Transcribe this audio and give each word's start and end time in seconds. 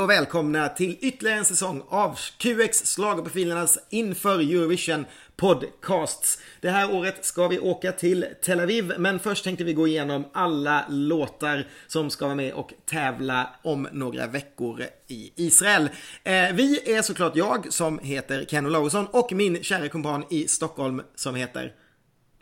Och 0.00 0.10
välkomna 0.10 0.68
till 0.68 0.96
ytterligare 1.00 1.38
en 1.38 1.44
säsong 1.44 1.82
av 1.88 2.18
QX 2.38 2.96
Schlagerprofilernas 2.96 3.78
inför 3.90 4.38
Eurovision 4.38 5.06
podcasts. 5.36 6.42
Det 6.60 6.70
här 6.70 6.94
året 6.94 7.24
ska 7.24 7.48
vi 7.48 7.58
åka 7.58 7.92
till 7.92 8.26
Tel 8.42 8.60
Aviv, 8.60 8.92
men 8.98 9.18
först 9.18 9.44
tänkte 9.44 9.64
vi 9.64 9.72
gå 9.72 9.86
igenom 9.86 10.24
alla 10.32 10.84
låtar 10.88 11.66
som 11.86 12.10
ska 12.10 12.24
vara 12.24 12.34
med 12.34 12.52
och 12.52 12.72
tävla 12.86 13.50
om 13.62 13.88
några 13.92 14.26
veckor 14.26 14.82
i 15.08 15.32
Israel. 15.36 15.88
Eh, 16.24 16.52
vi 16.52 16.94
är 16.96 17.02
såklart 17.02 17.36
jag 17.36 17.72
som 17.72 17.98
heter 17.98 18.44
Ken 18.44 18.66
Olausson 18.66 19.06
och 19.06 19.32
min 19.32 19.62
kära 19.62 19.88
kumpan 19.88 20.24
i 20.30 20.48
Stockholm 20.48 21.02
som 21.14 21.34
heter 21.34 21.72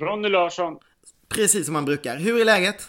Ronny 0.00 0.28
Larsson. 0.28 0.78
Precis 1.28 1.64
som 1.64 1.72
man 1.72 1.84
brukar. 1.84 2.16
Hur 2.16 2.40
är 2.40 2.44
läget? 2.44 2.88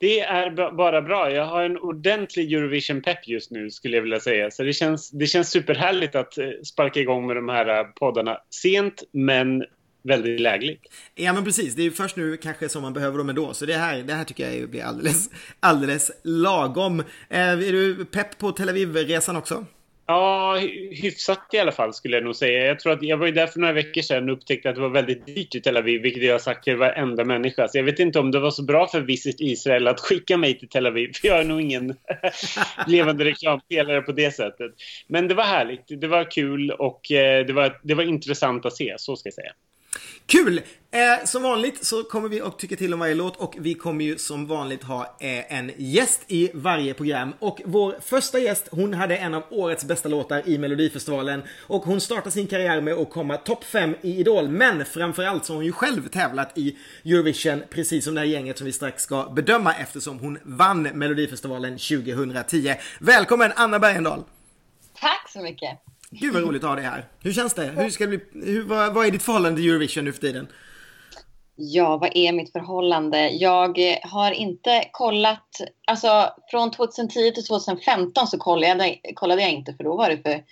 Det 0.00 0.20
är 0.20 0.72
bara 0.76 1.02
bra. 1.02 1.30
Jag 1.30 1.46
har 1.46 1.62
en 1.62 1.78
ordentlig 1.78 2.52
Eurovision-pepp 2.52 3.28
just 3.28 3.50
nu 3.50 3.70
skulle 3.70 3.96
jag 3.96 4.02
vilja 4.02 4.20
säga. 4.20 4.50
Så 4.50 4.62
det 4.62 4.72
känns, 4.72 5.10
det 5.10 5.26
känns 5.26 5.50
superhärligt 5.50 6.14
att 6.14 6.38
eh, 6.38 6.46
sparka 6.64 7.00
igång 7.00 7.26
med 7.26 7.36
de 7.36 7.48
här 7.48 7.78
eh, 7.78 7.84
poddarna. 7.84 8.38
Sent 8.62 9.02
men 9.12 9.64
väldigt 10.02 10.40
lägligt. 10.40 10.82
Ja 11.14 11.32
men 11.32 11.44
precis, 11.44 11.74
det 11.74 11.82
är 11.82 11.84
ju 11.84 11.90
först 11.90 12.16
nu 12.16 12.36
kanske 12.36 12.68
som 12.68 12.82
man 12.82 12.92
behöver 12.92 13.18
dem 13.18 13.28
ändå. 13.28 13.54
Så 13.54 13.66
det 13.66 13.74
här, 13.74 14.02
det 14.02 14.14
här 14.14 14.24
tycker 14.24 14.50
jag 14.50 14.70
blir 14.70 14.84
alldeles, 14.84 15.30
alldeles 15.60 16.10
lagom. 16.24 17.00
Eh, 17.28 17.40
är 17.40 17.72
du 17.72 18.04
pepp 18.04 18.38
på 18.38 18.52
Tel 18.52 18.68
Aviv-resan 18.68 19.36
också? 19.36 19.66
Ja, 20.10 20.56
hyfsat 20.90 21.46
i 21.52 21.58
alla 21.58 21.72
fall 21.72 21.94
skulle 21.94 22.16
jag 22.16 22.24
nog 22.24 22.36
säga. 22.36 22.66
Jag 22.66 22.80
tror 22.80 22.92
att 22.92 23.02
jag 23.02 23.16
var 23.16 23.26
ju 23.26 23.32
där 23.32 23.46
för 23.46 23.60
några 23.60 23.72
veckor 23.72 24.02
sedan 24.02 24.28
och 24.28 24.36
upptäckte 24.36 24.68
att 24.68 24.74
det 24.74 24.80
var 24.80 24.88
väldigt 24.88 25.26
dyrt 25.26 25.54
i 25.54 25.60
Tel 25.60 25.76
Aviv, 25.76 26.02
vilket 26.02 26.22
jag 26.22 26.34
har 26.34 26.38
sagt 26.38 26.64
till 26.64 26.76
varenda 26.76 27.24
människa. 27.24 27.68
Så 27.68 27.78
jag 27.78 27.84
vet 27.84 27.98
inte 27.98 28.18
om 28.18 28.30
det 28.30 28.40
var 28.40 28.50
så 28.50 28.62
bra 28.62 28.86
för 28.86 29.00
Visit 29.00 29.40
Israel 29.40 29.88
att 29.88 30.00
skicka 30.00 30.36
mig 30.36 30.58
till 30.58 30.68
Tel 30.68 30.86
Aviv, 30.86 31.12
för 31.20 31.28
jag 31.28 31.40
är 31.40 31.44
nog 31.44 31.60
ingen 31.60 31.96
levande 32.86 33.24
reklampelare 33.24 34.02
på 34.02 34.12
det 34.12 34.30
sättet. 34.30 34.72
Men 35.06 35.28
det 35.28 35.34
var 35.34 35.44
härligt, 35.44 36.00
det 36.00 36.08
var 36.08 36.30
kul 36.30 36.70
och 36.70 37.12
eh, 37.12 37.46
det 37.46 37.52
var, 37.52 37.80
det 37.82 37.94
var 37.94 38.04
intressant 38.04 38.66
att 38.66 38.76
se, 38.76 38.94
så 38.98 39.16
ska 39.16 39.26
jag 39.26 39.34
säga. 39.34 39.52
Kul! 40.26 40.62
Eh, 40.92 41.24
som 41.24 41.42
vanligt 41.42 41.84
så 41.84 42.04
kommer 42.04 42.28
vi 42.28 42.40
att 42.40 42.58
tycka 42.58 42.76
till 42.76 42.94
om 42.94 43.00
varje 43.00 43.14
låt 43.14 43.36
och 43.36 43.56
vi 43.58 43.74
kommer 43.74 44.04
ju 44.04 44.18
som 44.18 44.46
vanligt 44.46 44.82
ha 44.82 45.16
eh, 45.20 45.56
en 45.56 45.72
gäst 45.76 46.20
i 46.26 46.50
varje 46.54 46.94
program. 46.94 47.34
Och 47.38 47.60
vår 47.64 47.96
första 48.00 48.38
gäst, 48.38 48.68
hon 48.70 48.94
hade 48.94 49.16
en 49.16 49.34
av 49.34 49.42
årets 49.50 49.84
bästa 49.84 50.08
låtar 50.08 50.48
i 50.48 50.58
Melodifestivalen 50.58 51.42
och 51.66 51.82
hon 51.82 52.00
startade 52.00 52.30
sin 52.30 52.46
karriär 52.46 52.80
med 52.80 52.94
att 52.94 53.10
komma 53.10 53.36
topp 53.36 53.64
5 53.64 53.94
i 54.02 54.16
Idol. 54.16 54.48
Men 54.48 54.84
framförallt 54.84 55.44
så 55.44 55.52
har 55.52 55.56
hon 55.56 55.64
ju 55.64 55.72
själv 55.72 56.08
tävlat 56.08 56.58
i 56.58 56.76
Eurovision, 57.04 57.62
precis 57.70 58.04
som 58.04 58.14
det 58.14 58.20
här 58.20 58.28
gänget 58.28 58.58
som 58.58 58.64
vi 58.64 58.72
strax 58.72 59.02
ska 59.02 59.24
bedöma 59.24 59.74
eftersom 59.74 60.18
hon 60.18 60.38
vann 60.42 60.82
Melodifestivalen 60.82 61.78
2010. 61.78 62.74
Välkommen 63.00 63.52
Anna 63.56 63.78
Bergendahl! 63.78 64.24
Tack 65.00 65.30
så 65.32 65.42
mycket! 65.42 65.89
Gud 66.10 66.34
vad 66.34 66.42
roligt 66.42 66.64
att 66.64 66.68
ha 66.68 66.76
dig 66.76 66.84
här. 66.84 67.04
Hur 67.22 67.32
känns 67.32 67.54
det? 67.54 67.64
Hur 67.64 67.90
ska 67.90 68.06
det 68.06 68.08
bli, 68.08 68.52
hur, 68.52 68.62
vad, 68.62 68.94
vad 68.94 69.06
är 69.06 69.10
ditt 69.10 69.22
förhållande 69.22 69.60
till 69.60 69.70
Eurovision 69.70 70.04
nu 70.04 70.12
för 70.12 70.20
tiden? 70.20 70.48
Ja, 71.62 71.96
vad 71.96 72.10
är 72.14 72.32
mitt 72.32 72.52
förhållande? 72.52 73.28
Jag 73.28 73.98
har 74.02 74.32
inte 74.32 74.84
kollat, 74.92 75.60
alltså 75.86 76.32
från 76.50 76.70
2010 76.70 77.32
till 77.32 77.46
2015 77.46 78.26
så 78.26 78.38
kollade 78.38 78.86
jag, 78.86 79.14
kollade 79.14 79.42
jag 79.42 79.50
inte 79.50 79.74
för 79.74 79.84
då 79.84 79.96
var 79.96 80.10
det 80.10 80.16
för, 80.16 80.42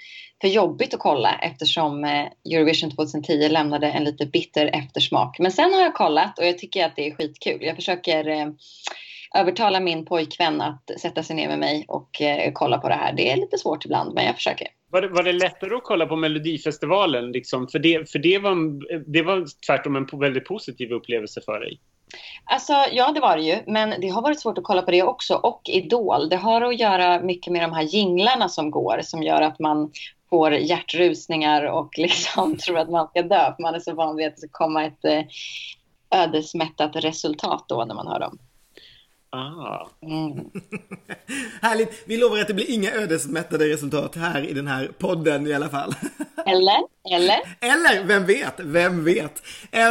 för 0.41 0.49
jobbigt 0.49 0.95
att 0.95 1.01
kolla 1.01 1.35
eftersom 1.43 2.05
eh, 2.05 2.27
Eurovision 2.53 2.91
2010 2.91 3.49
lämnade 3.49 3.87
en 3.87 4.05
lite 4.05 4.27
bitter 4.27 4.67
eftersmak. 4.67 5.39
Men 5.39 5.53
sen 5.53 5.75
har 5.75 5.81
jag 5.81 5.95
kollat 5.95 6.39
och 6.39 6.47
jag 6.47 6.59
tycker 6.59 6.87
att 6.87 6.97
det 6.97 7.07
är 7.07 7.15
skitkul. 7.15 7.59
Jag 7.63 7.77
försöker 7.77 8.29
eh, 8.29 8.49
övertala 9.35 9.81
min 9.81 10.05
pojkvän 10.05 10.61
att 10.61 10.91
sätta 11.01 11.23
sig 11.23 11.37
ner 11.37 11.49
med 11.49 11.59
mig 11.59 11.85
och 11.89 12.23
eh, 12.23 12.53
kolla 12.53 12.79
på 12.79 12.89
det 12.89 12.95
här. 12.95 13.13
Det 13.13 13.31
är 13.31 13.37
lite 13.37 13.59
svårt 13.59 13.85
ibland, 13.85 14.15
men 14.15 14.25
jag 14.25 14.35
försöker. 14.35 14.69
Var 14.91 15.01
det, 15.01 15.09
var 15.09 15.23
det 15.23 15.33
lättare 15.33 15.75
att 15.75 15.85
kolla 15.85 16.07
på 16.07 16.17
Melodifestivalen? 16.17 17.33
Liksom? 17.33 17.69
För, 17.69 17.79
det, 17.79 18.11
för 18.11 18.19
det, 18.19 18.39
var, 18.39 18.55
det 19.13 19.23
var 19.23 19.47
tvärtom 19.67 19.97
en 19.97 20.21
väldigt 20.21 20.45
positiv 20.45 20.93
upplevelse 20.93 21.41
för 21.41 21.61
dig. 21.61 21.81
Alltså, 22.45 22.73
ja, 22.93 23.13
det 23.13 23.21
var 23.21 23.37
det 23.37 23.43
ju. 23.43 23.57
Men 23.67 24.01
det 24.01 24.09
har 24.09 24.23
varit 24.23 24.41
svårt 24.41 24.59
att 24.59 24.65
kolla 24.65 24.83
på 24.83 24.91
det 24.91 25.03
också. 25.03 25.35
Och 25.35 25.63
Idol. 25.65 26.29
Det 26.29 26.37
har 26.37 26.63
att 26.63 26.81
göra 26.81 27.21
mycket 27.21 27.53
med 27.53 27.63
de 27.63 27.73
här 27.73 27.83
jinglarna 27.83 28.49
som 28.49 28.71
går. 28.71 29.01
Som 29.03 29.23
gör 29.23 29.43
att 29.43 29.59
man 29.59 29.93
får 30.31 30.53
hjärtrusningar 30.53 31.65
och 31.65 31.99
liksom 31.99 32.57
tror 32.67 32.79
att 32.79 32.91
man 32.91 33.09
ska 33.09 33.23
dö. 33.23 33.55
För 33.57 33.63
man 33.63 33.75
är 33.75 33.81
så 33.81 33.95
van 33.95 34.17
vid 34.17 34.27
att 34.27 34.35
det 34.35 34.41
ska 34.41 34.49
komma 34.51 34.85
ett 34.85 35.05
eh, 35.05 35.23
ödesmättat 36.11 36.97
resultat 36.97 37.65
då 37.69 37.85
när 37.85 37.95
man 37.95 38.07
hör 38.07 38.21
dem. 38.21 38.39
Ah. 39.31 39.89
Mm. 40.03 40.51
Härligt! 41.63 42.03
Vi 42.07 42.17
lovar 42.17 42.39
att 42.39 42.49
det 42.49 42.55
blir 42.55 42.71
inga 42.71 42.93
ödesmättade 42.93 43.69
resultat 43.69 44.17
här 44.17 44.49
i 44.49 44.53
den 44.53 44.67
här 44.67 44.91
podden 44.99 45.47
i 45.47 45.53
alla 45.53 45.69
fall. 45.69 45.95
Eller? 46.47 46.79
Eller? 47.11 47.41
Eller, 47.61 48.05
vem 48.05 48.27
vet? 48.27 48.55
Vem 48.59 49.05
vet? 49.05 49.43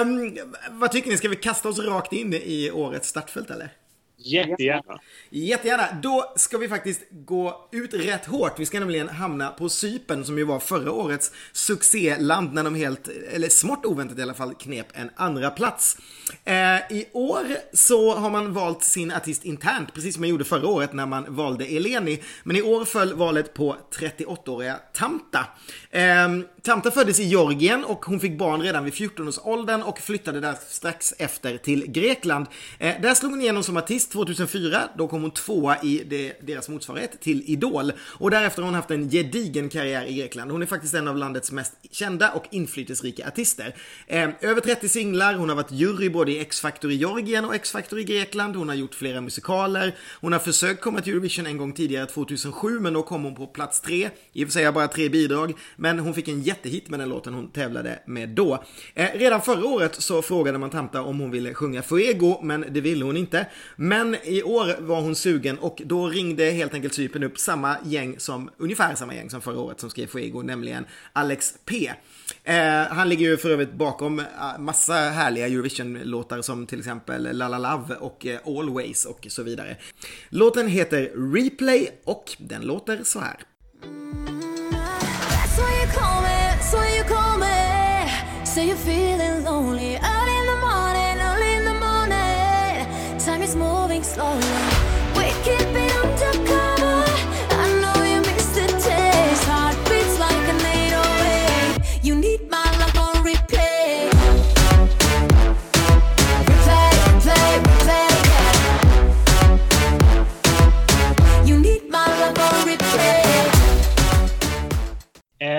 Um, 0.02 0.38
vad 0.72 0.92
tycker 0.92 1.10
ni? 1.10 1.18
Ska 1.18 1.30
vi 1.30 1.36
kasta 1.36 1.70
oss 1.70 1.80
rakt 1.80 2.14
in 2.14 2.34
i 2.34 2.72
årets 2.72 3.10
startfält 3.10 3.52
eller? 3.52 3.70
Jättegärna. 4.20 5.00
Jättegärna. 5.30 5.88
Då 6.04 6.34
ska 6.36 6.58
vi 6.58 6.68
faktiskt 6.68 7.02
gå 7.12 7.70
ut 7.72 7.94
rätt 7.94 8.26
hårt. 8.26 8.60
Vi 8.60 8.66
ska 8.66 8.80
nämligen 8.80 9.10
hamna 9.10 9.50
på 9.50 9.70
Sypen 9.70 10.26
som 10.26 10.38
ju 10.38 10.44
var 10.44 10.60
förra 10.60 10.92
årets 10.92 11.32
succéland 11.52 12.54
när 12.54 12.64
de 12.64 12.76
helt, 12.76 13.08
eller 13.08 13.50
smått 13.50 13.86
oväntat 13.86 14.20
i 14.20 14.22
alla 14.22 14.34
fall, 14.34 14.54
knep 14.54 14.88
en 14.94 15.10
andra 15.16 15.50
plats. 15.50 15.98
Eh, 16.46 16.54
I 16.92 17.10
år 17.14 17.46
så 17.74 18.16
har 18.16 18.30
man 18.30 18.54
valt 18.54 18.84
sin 18.84 19.12
artist 19.12 19.46
internt, 19.46 19.94
precis 19.94 20.14
som 20.14 20.22
man 20.22 20.30
gjorde 20.30 20.46
förra 20.46 20.68
året 20.68 20.94
när 20.94 21.06
man 21.06 21.36
valde 21.36 21.66
Eleni. 21.66 22.24
Men 22.44 22.56
i 22.56 22.62
år 22.62 22.86
föll 22.86 23.14
valet 23.14 23.54
på 23.54 23.78
38-åriga 24.00 24.80
Tamta. 24.94 25.46
Eh, 25.92 26.04
Tamta 26.62 26.92
föddes 26.92 27.20
i 27.20 27.24
Georgien 27.24 27.84
och 27.84 28.06
hon 28.06 28.20
fick 28.20 28.38
barn 28.38 28.62
redan 28.62 28.84
vid 28.84 28.94
14-årsåldern 28.94 29.82
och 29.82 30.00
flyttade 30.00 30.40
där 30.40 30.56
strax 30.68 31.14
efter 31.18 31.58
till 31.58 31.92
Grekland. 31.92 32.48
Eh, 32.80 33.02
där 33.02 33.14
slog 33.14 33.32
hon 33.32 33.42
igenom 33.42 33.64
som 33.64 33.78
artist 33.78 34.07
2004, 34.08 34.90
då 34.98 35.08
kom 35.08 35.22
hon 35.22 35.32
tvåa 35.32 35.82
i 35.82 36.04
det, 36.10 36.34
deras 36.42 36.70
motsvarighet 36.70 37.22
till 37.22 37.44
Idol. 37.46 37.92
Och 38.00 38.32
därefter 38.32 38.62
har 38.62 38.68
hon 38.68 38.76
haft 38.76 38.92
en 38.92 39.10
gedigen 39.10 39.70
karriär 39.70 40.06
i 40.06 40.14
Grekland. 40.14 40.52
Hon 40.52 40.62
är 40.62 40.66
faktiskt 40.66 40.94
en 40.94 41.08
av 41.08 41.18
landets 41.18 41.52
mest 41.52 41.74
kända 41.92 42.32
och 42.32 42.44
inflytelserika 42.52 43.28
artister. 43.28 43.76
Eh, 44.08 44.30
över 44.42 44.62
30 44.62 44.90
singlar, 44.90 45.34
hon 45.34 45.50
har 45.50 45.56
varit 45.56 45.72
jury 45.72 46.10
både 46.10 46.32
i 46.32 46.40
X-Factor 46.40 46.92
i 46.92 46.96
Georgien 46.96 47.46
och 47.46 47.56
X-Factor 47.56 48.00
i 48.00 48.04
Grekland. 48.04 48.56
Hon 48.56 48.70
har 48.70 48.76
gjort 48.76 48.96
flera 48.96 49.22
musikaler. 49.22 49.96
Hon 50.22 50.32
har 50.32 50.40
försökt 50.40 50.82
komma 50.82 51.02
till 51.02 51.14
Eurovision 51.14 51.46
en 51.46 51.58
gång 51.58 51.74
tidigare, 51.74 52.06
2007, 52.06 52.80
men 52.80 52.94
då 52.94 53.04
kom 53.04 53.24
hon 53.24 53.36
på 53.36 53.48
plats 53.48 53.82
tre. 53.82 54.10
I 54.34 54.44
och 54.44 54.48
för 54.48 54.54
sig 54.54 54.66
har 54.66 54.72
bara 54.72 54.88
tre 54.88 55.10
bidrag, 55.10 55.54
men 55.76 56.00
hon 56.00 56.14
fick 56.14 56.28
en 56.28 56.42
jättehit 56.42 56.90
med 56.90 57.00
den 57.00 57.10
låten 57.10 57.34
hon 57.34 57.52
tävlade 57.52 58.00
med 58.06 58.30
då. 58.30 58.64
Eh, 58.94 59.08
redan 59.14 59.42
förra 59.42 59.66
året 59.66 60.02
så 60.02 60.22
frågade 60.22 60.58
man 60.58 60.70
Tanta 60.70 61.02
om 61.02 61.20
hon 61.20 61.32
ville 61.32 61.54
sjunga 61.54 61.82
Fuego, 61.82 62.40
men 62.44 62.66
det 62.70 62.82
ville 62.82 63.06
hon 63.06 63.18
inte. 63.18 63.48
Men 63.76 63.97
men 63.98 64.16
i 64.24 64.44
år 64.44 64.82
var 64.82 65.02
hon 65.02 65.16
sugen 65.16 65.58
och 65.58 65.82
då 65.86 66.08
ringde 66.08 66.44
helt 66.44 66.74
enkelt 66.74 66.94
Cypern 66.94 67.24
upp 67.24 67.40
samma 67.40 67.78
gäng 67.84 68.20
som, 68.20 68.50
ungefär 68.58 68.96
samma 68.96 69.16
gäng 69.16 69.30
som 69.30 69.42
förra 69.42 69.60
året 69.60 69.80
som 69.80 69.90
skrev 69.90 70.08
Fuego, 70.08 70.42
nämligen 70.42 70.86
Alex 71.14 71.54
P. 71.66 71.92
Eh, 72.44 72.58
han 72.90 73.10
ligger 73.10 73.26
ju 73.30 73.38
för 73.38 73.50
övrigt 73.50 73.74
bakom 73.74 74.20
eh, 74.20 74.26
massa 74.60 74.94
härliga 74.94 75.48
Eurovision-låtar 75.48 76.42
som 76.42 76.66
till 76.66 76.80
exempel 76.80 77.38
La 77.38 77.48
La 77.48 77.58
Love 77.58 77.96
och 77.96 78.26
eh, 78.26 78.40
Always 78.46 79.06
och 79.06 79.28
så 79.30 79.44
vidare. 79.44 79.78
Låten 80.30 80.68
heter 80.68 81.34
Replay 81.34 81.90
och 82.04 82.36
den 82.40 82.62
låter 82.62 83.00
så 83.04 83.20
här. 83.20 83.38
Ehm, 94.18 94.57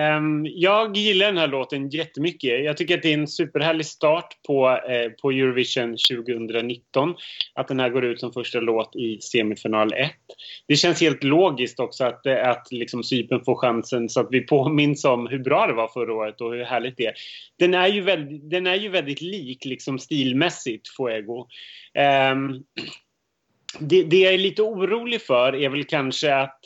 Ehm, 0.08 0.46
jag 0.46 0.96
gillar 0.96 1.26
den 1.26 1.38
här 1.38 1.48
låten 1.48 1.88
jättemycket. 1.88 2.64
Jag 2.64 2.76
tycker 2.76 2.96
att 2.96 3.02
det 3.02 3.10
är 3.10 3.18
en 3.18 3.28
superhärlig 3.28 3.86
start 3.86 4.28
på, 4.46 4.68
eh, 4.68 5.10
på 5.22 5.30
Eurovision 5.30 5.96
2019. 5.96 7.14
Att 7.54 7.68
den 7.68 7.80
här 7.80 7.88
går 7.88 8.04
ut 8.04 8.20
som 8.20 8.32
första 8.32 8.60
låt 8.60 8.96
i 8.96 9.20
semifinal 9.20 9.92
1. 9.92 10.10
Det 10.66 10.76
känns 10.76 11.00
helt 11.00 11.24
logiskt 11.24 11.80
också 11.80 12.04
att, 12.04 12.26
eh, 12.26 12.48
att 12.48 12.68
liksom 12.70 13.04
Cypern 13.04 13.44
får 13.44 13.56
chansen 13.56 14.08
så 14.08 14.20
att 14.20 14.28
vi 14.30 14.40
påminns 14.40 15.04
om 15.04 15.26
hur 15.26 15.38
bra 15.38 15.66
det 15.66 15.72
var 15.72 15.88
förra 15.88 16.14
året 16.14 16.40
och 16.40 16.52
hur 16.52 16.64
härligt 16.64 16.96
det 16.96 17.06
är. 17.06 17.14
Den 17.58 17.74
är 17.74 17.88
ju 17.88 18.00
väldigt, 18.00 18.50
den 18.50 18.66
är 18.66 18.76
ju 18.76 18.88
väldigt 18.88 19.20
lik 19.20 19.64
liksom 19.64 19.98
stilmässigt 19.98 20.88
Fuego. 20.96 21.46
Um, 22.32 22.64
det, 23.80 24.02
det 24.02 24.16
jag 24.16 24.34
är 24.34 24.38
lite 24.38 24.62
orolig 24.62 25.22
för 25.22 25.54
är 25.54 25.68
väl 25.68 25.84
kanske 25.84 26.34
att 26.34 26.60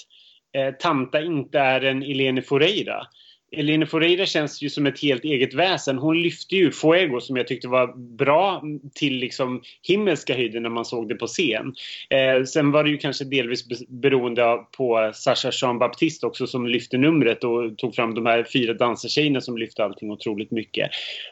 eh, 0.56 1.24
inte 1.24 1.58
är 1.58 1.80
en 1.80 2.02
Eleni 2.02 2.42
Foreira. 2.42 3.06
Eline 3.52 3.86
Foreira 3.86 4.26
känns 4.26 4.62
ju 4.62 4.70
som 4.70 4.86
ett 4.86 5.02
helt 5.02 5.24
eget 5.24 5.54
väsen. 5.54 5.98
Hon 5.98 6.22
lyfte 6.22 6.56
ju 6.56 6.70
Fuego 6.70 7.20
som 7.20 7.36
jag 7.36 7.46
tyckte 7.46 7.68
var 7.68 8.16
bra 8.16 8.62
till 8.94 9.16
liksom 9.16 9.62
himmelska 9.82 10.34
höjder 10.34 10.60
när 10.60 10.70
man 10.70 10.84
såg 10.84 11.08
det 11.08 11.14
på 11.14 11.26
scen. 11.26 11.74
Eh, 12.10 12.44
sen 12.44 12.70
var 12.70 12.84
det 12.84 12.90
ju 12.90 12.98
kanske 12.98 13.24
delvis 13.24 13.88
beroende 13.88 14.58
på 14.76 15.10
Sasha 15.14 15.50
Jean 15.52 15.78
Baptiste 15.78 16.26
också 16.26 16.46
som 16.46 16.66
lyfte 16.66 16.98
numret 16.98 17.44
och 17.44 17.78
tog 17.78 17.94
fram 17.94 18.14
de 18.14 18.26
här 18.26 18.46
fyra 18.52 18.74
dansartjejerna 18.74 19.40
som 19.40 19.58
lyfte 19.58 19.84
allting 19.84 20.10
otroligt 20.10 20.50
mycket. 20.50 20.90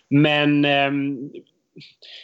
Men 0.09 0.65
eh, 0.65 0.91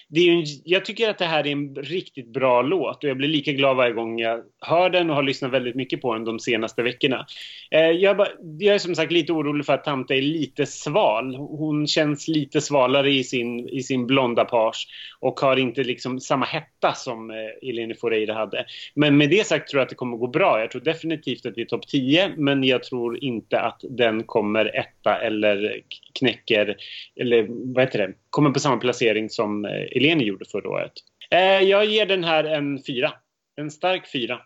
det 0.08 0.20
är 0.20 0.32
en, 0.32 0.44
jag 0.64 0.84
tycker 0.84 1.10
att 1.10 1.18
det 1.18 1.24
här 1.24 1.46
är 1.46 1.52
en 1.52 1.74
riktigt 1.74 2.32
bra 2.32 2.62
låt 2.62 3.04
och 3.04 3.10
jag 3.10 3.16
blir 3.16 3.28
lika 3.28 3.52
glad 3.52 3.76
varje 3.76 3.92
gång 3.92 4.18
jag 4.18 4.42
hör 4.60 4.90
den 4.90 5.10
och 5.10 5.16
har 5.16 5.22
lyssnat 5.22 5.52
väldigt 5.52 5.74
mycket 5.74 6.00
på 6.00 6.14
den 6.14 6.24
de 6.24 6.38
senaste 6.38 6.82
veckorna. 6.82 7.26
Eh, 7.70 7.80
jag, 7.80 8.16
bara, 8.16 8.28
jag, 8.58 8.74
är 8.74 8.78
som 8.78 8.94
sagt 8.94 9.12
lite 9.12 9.32
orolig 9.32 9.66
för 9.66 9.72
att 9.72 9.84
Tamta 9.84 10.14
är 10.14 10.22
lite 10.22 10.66
sval. 10.66 11.36
Hon 11.36 11.86
känns 11.86 12.28
lite 12.28 12.60
svalare 12.60 13.10
i 13.10 13.24
sin, 13.24 13.68
i 13.68 13.82
sin 13.82 14.06
blonda 14.06 14.44
page 14.44 14.88
och 15.20 15.40
har 15.40 15.56
inte 15.56 15.84
liksom 15.84 16.20
samma 16.20 16.46
hetta 16.46 16.92
som 16.92 17.30
eh, 17.30 17.68
Eleni 17.68 17.94
Foreira 17.94 18.34
hade. 18.34 18.66
Men 18.94 19.16
med 19.16 19.30
det 19.30 19.46
sagt 19.46 19.68
tror 19.68 19.80
jag 19.80 19.84
att 19.84 19.90
det 19.90 19.94
kommer 19.94 20.16
gå 20.16 20.26
bra. 20.26 20.60
Jag 20.60 20.70
tror 20.70 20.82
definitivt 20.82 21.46
att 21.46 21.56
vi 21.56 21.62
är 21.62 21.66
topp 21.66 21.88
10 21.88 22.32
men 22.36 22.64
jag 22.64 22.82
tror 22.82 23.24
inte 23.24 23.60
att 23.60 23.80
den 23.90 24.22
kommer 24.22 24.76
etta 24.76 25.18
eller 25.18 25.80
knäcker, 26.18 26.76
eller 27.20 27.46
vad 27.48 27.84
heter 27.84 27.98
det, 27.98 28.12
kommer 28.36 28.50
på 28.50 28.60
samma 28.60 28.76
placering 28.76 29.30
som 29.30 29.64
eh, 29.64 29.96
Eleni 29.96 30.24
gjorde 30.24 30.44
förra 30.44 30.68
året. 30.68 30.92
Eh, 31.30 31.40
jag 31.40 31.84
ger 31.84 32.06
den 32.06 32.24
här 32.24 32.44
en 32.44 32.82
fyra. 32.86 33.12
En 33.56 33.70
stark 33.70 34.12
fyra. 34.12 34.40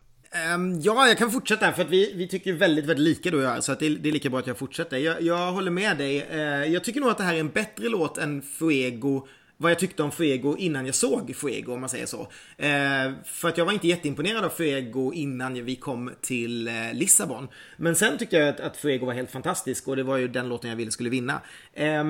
Um, 0.55 0.81
ja, 0.81 1.09
jag 1.09 1.19
kan 1.19 1.31
fortsätta 1.31 1.73
för 1.73 1.83
att 1.83 1.91
vi, 1.91 2.13
vi 2.15 2.29
tycker 2.29 2.53
väldigt, 2.53 2.85
väldigt 2.85 3.05
lika 3.05 3.31
du 3.31 3.37
och 3.37 3.43
jag. 3.43 3.65
Så 3.65 3.73
att 3.73 3.81
det, 3.81 3.89
det 3.89 4.09
är 4.09 4.13
lika 4.13 4.31
bra 4.31 4.39
att 4.39 4.47
jag 4.47 4.59
fortsätter. 4.59 4.97
Jag, 4.97 5.23
jag 5.23 5.53
håller 5.53 5.71
med 5.71 5.97
dig. 5.97 6.27
Uh, 6.35 6.73
jag 6.73 6.85
tycker 6.85 7.01
nog 7.01 7.11
att 7.11 7.19
det 7.19 7.25
här 7.25 7.35
är 7.35 7.41
en 7.41 7.49
bättre 7.49 7.89
låt 7.89 8.19
än 8.19 8.43
Fuego 8.43 9.27
vad 9.61 9.71
jag 9.71 9.79
tyckte 9.79 10.03
om 10.03 10.13
Fuego 10.13 10.57
innan 10.57 10.87
jag 10.87 10.95
såg 10.95 11.37
Fuego 11.37 11.73
om 11.73 11.81
man 11.81 11.89
säger 11.89 12.07
så. 12.07 12.21
Eh, 12.57 13.13
för 13.25 13.49
att 13.49 13.59
jag 13.59 13.65
var 13.65 13.73
inte 13.73 13.89
jätteimponerad 13.89 14.45
av 14.45 14.49
Fuego 14.49 15.13
innan 15.13 15.65
vi 15.65 15.77
kom 15.77 16.11
till 16.21 16.69
eh, 16.69 16.75
Lissabon. 16.93 17.49
Men 17.77 17.97
sen 17.97 18.19
tyckte 18.19 18.37
jag 18.37 18.49
att, 18.49 18.61
att 18.61 18.77
Fuego 18.77 19.07
var 19.07 19.13
helt 19.13 19.31
fantastisk 19.31 19.89
och 19.89 19.97
det 19.97 20.03
var 20.03 20.17
ju 20.17 20.29
den 20.29 20.49
låten 20.49 20.71
jag 20.71 20.77
ville 20.77 20.91
skulle 20.91 21.11
vinna. 21.11 21.41
Eh, 21.75 22.05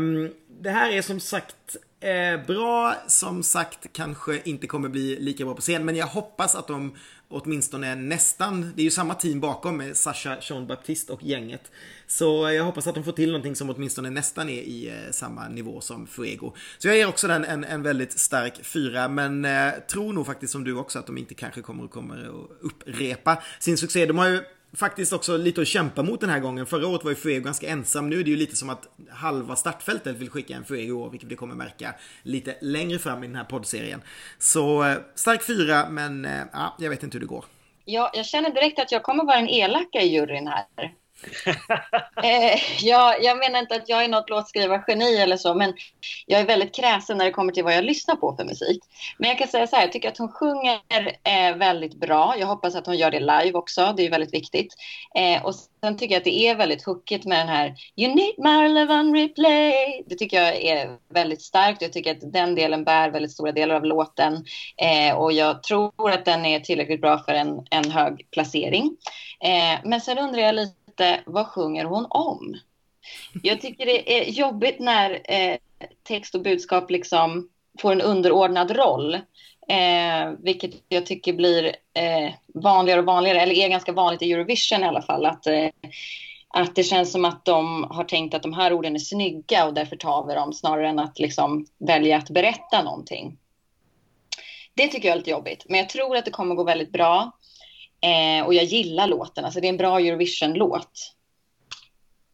det 0.61 0.71
här 0.71 0.93
är 0.93 1.03
som 1.03 1.21
sagt 1.21 1.77
eh, 2.01 2.47
bra, 2.47 2.95
som 3.07 3.43
sagt 3.43 3.93
kanske 3.93 4.41
inte 4.45 4.67
kommer 4.67 4.89
bli 4.89 5.17
lika 5.21 5.45
bra 5.45 5.55
på 5.55 5.61
scen 5.61 5.85
men 5.85 5.97
jag 5.97 6.07
hoppas 6.07 6.55
att 6.55 6.69
de 6.69 6.97
åtminstone 7.31 7.95
nästan, 7.95 8.73
det 8.77 8.83
är 8.83 8.85
ju 8.85 8.91
samma 8.91 9.15
team 9.15 9.41
bakom 9.41 9.77
med 9.77 9.97
Sasha, 9.97 10.41
Sean, 10.41 10.67
Baptiste 10.67 11.13
och 11.13 11.23
gänget. 11.23 11.71
Så 12.07 12.51
jag 12.51 12.65
hoppas 12.65 12.87
att 12.87 12.95
de 12.95 13.05
får 13.05 13.13
till 13.13 13.29
någonting 13.29 13.57
som 13.57 13.71
åtminstone 13.71 14.11
nästan 14.11 14.49
är 14.49 14.63
i 14.63 14.89
eh, 14.89 15.11
samma 15.11 15.49
nivå 15.49 15.81
som 15.81 16.07
Fuego. 16.07 16.53
Så 16.79 16.89
jag 16.89 16.97
ger 16.97 17.09
också 17.09 17.29
den 17.29 17.45
en, 17.45 17.65
en 17.65 17.83
väldigt 17.83 18.19
stark 18.19 18.65
fyra, 18.65 19.09
men 19.09 19.45
eh, 19.45 19.73
tror 19.91 20.13
nog 20.13 20.27
faktiskt 20.27 20.53
som 20.53 20.65
du 20.65 20.77
också 20.77 20.99
att 20.99 21.07
de 21.07 21.19
inte 21.19 21.35
kanske 21.35 21.63
kommer, 21.63 21.89
kommer 21.89 22.19
att 22.19 22.51
upprepa 22.61 23.43
sin 23.59 23.77
succé. 23.77 24.07
De 24.07 24.19
har 24.19 24.29
ju 24.29 24.43
faktiskt 24.77 25.13
också 25.13 25.37
lite 25.37 25.61
att 25.61 25.67
kämpa 25.67 26.03
mot 26.03 26.21
den 26.21 26.31
här 26.31 26.41
gången. 26.41 26.67
Förra 26.67 26.87
året 26.87 27.05
var 27.05 27.11
ju 27.11 27.17
Fuego 27.17 27.45
ganska 27.45 27.69
ensam. 27.69 28.11
Nu 28.11 28.21
är 28.21 28.25
det 28.25 28.31
ju 28.31 28.37
lite 28.37 28.57
som 28.57 28.71
att 28.71 28.89
halva 29.11 29.57
startfältet 29.57 30.17
vill 30.17 30.31
skicka 30.31 30.55
en 30.55 30.65
Fuego, 30.65 31.09
vilket 31.09 31.31
vi 31.31 31.37
kommer 31.37 31.55
märka 31.55 31.95
lite 32.23 32.57
längre 32.61 32.99
fram 32.99 33.25
i 33.25 33.27
den 33.27 33.37
här 33.37 33.45
poddserien. 33.45 34.03
Så 34.39 34.85
eh, 34.85 34.97
stark 35.15 35.43
fyra, 35.43 35.89
men 35.91 36.25
eh, 36.25 36.43
ja, 36.53 36.77
jag 36.79 36.91
vet 36.91 37.03
inte 37.03 37.15
hur 37.15 37.21
det 37.21 37.27
går. 37.27 37.45
Ja, 37.85 38.11
jag 38.15 38.27
känner 38.27 38.51
direkt 38.51 38.79
att 38.79 38.93
jag 38.93 39.03
kommer 39.03 39.25
vara 39.25 39.37
en 39.37 39.49
elaka 39.49 40.01
i 40.01 40.15
juryn 40.15 40.47
här. 40.47 40.65
eh, 42.23 42.61
jag, 42.81 43.23
jag 43.23 43.39
menar 43.39 43.59
inte 43.59 43.75
att 43.75 43.89
jag 43.89 44.05
är 44.05 44.09
något 44.09 44.31
låtskrivargeni 44.31 45.17
eller 45.17 45.37
så, 45.37 45.55
men 45.55 45.75
jag 46.27 46.41
är 46.41 46.47
väldigt 46.47 46.75
kräsen 46.75 47.19
när 47.19 47.25
det 47.25 47.31
kommer 47.31 47.53
till 47.53 47.65
vad 47.65 47.75
jag 47.75 47.85
lyssnar 47.85 48.17
på 48.17 48.37
för 48.37 48.45
musik. 48.45 48.83
Men 49.19 49.29
jag 49.29 49.39
kan 49.39 49.49
säga 49.49 49.67
så 49.67 49.77
här, 49.77 49.83
jag 49.83 49.93
tycker 49.93 50.09
att 50.09 50.19
hon 50.19 50.33
sjunger 50.33 50.81
eh, 51.25 51.57
väldigt 51.57 51.95
bra. 51.95 52.35
Jag 52.39 52.47
hoppas 52.47 52.75
att 52.75 52.87
hon 52.87 52.97
gör 52.99 53.11
det 53.11 53.21
live 53.21 53.53
också, 53.53 53.95
det 53.97 54.07
är 54.07 54.11
väldigt 54.11 54.35
viktigt. 54.35 54.75
Eh, 55.15 55.45
och 55.45 55.55
sen 55.55 55.97
tycker 55.97 56.15
jag 56.15 56.21
att 56.21 56.25
det 56.25 56.47
är 56.47 56.55
väldigt 56.55 56.85
hookigt 56.85 57.27
med 57.27 57.39
den 57.39 57.49
här 57.49 57.75
You 57.97 58.15
need 58.15 58.35
my 58.39 58.69
love 58.69 58.95
on 58.95 59.15
replay. 59.15 60.05
Det 60.07 60.15
tycker 60.15 60.43
jag 60.43 60.57
är 60.57 60.97
väldigt 61.15 61.43
starkt. 61.43 61.83
Jag 61.83 61.93
tycker 61.93 62.11
att 62.11 62.33
den 62.33 62.55
delen 62.55 62.85
bär 62.85 63.11
väldigt 63.11 63.33
stora 63.33 63.53
delar 63.53 63.75
av 63.75 63.85
låten. 63.85 64.45
Eh, 64.77 65.15
och 65.15 65.33
jag 65.33 65.63
tror 65.63 66.11
att 66.11 66.25
den 66.25 66.47
är 66.47 66.61
tillräckligt 66.61 67.01
bra 67.01 67.19
för 67.19 67.33
en, 67.33 67.67
en 67.71 67.91
hög 67.91 68.27
placering. 68.31 68.97
Eh, 69.45 69.81
men 69.85 70.01
sen 70.01 70.19
undrar 70.19 70.43
jag 70.43 70.55
lite 70.55 70.80
inte 71.01 71.23
vad 71.27 71.47
sjunger 71.47 71.85
hon 71.85 72.07
om. 72.11 72.57
Jag 73.43 73.61
tycker 73.61 73.87
det 73.87 74.19
är 74.19 74.31
jobbigt 74.31 74.79
när 74.79 75.21
eh, 75.25 75.57
text 76.03 76.35
och 76.35 76.43
budskap 76.43 76.91
liksom 76.91 77.49
får 77.79 77.93
en 77.93 78.01
underordnad 78.01 78.71
roll. 78.71 79.15
Eh, 79.69 80.33
vilket 80.39 80.71
jag 80.89 81.07
tycker 81.07 81.33
blir 81.33 81.77
eh, 81.95 82.33
vanligare 82.55 83.01
och 83.01 83.07
vanligare, 83.07 83.41
eller 83.41 83.55
är 83.55 83.69
ganska 83.69 83.93
vanligt 83.93 84.23
i 84.23 84.33
Eurovision 84.33 84.83
i 84.83 84.87
alla 84.87 85.03
fall. 85.03 85.27
Att, 85.27 85.47
eh, 85.47 85.69
att 86.49 86.75
det 86.75 86.83
känns 86.83 87.13
som 87.13 87.25
att 87.25 87.45
de 87.45 87.87
har 87.91 88.05
tänkt 88.05 88.35
att 88.35 88.43
de 88.43 88.53
här 88.53 88.73
orden 88.73 88.95
är 88.95 88.99
snygga 88.99 89.67
och 89.67 89.75
därför 89.75 89.97
tar 89.97 90.27
vi 90.27 90.35
dem 90.35 90.53
snarare 90.53 90.89
än 90.89 90.99
att 90.99 91.19
liksom 91.19 91.67
välja 91.79 92.17
att 92.17 92.31
berätta 92.31 92.83
någonting. 92.83 93.39
Det 94.75 94.89
tycker 94.89 95.09
jag 95.09 95.15
är 95.15 95.19
lite 95.19 95.31
jobbigt, 95.31 95.65
men 95.69 95.79
jag 95.79 95.89
tror 95.89 96.17
att 96.17 96.25
det 96.25 96.31
kommer 96.31 96.55
gå 96.55 96.65
väldigt 96.65 96.93
bra. 96.93 97.33
Eh, 98.01 98.47
och 98.47 98.55
jag 98.55 98.65
gillar 98.65 99.07
låten, 99.07 99.45
alltså 99.45 99.61
det 99.61 99.67
är 99.67 99.71
en 99.71 99.77
bra 99.77 100.01
Eurovision-låt. 100.01 101.15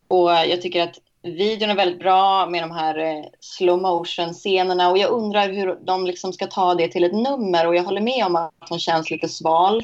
Och 0.08 0.30
jag 0.30 0.62
tycker 0.62 0.82
att 0.82 0.98
videon 1.22 1.70
är 1.70 1.74
väldigt 1.74 1.98
bra 1.98 2.46
med 2.46 2.62
de 2.62 2.70
här 2.70 2.98
eh, 2.98 3.24
slow 3.40 3.80
motion-scenerna 3.82 4.90
och 4.90 4.98
jag 4.98 5.10
undrar 5.10 5.48
hur 5.48 5.78
de 5.84 6.06
liksom 6.06 6.32
ska 6.32 6.46
ta 6.46 6.74
det 6.74 6.88
till 6.88 7.04
ett 7.04 7.14
nummer 7.14 7.66
och 7.66 7.76
jag 7.76 7.84
håller 7.84 8.00
med 8.00 8.26
om 8.26 8.36
att 8.36 8.52
hon 8.68 8.78
känns 8.78 9.10
lite 9.10 9.28
sval. 9.28 9.82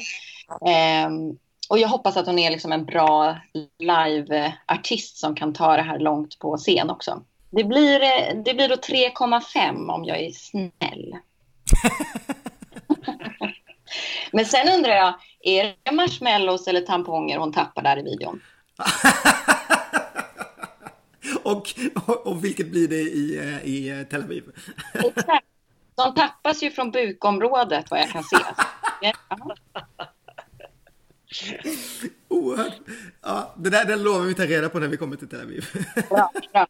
Eh, 0.49 1.09
och 1.69 1.79
jag 1.79 1.87
hoppas 1.87 2.17
att 2.17 2.25
hon 2.25 2.39
är 2.39 2.51
liksom 2.51 2.71
en 2.71 2.85
bra 2.85 3.37
live-artist 3.79 5.17
som 5.17 5.35
kan 5.35 5.53
ta 5.53 5.75
det 5.75 5.81
här 5.81 5.99
långt 5.99 6.39
på 6.39 6.57
scen 6.57 6.89
också. 6.89 7.21
Det 7.49 7.63
blir, 7.63 8.01
eh, 8.01 8.43
det 8.45 8.53
blir 8.53 8.69
då 8.69 8.75
3,5 8.75 9.89
om 9.89 10.05
jag 10.05 10.19
är 10.19 10.31
snäll. 10.31 11.15
Men 14.31 14.45
sen 14.45 14.69
undrar 14.69 14.91
jag, 14.95 15.13
är 15.43 15.75
det 15.83 15.91
marshmallows 15.91 16.67
eller 16.67 16.81
tamponger 16.81 17.37
hon 17.37 17.53
tappar 17.53 17.81
där 17.81 17.99
i 17.99 18.01
videon? 18.01 18.41
och, 21.43 21.69
och, 22.05 22.27
och, 22.27 22.45
vilket 22.45 22.67
blir 22.67 22.87
det 22.87 23.01
i, 23.01 23.37
eh, 23.37 23.65
i 23.65 23.89
eh, 23.89 24.03
Tel 24.03 24.23
Aviv? 24.23 24.43
Exakt. 24.93 25.45
De 25.95 26.15
tappas 26.15 26.63
ju 26.63 26.71
från 26.71 26.91
bukområdet 26.91 27.91
vad 27.91 27.99
jag 27.99 28.09
kan 28.09 28.23
se. 28.23 28.37
Oerhört. 32.27 32.73
Ja, 33.21 33.53
det 33.57 33.69
där 33.69 33.85
den 33.85 34.03
lovar 34.03 34.25
vi 34.25 34.33
ta 34.33 34.45
reda 34.45 34.69
på 34.69 34.79
när 34.79 34.87
vi 34.87 34.97
kommer 34.97 35.15
till 35.15 35.29
Tel 35.29 35.41
Aviv. 35.41 35.65
Bra, 36.09 36.31
bra. 36.53 36.67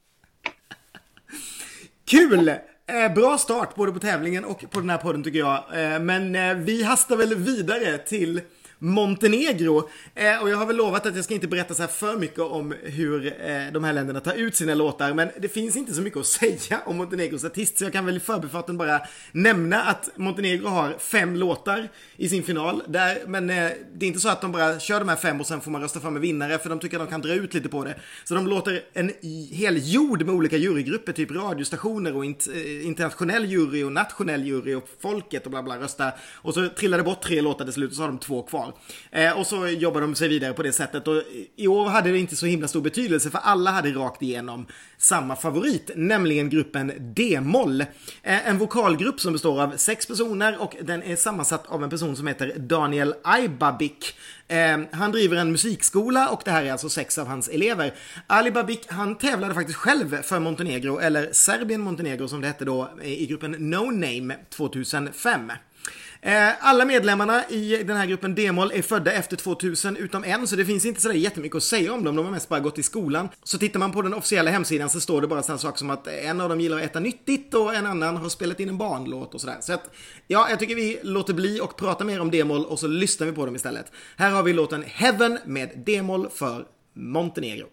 Kul! 2.06 2.50
Eh, 2.86 3.14
bra 3.14 3.38
start 3.38 3.76
både 3.76 3.92
på 3.92 4.00
tävlingen 4.00 4.46
och 4.46 4.66
på 4.72 4.80
den 4.80 4.90
här 4.90 4.98
podden 4.98 5.24
tycker 5.24 5.40
jag. 5.40 5.56
Eh, 5.74 6.00
men 6.00 6.36
eh, 6.36 6.56
vi 6.56 6.84
hastar 6.84 7.18
väl 7.18 7.36
vidare 7.36 7.98
till 7.98 8.42
Montenegro. 8.80 9.90
Eh, 10.16 10.42
och 10.42 10.50
jag 10.50 10.58
har 10.58 10.66
väl 10.66 10.76
lovat 10.76 11.06
att 11.06 11.16
jag 11.16 11.26
ska 11.26 11.34
inte 11.34 11.48
berätta 11.48 11.74
så 11.74 11.82
här 11.82 11.90
för 11.90 12.18
mycket 12.18 12.40
om 12.40 12.74
hur 12.84 13.26
eh, 13.26 13.72
de 13.74 13.84
här 13.84 13.94
länderna 13.94 14.20
tar 14.20 14.34
ut 14.34 14.56
sina 14.56 14.76
låtar. 14.76 15.14
Men 15.14 15.30
det 15.40 15.48
finns 15.48 15.76
inte 15.76 15.94
så 15.94 16.02
mycket 16.02 16.20
att 16.20 16.26
säga 16.60 16.82
om 16.86 16.98
Montenegros 16.98 17.46
artist. 17.46 17.78
Så 17.78 17.84
jag 17.84 17.94
kan 17.94 18.06
väl 18.06 18.18
i 18.18 18.20
förbifarten 18.20 18.78
bara 18.78 19.02
nämna 19.32 19.84
att 19.84 20.10
Montenegro 20.16 20.68
har 20.68 20.96
fem 21.00 21.36
låtar 21.36 21.90
i 22.18 22.30
sin 22.30 22.44
final. 22.44 22.84
Där, 22.88 23.18
men 23.28 23.50
eh, 23.50 23.70
det 23.94 24.06
är 24.06 24.08
inte 24.08 24.20
så 24.20 24.30
att 24.30 24.42
de 24.42 24.52
bara 24.52 24.80
kör 24.80 25.00
de 25.00 25.10
här 25.10 25.16
fem 25.16 25.40
och 25.40 25.48
sen 25.48 25.62
får 25.62 25.72
man 25.72 25.82
rösta 25.82 26.00
fram 26.00 26.16
en 26.16 26.22
vinnare. 26.22 26.58
För 26.60 26.70
de 26.70 26.80
tycker 26.80 26.98
att 27.00 27.08
de 27.08 27.12
kan 27.12 27.22
dra 27.22 27.34
ut 27.34 27.54
lite 27.54 27.70
på 27.70 27.84
det. 27.84 27.96
Så 28.24 28.36
de 28.36 28.48
låter 28.48 28.82
en 28.94 29.12
hel 29.52 29.94
jord 29.94 30.26
med 30.26 30.36
olika 30.36 30.58
jurygrupper, 30.58 31.14
typ 31.14 31.32
radiostationer 31.32 32.16
och 32.16 32.26
int 32.26 32.48
eh, 32.54 32.88
internationell 32.88 33.46
jury 33.46 33.84
och 33.84 33.92
nationell 33.92 34.46
jury 34.46 34.76
och 34.76 34.90
folket 35.02 35.46
och 35.46 35.52
bla 35.52 35.64
bla 35.64 35.80
rösta. 35.80 36.12
Och 36.34 36.54
så 36.54 36.70
trillar 36.70 36.98
det 36.98 37.04
bort 37.04 37.22
tre 37.22 37.42
låtar 37.42 37.66
till 37.66 37.74
slut 37.74 37.90
och 37.90 37.96
så 37.96 38.02
har 38.02 38.08
de 38.08 38.18
två 38.18 38.42
kvar. 38.42 38.73
Eh, 39.12 39.40
och 39.40 39.48
så 39.48 39.68
jobbar 39.68 40.02
de 40.02 40.16
sig 40.16 40.28
vidare 40.28 40.54
på 40.54 40.64
det 40.64 40.72
sättet. 40.72 41.08
Och 41.08 41.24
i 41.56 41.68
år 41.68 41.90
hade 41.90 42.12
det 42.12 42.20
inte 42.20 42.36
så 42.36 42.46
himla 42.46 42.68
stor 42.68 42.82
betydelse 42.82 43.30
för 43.30 43.40
alla 43.44 43.72
hade 43.72 43.92
rakt 43.92 44.22
igenom 44.22 44.66
samma 44.98 45.36
favorit, 45.36 45.92
nämligen 45.96 46.50
gruppen 46.50 47.14
D-moll. 47.16 47.82
Eh, 47.82 48.48
en 48.48 48.58
vokalgrupp 48.58 49.20
som 49.20 49.34
består 49.34 49.62
av 49.62 49.78
sex 49.78 50.06
personer 50.06 50.62
och 50.62 50.76
den 50.82 51.04
är 51.04 51.16
sammansatt 51.16 51.66
av 51.68 51.84
en 51.84 51.90
person 51.90 52.16
som 52.16 52.28
heter 52.28 52.54
Daniel 52.58 53.16
Aibabik. 53.24 54.16
Eh, 54.48 54.80
han 54.92 55.12
driver 55.12 55.38
en 55.38 55.52
musikskola 55.52 56.30
och 56.30 56.42
det 56.46 56.52
här 56.52 56.64
är 56.64 56.72
alltså 56.72 56.90
sex 56.90 57.18
av 57.18 57.28
hans 57.28 57.48
elever. 57.48 57.94
Ali 58.28 58.52
Babik, 58.52 58.86
han 58.88 59.18
tävlade 59.18 59.54
faktiskt 59.54 59.80
själv 59.80 60.22
för 60.22 60.40
Montenegro, 60.40 61.00
eller 61.00 61.30
Serbien 61.32 61.82
Montenegro 61.82 62.28
som 62.28 62.42
det 62.42 62.48
hette 62.48 62.66
då, 62.66 62.90
i 63.04 63.26
gruppen 63.26 63.52
No 63.52 63.92
Name 63.92 64.36
2005. 64.50 65.52
Eh, 66.26 66.50
alla 66.60 66.86
medlemmarna 66.86 67.44
i 67.50 67.84
den 67.84 67.98
här 67.98 68.06
gruppen 68.06 68.36
D-moll 68.36 68.72
är 68.74 68.82
födda 68.82 69.12
efter 69.12 69.38
2000 69.38 69.98
utom 69.98 70.24
en, 70.24 70.48
så 70.48 70.56
det 70.56 70.66
finns 70.66 70.86
inte 70.86 71.02
sådär 71.02 71.16
jättemycket 71.16 71.56
att 71.56 71.64
säga 71.64 71.94
om 71.94 72.04
dem. 72.04 72.16
De 72.16 72.26
har 72.26 72.32
mest 72.32 72.50
bara 72.50 72.60
gått 72.60 72.80
i 72.80 72.84
skolan. 72.84 73.30
Så 73.44 73.58
tittar 73.58 73.80
man 73.80 73.92
på 73.92 74.02
den 74.02 74.14
officiella 74.14 74.52
hemsidan 74.52 74.90
så 74.90 75.00
står 75.02 75.22
det 75.22 75.28
bara 75.28 75.44
sådana 75.44 75.60
saker 75.60 75.78
som 75.78 75.90
att 75.90 76.08
en 76.08 76.42
av 76.42 76.50
dem 76.50 76.60
gillar 76.60 76.78
att 76.78 76.84
äta 76.84 77.00
nyttigt 77.00 77.54
och 77.54 77.76
en 77.76 77.86
annan 77.86 78.18
har 78.18 78.30
spelat 78.30 78.60
in 78.60 78.70
en 78.70 78.78
barnlåt 78.78 79.34
och 79.34 79.42
sådär. 79.42 79.58
Så 79.62 79.74
att, 79.74 79.90
ja, 80.28 80.50
jag 80.50 80.60
tycker 80.60 80.76
vi 80.76 81.00
låter 81.04 81.34
bli 81.34 81.60
och 81.60 81.78
pratar 81.78 82.06
mer 82.06 82.22
om 82.22 82.32
D-moll 82.32 82.66
och 82.66 82.80
så 82.80 82.88
lyssnar 82.88 83.28
vi 83.28 83.34
på 83.34 83.46
dem 83.46 83.56
istället. 83.56 83.92
Här 84.18 84.32
har 84.32 84.44
vi 84.44 84.54
låten 84.54 84.84
Heaven 84.88 85.40
med 85.46 85.70
D-moll 85.86 86.28
för 86.30 86.66
Montenegro. 86.94 87.68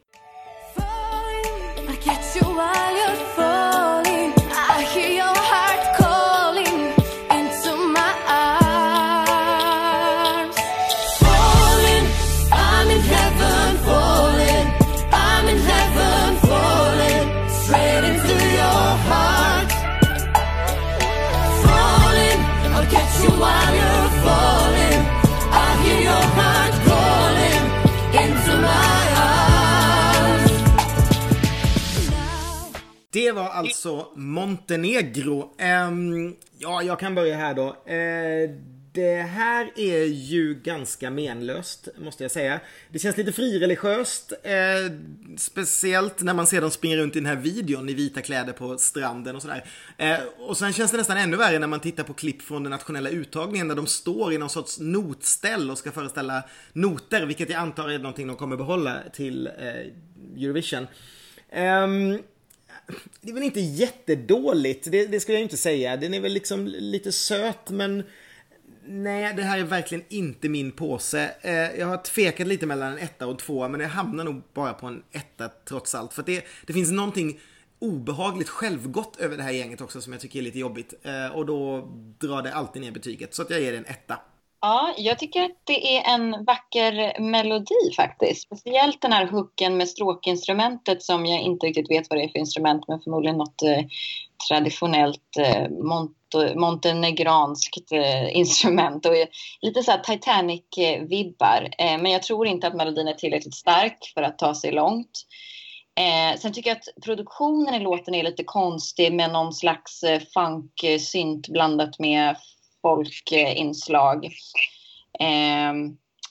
Det 33.31 33.35
var 33.35 33.49
alltså 33.49 34.07
Montenegro. 34.15 35.55
Um, 35.89 36.37
ja, 36.59 36.83
jag 36.83 36.99
kan 36.99 37.15
börja 37.15 37.37
här 37.37 37.55
då. 37.55 37.67
Uh, 37.69 38.57
det 38.93 39.23
här 39.23 39.73
är 39.77 40.05
ju 40.05 40.55
ganska 40.55 41.11
menlöst, 41.11 41.89
måste 41.99 42.25
jag 42.25 42.31
säga. 42.31 42.61
Det 42.89 42.99
känns 42.99 43.17
lite 43.17 43.33
frireligiöst. 43.33 44.33
Eh, 44.43 44.93
speciellt 45.37 46.23
när 46.23 46.35
man 46.35 46.47
ser 46.47 46.61
dem 46.61 46.71
springa 46.71 46.97
runt 46.97 47.17
i 47.17 47.19
den 47.19 47.27
här 47.27 47.37
videon 47.37 47.89
i 47.89 47.95
vita 47.95 48.23
kläder 48.23 48.53
på 48.53 48.79
stranden 48.79 49.37
och 49.37 49.43
sådär. 49.43 49.65
Eh, 49.97 50.19
och 50.39 50.57
sen 50.57 50.73
känns 50.73 50.91
det 50.91 50.97
nästan 50.97 51.17
ännu 51.17 51.37
värre 51.37 51.59
när 51.59 51.67
man 51.67 51.81
tittar 51.81 52.05
på 52.05 52.13
klipp 52.13 52.43
från 52.43 52.63
den 52.63 52.71
nationella 52.71 53.11
uttagningen 53.11 53.69
där 53.69 53.77
de 53.77 53.87
står 53.87 54.33
i 54.33 54.39
någon 54.39 54.51
sorts 54.51 54.81
notställ 54.81 55.71
och 55.71 55.79
ska 55.79 55.93
föreställa 55.93 56.43
noter, 56.73 57.27
vilket 57.27 57.51
jag 57.51 57.59
antar 57.61 57.89
är 57.89 57.99
någonting 57.99 58.27
de 58.27 58.37
kommer 58.37 58.57
behålla 58.57 58.99
till 59.13 59.47
eh, 59.47 60.45
Eurovision. 60.45 60.87
Um, 61.53 62.19
det 63.21 63.31
är 63.31 63.35
väl 63.35 63.43
inte 63.43 63.61
jättedåligt, 63.61 64.91
det, 64.91 65.07
det 65.07 65.21
skulle 65.21 65.39
jag 65.39 65.45
inte 65.45 65.57
säga. 65.57 65.97
Den 65.97 66.15
är 66.15 66.21
väl 66.21 66.33
liksom 66.33 66.67
lite 66.67 67.13
söt 67.13 67.71
men 67.71 68.03
Nej, 68.93 69.35
det 69.35 69.43
här 69.43 69.59
är 69.59 69.65
verkligen 69.65 70.05
inte 70.09 70.49
min 70.49 70.73
påse. 70.73 71.35
Eh, 71.41 71.53
jag 71.55 71.87
har 71.87 71.97
tvekat 71.97 72.47
lite 72.47 72.67
mellan 72.67 72.93
en 72.93 72.99
etta 72.99 73.27
och 73.27 73.39
två, 73.39 73.69
men 73.69 73.81
jag 73.81 73.89
hamnar 73.89 74.25
nog 74.25 74.43
bara 74.55 74.73
på 74.73 74.87
en 74.87 75.03
etta 75.13 75.51
trots 75.69 75.95
allt. 75.95 76.13
För 76.13 76.23
det, 76.23 76.45
det 76.67 76.73
finns 76.73 76.91
någonting 76.91 77.41
obehagligt 77.79 78.49
självgott 78.49 79.17
över 79.17 79.37
det 79.37 79.43
här 79.43 79.51
gänget 79.51 79.81
också 79.81 80.01
som 80.01 80.13
jag 80.13 80.23
tycker 80.23 80.39
är 80.39 80.43
lite 80.43 80.59
jobbigt. 80.59 80.95
Eh, 81.03 81.27
och 81.27 81.47
då 81.47 81.89
drar 82.19 82.43
det 82.43 82.55
alltid 82.55 82.83
ner 82.83 82.91
betyget. 82.91 83.35
Så 83.35 83.43
att 83.43 83.51
jag 83.51 83.61
ger 83.61 83.73
det 83.73 83.79
en 83.79 83.87
etta. 83.87 84.19
Ja, 84.63 84.95
jag 84.97 85.19
tycker 85.19 85.43
att 85.43 85.61
det 85.65 85.97
är 85.97 86.15
en 86.15 86.45
vacker 86.45 87.21
melodi 87.21 87.95
faktiskt. 87.97 88.43
Speciellt 88.43 89.03
den 89.03 89.13
här 89.13 89.27
hooken 89.27 89.77
med 89.77 89.89
stråkinstrumentet 89.89 91.03
som 91.03 91.27
jag 91.27 91.41
inte 91.41 91.67
riktigt 91.67 91.91
vet 91.91 92.11
vad 92.11 92.19
det 92.19 92.25
är 92.25 92.29
för 92.29 92.39
instrument 92.39 92.89
men 92.89 93.01
förmodligen 93.01 93.39
något 93.39 93.63
eh, 93.63 93.85
traditionellt 94.49 95.37
eh, 95.39 95.69
mont 95.71 96.17
montenegranskt 96.57 97.93
eh, 97.93 98.37
instrument 98.37 99.07
och 99.07 99.17
eh, 99.17 99.27
lite 99.63 99.83
så 99.83 99.93
Titanic-vibbar. 99.93 101.69
Eh, 101.79 101.99
men 102.03 102.13
jag 102.13 102.23
tror 102.23 102.47
inte 102.47 102.67
att 102.67 102.77
melodin 102.77 103.09
är 103.09 103.15
tillräckligt 103.15 103.55
stark 103.55 104.13
för 104.15 104.23
att 104.23 104.39
ta 104.39 104.55
sig 104.55 104.73
långt. 104.73 105.27
Eh, 106.01 106.39
sen 106.39 106.53
tycker 106.53 106.71
jag 106.71 106.77
att 106.77 107.05
produktionen 107.05 107.75
i 107.75 107.81
låten 107.81 108.15
är 108.15 108.23
lite 108.23 108.45
konstig 108.45 109.13
med 109.13 109.33
någon 109.33 109.53
slags 109.53 110.03
eh, 110.03 110.21
funk-synt 110.35 111.49
eh, 111.49 111.53
blandat 111.53 111.99
med 111.99 112.37
folkinslag. 112.83 114.25
Eh, 115.21 115.75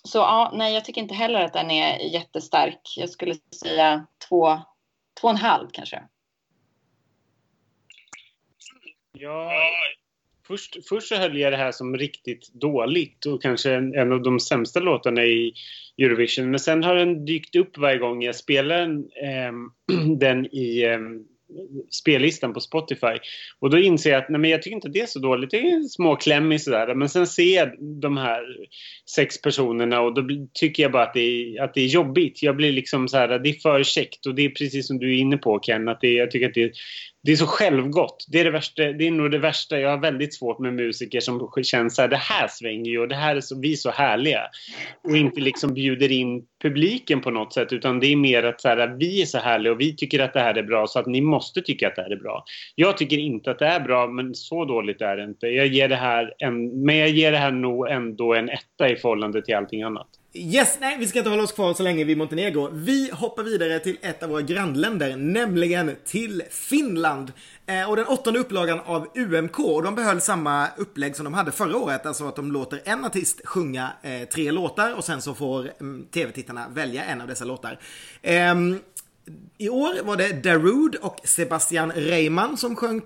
så 0.04 0.18
ja, 0.18 0.52
nej, 0.54 0.74
jag 0.74 0.86
tycker 0.86 1.02
inte 1.02 1.16
heller 1.16 1.42
att 1.42 1.54
den 1.54 1.72
är 1.72 2.14
jättestark. 2.14 2.82
Jag 2.98 3.10
skulle 3.10 3.36
säga 3.64 4.06
två, 4.30 4.60
två 5.22 5.28
och 5.28 5.30
en 5.30 5.38
halv 5.38 5.68
kanske. 5.72 6.04
Ja, 9.12 9.52
först, 10.48 10.78
först 10.90 11.08
så 11.08 11.16
höll 11.16 11.38
jag 11.38 11.54
det 11.54 11.58
här 11.58 11.72
som 11.72 11.98
riktigt 11.98 12.54
dåligt 12.54 13.26
och 13.26 13.42
kanske 13.42 13.74
en, 13.74 13.96
en 13.96 14.12
av 14.12 14.22
de 14.22 14.40
sämsta 14.40 14.80
låtarna 14.80 15.24
i 15.24 15.54
Eurovision. 15.98 16.52
Men 16.52 16.60
sen 16.60 16.84
har 16.84 16.96
den 16.96 17.26
dykt 17.26 17.56
upp 17.56 17.78
varje 17.78 17.98
gång 17.98 18.24
jag 18.24 18.36
spelar 18.36 18.90
eh, 19.24 19.52
den 20.18 20.46
i 20.46 20.84
eh, 20.84 21.00
spellistan 21.90 22.54
på 22.54 22.60
Spotify. 22.60 23.18
Och 23.60 23.70
då 23.70 23.80
inser 23.80 24.10
jag 24.10 24.24
att 24.24 24.30
nej, 24.30 24.40
men 24.40 24.50
jag 24.50 24.62
tycker 24.62 24.76
inte 24.76 24.90
det 24.90 25.02
är 25.02 25.06
så 25.06 25.20
dåligt. 25.20 25.52
Det 25.52 25.58
är 25.58 25.88
småklämmigt 25.88 26.64
sådär. 26.64 26.96
Men 26.96 27.10
sen 27.10 27.28
ser 27.28 27.56
jag 27.56 27.70
de 28.02 28.18
här 28.18 28.42
sex 29.16 29.42
personerna 29.42 30.02
och 30.02 30.14
då 30.14 30.48
tycker 30.54 30.84
jag 30.84 30.92
bara 30.92 31.04
att 31.04 31.14
det 31.14 31.20
är, 31.20 31.64
att 31.64 31.74
det 31.74 31.82
är 31.82 31.88
jobbigt. 31.88 32.44
Jag 32.44 32.56
blir 32.56 32.72
liksom 32.72 33.08
så 33.08 33.18
här, 33.18 33.40
det 33.40 33.50
är 33.50 33.54
för 33.54 33.84
käckt 33.84 34.26
och 34.26 34.36
det 34.36 34.46
är 34.46 34.50
precis 34.50 34.88
som 34.88 35.00
du 35.00 35.16
är 35.16 35.20
inne 35.20 35.38
på 35.38 35.60
Ken. 35.60 35.88
Att 35.88 36.02
det, 36.02 36.14
jag 36.14 36.32
tycker 36.32 36.48
att 36.48 36.54
det 36.54 36.72
det 37.24 37.32
är 37.32 37.36
så 37.36 37.46
självgott. 37.46 38.26
Det 38.28 38.40
är, 38.40 38.44
det, 38.44 38.52
värsta, 38.52 38.84
det 38.84 39.08
är 39.08 39.12
nog 39.12 39.32
det 39.32 39.38
värsta. 39.38 39.80
Jag 39.80 39.90
har 39.90 39.98
väldigt 39.98 40.34
svårt 40.34 40.60
med 40.60 40.74
musiker 40.74 41.20
som 41.20 41.52
känner 41.64 41.90
så 41.90 42.02
här, 42.02 42.10
det 42.10 42.16
här 42.18 42.48
svänger 42.48 42.92
ju 42.92 43.00
och 43.00 43.08
det 43.08 43.16
här 43.16 43.36
är 43.36 43.42
så, 43.42 43.60
vi 43.60 43.72
är 43.72 43.76
så 43.76 43.92
härliga. 43.92 44.42
Och 45.04 45.18
inte 45.18 45.42
liksom 45.42 45.74
bjuder 45.74 46.12
in 46.12 46.44
publiken 46.62 47.22
på 47.22 47.32
något 47.32 47.54
sätt 47.54 47.74
utan 47.74 48.00
det 48.00 48.08
är 48.08 48.16
mer 48.16 48.44
att 48.44 48.62
så 48.62 48.68
här, 48.68 48.96
vi 49.00 49.22
är 49.22 49.26
så 49.26 49.38
härliga 49.38 49.74
och 49.74 49.82
vi 49.82 49.96
tycker 49.96 50.20
att 50.20 50.34
det 50.34 50.40
här 50.40 50.58
är 50.58 50.64
bra 50.64 50.88
så 50.88 51.00
att 51.00 51.08
ni 51.08 51.22
måste 51.22 51.39
måste 51.40 51.62
tycka 51.62 51.88
att 51.88 51.96
det 51.96 52.02
här 52.02 52.12
är 52.12 52.16
bra. 52.16 52.44
Jag 52.76 52.98
tycker 52.98 53.18
inte 53.18 53.52
att 53.52 53.60
det 53.60 53.66
är 53.66 53.80
bra 53.80 54.08
men 54.08 54.36
så 54.36 54.66
dåligt 54.66 55.02
är 55.02 55.18
det 55.18 55.24
inte. 55.24 55.48
Jag 55.48 55.68
ger 55.68 55.88
det 55.88 55.96
här 55.96 56.34
en, 56.38 56.86
men 56.86 56.98
jag 56.98 57.10
ger 57.10 57.32
det 57.32 57.38
här 57.38 57.52
nog 57.52 57.90
ändå 57.90 58.34
en 58.34 58.50
etta 58.50 58.90
i 58.90 58.96
förhållande 58.96 59.42
till 59.42 59.56
allting 59.56 59.84
annat. 59.84 60.08
Yes, 60.34 60.78
nej 60.82 60.98
vi 61.00 61.08
ska 61.08 61.20
inte 61.20 61.30
hålla 61.30 61.44
oss 61.44 61.52
kvar 61.52 61.74
så 61.74 61.84
länge 61.84 62.04
vid 62.04 62.18
Montenegro. 62.18 62.70
Vi 62.74 63.12
hoppar 63.14 63.44
vidare 63.44 63.80
till 63.80 63.98
ett 64.02 64.24
av 64.24 64.30
våra 64.30 64.42
grannländer, 64.42 65.16
nämligen 65.16 65.96
till 66.06 66.44
Finland. 66.50 67.32
Eh, 67.66 67.90
och 67.90 67.96
den 67.96 68.06
åttonde 68.06 68.40
upplagan 68.40 68.80
av 68.86 69.08
UMK, 69.16 69.60
och 69.60 69.84
de 69.84 69.96
behöll 69.96 70.22
samma 70.22 70.68
upplägg 70.78 71.16
som 71.16 71.24
de 71.24 71.34
hade 71.34 71.52
förra 71.52 71.78
året, 71.78 72.06
alltså 72.06 72.28
att 72.28 72.36
de 72.36 72.52
låter 72.52 72.82
en 72.86 73.06
artist 73.06 73.42
sjunga 73.46 73.92
eh, 74.02 74.28
tre 74.34 74.52
låtar 74.52 74.98
och 74.98 75.04
sen 75.04 75.22
så 75.22 75.34
får 75.34 75.70
mm, 75.80 76.06
tv-tittarna 76.12 76.66
välja 76.74 77.04
en 77.04 77.22
av 77.22 77.28
dessa 77.28 77.46
låtar. 77.46 77.80
Eh, 78.22 78.56
i 79.58 79.70
år 79.70 80.04
var 80.04 80.18
det 80.18 80.44
Darude 80.44 80.98
och 80.98 81.20
Sebastian 81.24 81.92
Reimann 81.92 82.58
som 82.58 82.76
sjöng 82.76 83.02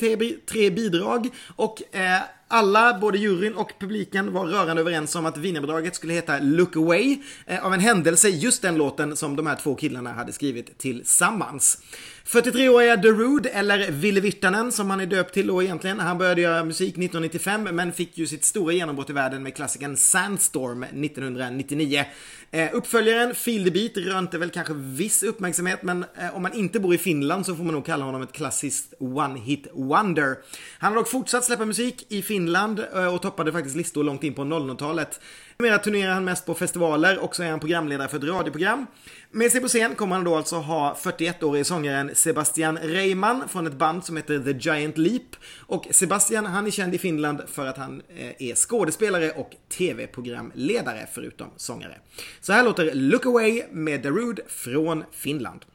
tre 0.46 0.70
bidrag 0.70 1.30
och 1.56 1.96
eh, 1.96 2.22
alla, 2.54 3.00
både 3.00 3.18
juryn 3.18 3.54
och 3.54 3.72
publiken, 3.80 4.34
var 4.34 4.46
rörande 4.46 4.82
överens 4.82 5.16
om 5.16 5.26
att 5.26 5.38
vinnarbidraget 5.38 5.96
skulle 5.96 6.14
heta 6.14 6.40
Look 6.40 6.76
Away. 6.76 7.18
Eh, 7.46 7.66
av 7.66 7.74
en 7.74 7.80
händelse 7.80 8.30
just 8.30 8.62
den 8.62 8.76
låten 8.76 9.16
som 9.16 9.36
de 9.36 9.48
här 9.48 9.56
två 9.56 9.76
killarna 9.76 10.14
hade 10.14 10.32
skrivit 10.32 10.78
tillsammans. 10.78 11.78
43-åriga 12.26 12.96
Derude, 12.96 13.50
eller 13.50 13.92
Ville 13.92 14.22
Virtanen 14.22 14.72
som 14.72 14.90
han 14.90 15.00
är 15.00 15.06
döpt 15.06 15.34
till 15.34 15.48
då 15.48 15.64
egentligen. 15.64 16.00
Han 16.00 16.18
började 16.18 16.42
göra 16.42 16.64
musik 16.64 16.90
1995 16.90 17.64
men 17.64 17.92
fick 17.92 18.18
ju 18.18 18.28
sitt 18.28 18.46
stora 18.46 18.74
genombrott 18.74 19.10
i 19.10 19.14
världen 19.14 19.44
med 19.44 19.56
klassikern 19.56 19.98
Sandstorm 19.98 20.84
1999. 20.84 22.06
Eh, 22.52 22.70
uppföljaren 22.74 23.36
Feel 23.36 23.64
the 23.64 23.72
Beat 23.72 23.98
rönte 23.98 24.38
väl 24.38 24.50
kanske 24.50 24.74
viss 24.74 25.24
uppmärksamhet 25.24 25.84
men 25.84 26.06
eh, 26.18 26.36
om 26.36 26.42
man 26.42 26.54
inte 26.54 26.80
bor 26.80 26.96
i 26.96 26.98
Finland 26.98 27.46
så 27.46 27.56
får 27.56 27.64
man 27.64 27.74
nog 27.74 27.86
kalla 27.86 28.06
honom 28.06 28.22
ett 28.22 28.32
klassiskt 28.32 28.94
one-hit 29.00 29.68
wonder. 29.74 30.38
Han 30.78 30.94
har 30.94 31.00
dock 31.00 31.10
fortsatt 31.10 31.46
släppa 31.46 31.66
musik 31.66 32.06
i 32.10 32.22
Finland 32.22 32.43
Finland 32.44 32.82
eh, 32.94 33.16
och 33.16 33.22
toppade 33.22 33.52
faktiskt 33.52 33.76
listor 33.76 34.04
långt 34.04 34.24
in 34.24 34.34
på 34.34 34.42
00-talet. 34.42 35.20
Numera 35.58 35.78
turnerar 35.78 36.14
han 36.14 36.26
mest 36.26 36.46
på 36.46 36.54
festivaler 36.54 37.20
och 37.20 37.36
så 37.36 37.44
är 37.44 37.50
han 37.50 37.60
programledare 37.60 38.08
för 38.08 38.18
ett 38.18 38.24
radioprogram. 38.24 38.88
Med 39.32 39.52
sig 39.52 39.62
på 39.62 39.68
scen 39.68 39.96
kommer 39.96 40.16
han 40.16 40.24
då 40.24 40.36
alltså 40.36 40.56
ha 40.56 40.98
41-årige 41.02 41.64
sångaren 41.64 42.12
Sebastian 42.14 42.78
Reimann 42.78 43.50
från 43.50 43.68
ett 43.68 43.74
band 43.74 44.06
som 44.06 44.18
heter 44.18 44.40
The 44.40 44.70
Giant 44.70 44.98
Leap. 44.98 45.36
Och 45.60 45.88
Sebastian 45.92 46.46
han 46.46 46.68
är 46.68 46.72
känd 46.72 46.96
i 46.96 46.98
Finland 46.98 47.42
för 47.48 47.66
att 47.66 47.78
han 47.78 48.02
eh, 48.16 48.50
är 48.50 48.56
skådespelare 48.56 49.32
och 49.32 49.56
tv-programledare 49.78 51.08
förutom 51.14 51.48
sångare. 51.58 51.98
Så 52.42 52.54
här 52.54 52.64
låter 52.64 52.94
Look 52.94 53.26
Away 53.26 53.64
med 53.72 54.02
Darude 54.02 54.42
från 54.48 55.04
Finland. 55.12 55.66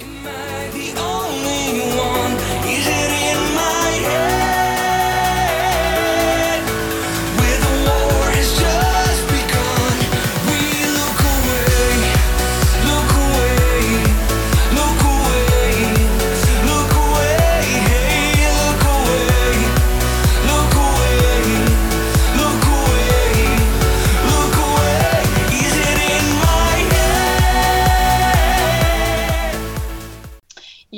I'm 0.00 0.72
the 0.72 1.00
only 1.00 1.80
one 1.98 2.47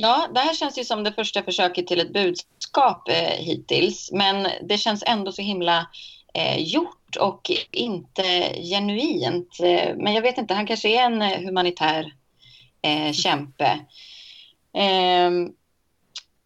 Ja, 0.02 0.28
det 0.35 0.40
här 0.40 0.54
känns 0.54 0.78
ju 0.78 0.85
som 0.85 1.04
det 1.04 1.12
första 1.12 1.42
försöket 1.42 1.87
till 1.87 2.00
ett 2.00 2.12
budskap 2.12 3.09
eh, 3.09 3.45
hittills. 3.45 4.12
Men 4.12 4.49
det 4.62 4.78
känns 4.78 5.04
ändå 5.07 5.33
så 5.33 5.42
himla 5.42 5.87
eh, 6.35 6.59
gjort 6.59 7.16
och 7.21 7.50
inte 7.71 8.23
genuint. 8.62 9.61
Eh, 9.62 9.97
men 9.97 10.14
jag 10.14 10.23
vet 10.23 10.38
inte, 10.38 10.54
han 10.54 10.66
kanske 10.66 10.88
är 10.88 11.04
en 11.04 11.23
humanitär 11.47 12.12
eh, 12.83 13.12
kämpe. 13.12 13.80
Ehm, 14.75 15.52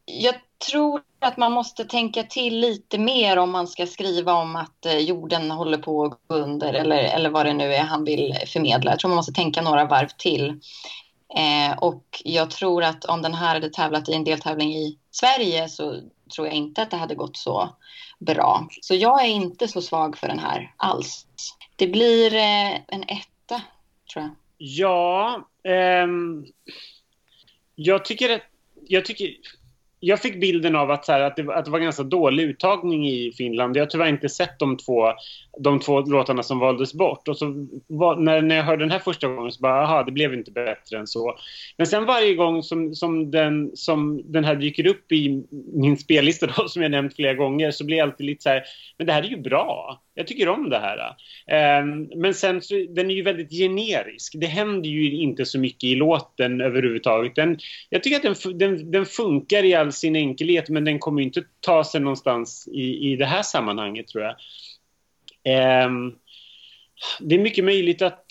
jag 0.04 0.34
tror 0.70 1.02
att 1.20 1.36
man 1.36 1.52
måste 1.52 1.84
tänka 1.84 2.22
till 2.22 2.60
lite 2.60 2.98
mer 2.98 3.36
om 3.36 3.50
man 3.50 3.66
ska 3.66 3.86
skriva 3.86 4.32
om 4.32 4.56
att 4.56 4.86
eh, 4.86 4.98
jorden 4.98 5.50
håller 5.50 5.78
på 5.78 6.04
att 6.04 6.20
gå 6.26 6.34
under 6.34 6.74
eller, 6.74 7.02
eller 7.02 7.30
vad 7.30 7.46
det 7.46 7.52
nu 7.52 7.74
är 7.74 7.82
han 7.82 8.04
vill 8.04 8.34
förmedla. 8.46 8.90
Jag 8.90 9.00
tror 9.00 9.08
man 9.08 9.16
måste 9.16 9.32
tänka 9.32 9.62
några 9.62 9.84
varv 9.84 10.08
till. 10.18 10.60
Eh, 11.36 11.78
och 11.78 12.22
jag 12.24 12.50
tror 12.50 12.82
att 12.84 13.04
om 13.04 13.22
den 13.22 13.34
här 13.34 13.54
hade 13.54 13.70
tävlat 13.70 14.08
i 14.08 14.14
en 14.14 14.24
deltävling 14.24 14.74
i 14.74 14.98
Sverige 15.10 15.68
så 15.68 16.00
tror 16.34 16.46
jag 16.46 16.56
inte 16.56 16.82
att 16.82 16.90
det 16.90 16.96
hade 16.96 17.14
gått 17.14 17.36
så 17.36 17.76
bra. 18.18 18.68
Så 18.80 18.94
jag 18.94 19.24
är 19.24 19.28
inte 19.28 19.68
så 19.68 19.82
svag 19.82 20.16
för 20.16 20.28
den 20.28 20.38
här 20.38 20.74
alls. 20.76 21.26
Det 21.76 21.86
blir 21.86 22.34
eh, 22.34 22.74
en 22.74 23.02
etta, 23.02 23.62
tror 24.12 24.24
jag. 24.24 24.30
Ja, 24.56 25.48
ehm, 25.64 26.46
jag 27.74 28.04
tycker 28.04 28.34
att... 28.34 28.42
Jag 28.86 29.04
tycker 29.04 29.26
jag 30.06 30.20
fick 30.20 30.40
bilden 30.40 30.76
av 30.76 30.90
att, 30.90 31.04
så 31.04 31.12
här, 31.12 31.20
att, 31.20 31.36
det, 31.36 31.54
att 31.54 31.64
det 31.64 31.70
var 31.70 31.78
ganska 31.78 32.02
dålig 32.02 32.44
uttagning 32.44 33.08
i 33.08 33.32
Finland. 33.36 33.76
Jag 33.76 33.82
har 33.82 33.86
tyvärr 33.86 34.06
inte 34.06 34.28
sett 34.28 34.58
de 34.58 34.76
två, 34.76 35.12
de 35.60 35.80
två 35.80 36.00
låtarna 36.00 36.42
som 36.42 36.58
valdes 36.58 36.94
bort. 36.94 37.28
Och 37.28 37.38
så 37.38 37.66
var, 37.86 38.16
när, 38.16 38.42
när 38.42 38.56
jag 38.56 38.64
hörde 38.64 38.84
den 38.84 38.90
här 38.90 38.98
första 38.98 39.28
gången 39.28 39.52
så 39.52 39.60
bara, 39.60 39.82
aha, 39.82 40.02
det 40.02 40.12
blev 40.12 40.34
inte 40.34 40.50
bättre 40.50 40.98
än 40.98 41.06
så. 41.06 41.38
Men 41.76 41.86
sen 41.86 42.04
varje 42.04 42.34
gång 42.34 42.62
som, 42.62 42.94
som, 42.94 43.30
den, 43.30 43.70
som 43.76 44.22
den 44.32 44.44
här 44.44 44.54
dyker 44.54 44.86
upp 44.86 45.12
i 45.12 45.44
min 45.72 45.96
spellista 45.96 46.46
då, 46.46 46.68
som 46.68 46.82
jag 46.82 46.90
nämnt 46.90 47.16
flera 47.16 47.34
gånger, 47.34 47.70
så 47.70 47.84
blir 47.84 47.96
jag 47.96 48.08
alltid 48.08 48.26
lite 48.26 48.42
så 48.42 48.48
här, 48.48 48.62
men 48.98 49.06
det 49.06 49.12
här 49.12 49.22
är 49.22 49.28
ju 49.28 49.40
bra. 49.40 50.00
Jag 50.14 50.26
tycker 50.26 50.48
om 50.48 50.70
det 50.70 50.78
här. 50.78 51.16
Ehm, 51.46 52.10
men 52.16 52.34
sen 52.34 52.62
så, 52.62 52.74
den 52.74 53.10
är 53.10 53.14
ju 53.14 53.22
väldigt 53.22 53.50
generisk. 53.50 54.34
Det 54.36 54.46
händer 54.46 54.88
ju 54.90 55.12
inte 55.12 55.44
så 55.44 55.58
mycket 55.58 55.84
i 55.84 55.94
låten 55.94 56.60
överhuvudtaget. 56.60 57.34
Den, 57.34 57.58
jag 57.90 58.02
tycker 58.02 58.16
att 58.16 58.42
den, 58.42 58.58
den, 58.58 58.90
den 58.90 59.06
funkar 59.06 59.64
i 59.64 59.74
all 59.74 59.92
sin 59.92 60.16
enkelhet 60.16 60.68
men 60.68 60.84
den 60.84 60.98
kommer 60.98 61.22
inte 61.22 61.44
ta 61.60 61.84
sig 61.84 62.00
någonstans 62.00 62.68
i, 62.72 63.12
i 63.12 63.16
det 63.16 63.26
här 63.26 63.42
sammanhanget 63.42 64.08
tror 64.08 64.24
jag. 64.24 64.36
Ehm, 65.44 66.12
det 67.20 67.34
är 67.34 67.38
mycket 67.38 67.64
möjligt 67.64 68.02
att 68.02 68.26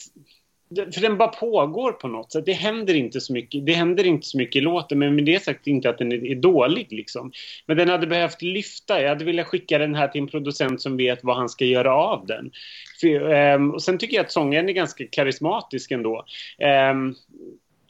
för 0.75 1.01
den 1.01 1.18
bara 1.18 1.27
pågår 1.27 1.92
på 1.92 2.08
något 2.08 2.32
sätt. 2.32 2.46
Det 2.46 2.53
händer 2.53 2.94
inte 2.94 3.22
så 3.22 3.34
mycket, 3.34 3.65
det 3.65 3.74
händer 3.74 4.03
inte 4.03 4.27
så 4.27 4.38
mycket 4.38 4.56
i 4.56 4.62
låten 4.62 5.00
men 5.00 5.15
med 5.15 5.25
det 5.25 5.44
sagt 5.44 5.68
inte 5.68 5.89
att 5.89 5.98
den 5.98 6.12
är, 6.12 6.25
är 6.25 6.36
dålig 6.36 6.88
liksom. 6.92 7.32
Men 7.65 7.78
den 7.78 7.89
hade 7.89 8.08
behövt 8.08 8.41
lyfta. 8.41 9.02
Jag 9.02 9.10
hade 9.10 9.26
velat 9.26 9.47
skicka 9.47 9.78
den 9.78 9.95
här 9.95 10.08
till 10.08 10.21
en 10.21 10.28
producent 10.28 10.82
som 10.82 10.97
vet 10.97 11.19
vad 11.24 11.36
han 11.36 11.50
ska 11.50 11.65
göra 11.65 11.95
av 11.95 12.26
den. 12.26 12.52
För, 13.02 13.54
um, 13.56 13.71
och 13.71 13.84
sen 13.84 13.97
tycker 13.97 14.15
jag 14.15 14.24
att 14.24 14.32
sången 14.32 14.69
är 14.69 14.74
ganska 14.74 15.04
karismatisk 15.12 15.91
ändå. 15.91 16.26
Um, 16.91 17.15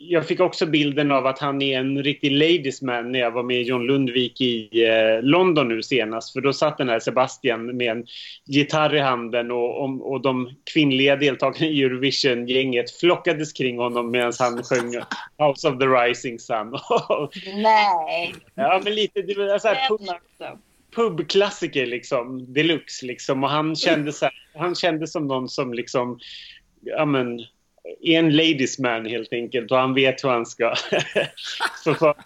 jag 0.09 0.27
fick 0.27 0.39
också 0.39 0.65
bilden 0.65 1.11
av 1.11 1.25
att 1.25 1.39
han 1.39 1.61
är 1.61 1.79
en 1.79 2.03
riktig 2.03 2.31
ladies 2.31 2.81
man 2.81 3.11
när 3.11 3.19
jag 3.19 3.31
var 3.31 3.43
med 3.43 3.63
John 3.63 3.85
Lundvik 3.85 4.41
i 4.41 4.85
eh, 4.85 5.23
London 5.23 5.67
nu 5.67 5.83
senast. 5.83 6.33
För 6.33 6.41
då 6.41 6.53
satt 6.53 6.77
den 6.77 6.89
här 6.89 6.99
Sebastian 6.99 7.77
med 7.77 7.91
en 7.91 8.05
gitarr 8.45 8.95
i 8.95 8.99
handen 8.99 9.51
och, 9.51 9.83
och, 9.83 10.11
och 10.11 10.21
de 10.21 10.49
kvinnliga 10.73 11.15
deltagarna 11.15 11.65
i 11.65 11.83
Eurovision-gänget 11.83 12.99
flockades 12.99 13.53
kring 13.53 13.77
honom 13.77 14.11
medan 14.11 14.33
han 14.39 14.63
sjöng 14.63 14.95
House 15.37 15.69
of 15.69 15.79
the 15.79 15.85
Rising 15.85 16.39
Sun. 16.39 16.71
Nej! 17.55 18.35
Ja, 18.55 18.81
men 18.83 18.95
lite... 18.95 19.21
Det 19.21 19.37
var 19.37 19.59
så 19.59 19.67
här, 19.67 19.87
pub, 19.87 20.07
pubklassiker 20.95 21.85
liksom, 21.85 22.53
deluxe 22.53 23.05
liksom. 23.05 23.43
Och 23.43 23.49
han 23.49 23.75
kände, 23.75 24.11
så 24.11 24.25
här, 24.25 24.33
han 24.55 24.75
kände 24.75 25.07
som 25.07 25.27
någon 25.27 25.49
som 25.49 25.73
liksom... 25.73 26.19
Ja, 26.81 27.05
men, 27.05 27.39
är 27.83 28.19
en 28.19 28.35
ladies 28.35 28.79
man 28.79 29.05
helt 29.05 29.33
enkelt 29.33 29.71
och 29.71 29.77
han 29.77 29.93
vet 29.93 30.23
hur 30.23 30.29
han 30.29 30.45
ska 30.45 30.75
förfara. 31.83 32.23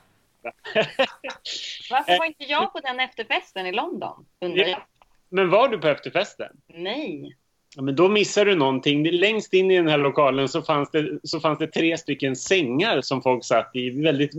Varför 1.90 2.18
var 2.18 2.26
inte 2.26 2.44
jag 2.44 2.74
på 2.74 2.80
den 2.80 3.00
efterfesten 3.00 3.66
i 3.66 3.72
London? 3.72 4.26
Ja, 4.40 4.88
men 5.30 5.50
var 5.50 5.68
du 5.68 5.78
på 5.78 5.88
efterfesten? 5.88 6.58
Nej. 6.68 7.36
Ja, 7.78 7.84
men 7.84 7.96
då 7.96 8.10
missar 8.10 8.46
du 8.46 8.56
någonting. 8.56 9.12
Längst 9.12 9.54
in 9.54 9.72
i 9.72 9.76
den 9.76 9.88
här 9.88 9.98
lokalen 9.98 10.50
så 10.50 10.62
fanns 10.62 10.92
det, 10.92 11.20
så 11.24 11.40
fanns 11.40 11.60
det 11.60 11.68
tre 11.68 11.98
stycken 11.98 12.36
sängar 12.36 13.02
som 13.02 13.22
folk 13.22 13.46
satt 13.46 13.72
i. 13.74 13.90
Väldigt, 13.90 14.32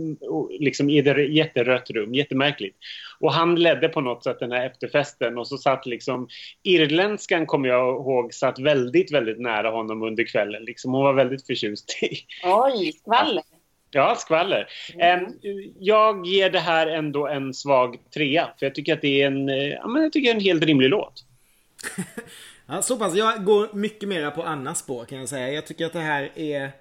liksom, 0.59 0.89
I 0.89 0.97
ett 0.97 1.31
jätterött 1.31 1.89
rum. 1.89 2.13
Jättemärkligt. 2.13 2.77
Och 3.19 3.33
han 3.33 3.55
ledde 3.55 3.89
på 3.89 4.01
något 4.01 4.23
sätt 4.23 4.39
den 4.39 4.51
här 4.51 4.65
efterfesten 4.65 5.37
och 5.37 5.47
så 5.47 5.57
satt 5.57 5.85
liksom 5.85 6.27
irländskan 6.63 7.45
kommer 7.45 7.69
jag 7.69 7.95
ihåg 7.95 8.33
satt 8.33 8.59
väldigt, 8.59 9.13
väldigt 9.13 9.39
nära 9.39 9.69
honom 9.69 10.03
under 10.03 10.23
kvällen. 10.23 10.63
Liksom. 10.63 10.93
Hon 10.93 11.03
var 11.03 11.13
väldigt 11.13 11.47
förtjust 11.47 12.03
i. 12.03 12.17
Oj, 12.43 12.93
skvaller. 12.93 13.43
Ja, 13.91 14.15
skvaller. 14.15 14.67
Mm. 14.93 15.33
Jag 15.79 16.25
ger 16.27 16.49
det 16.49 16.59
här 16.59 16.87
ändå 16.87 17.27
en 17.27 17.53
svag 17.53 17.97
trea. 18.13 18.49
För 18.59 18.65
jag 18.65 18.75
tycker 18.75 18.93
att 18.93 19.01
det 19.01 19.21
är 19.21 19.27
en, 19.27 19.47
ja, 19.47 19.87
men 19.87 20.03
jag 20.03 20.13
tycker 20.13 20.31
en 20.31 20.39
helt 20.39 20.63
rimlig 20.63 20.89
låt. 20.89 21.13
Ja, 22.69 22.81
så 22.81 22.97
pass. 22.97 23.15
Jag 23.15 23.45
går 23.45 23.69
mycket 23.73 24.09
mera 24.09 24.31
på 24.31 24.43
Annas 24.43 24.79
spår 24.79 25.05
kan 25.05 25.19
jag 25.19 25.29
säga. 25.29 25.51
Jag 25.51 25.67
tycker 25.67 25.85
att 25.85 25.93
det 25.93 25.99
här 25.99 26.31
är... 26.35 26.71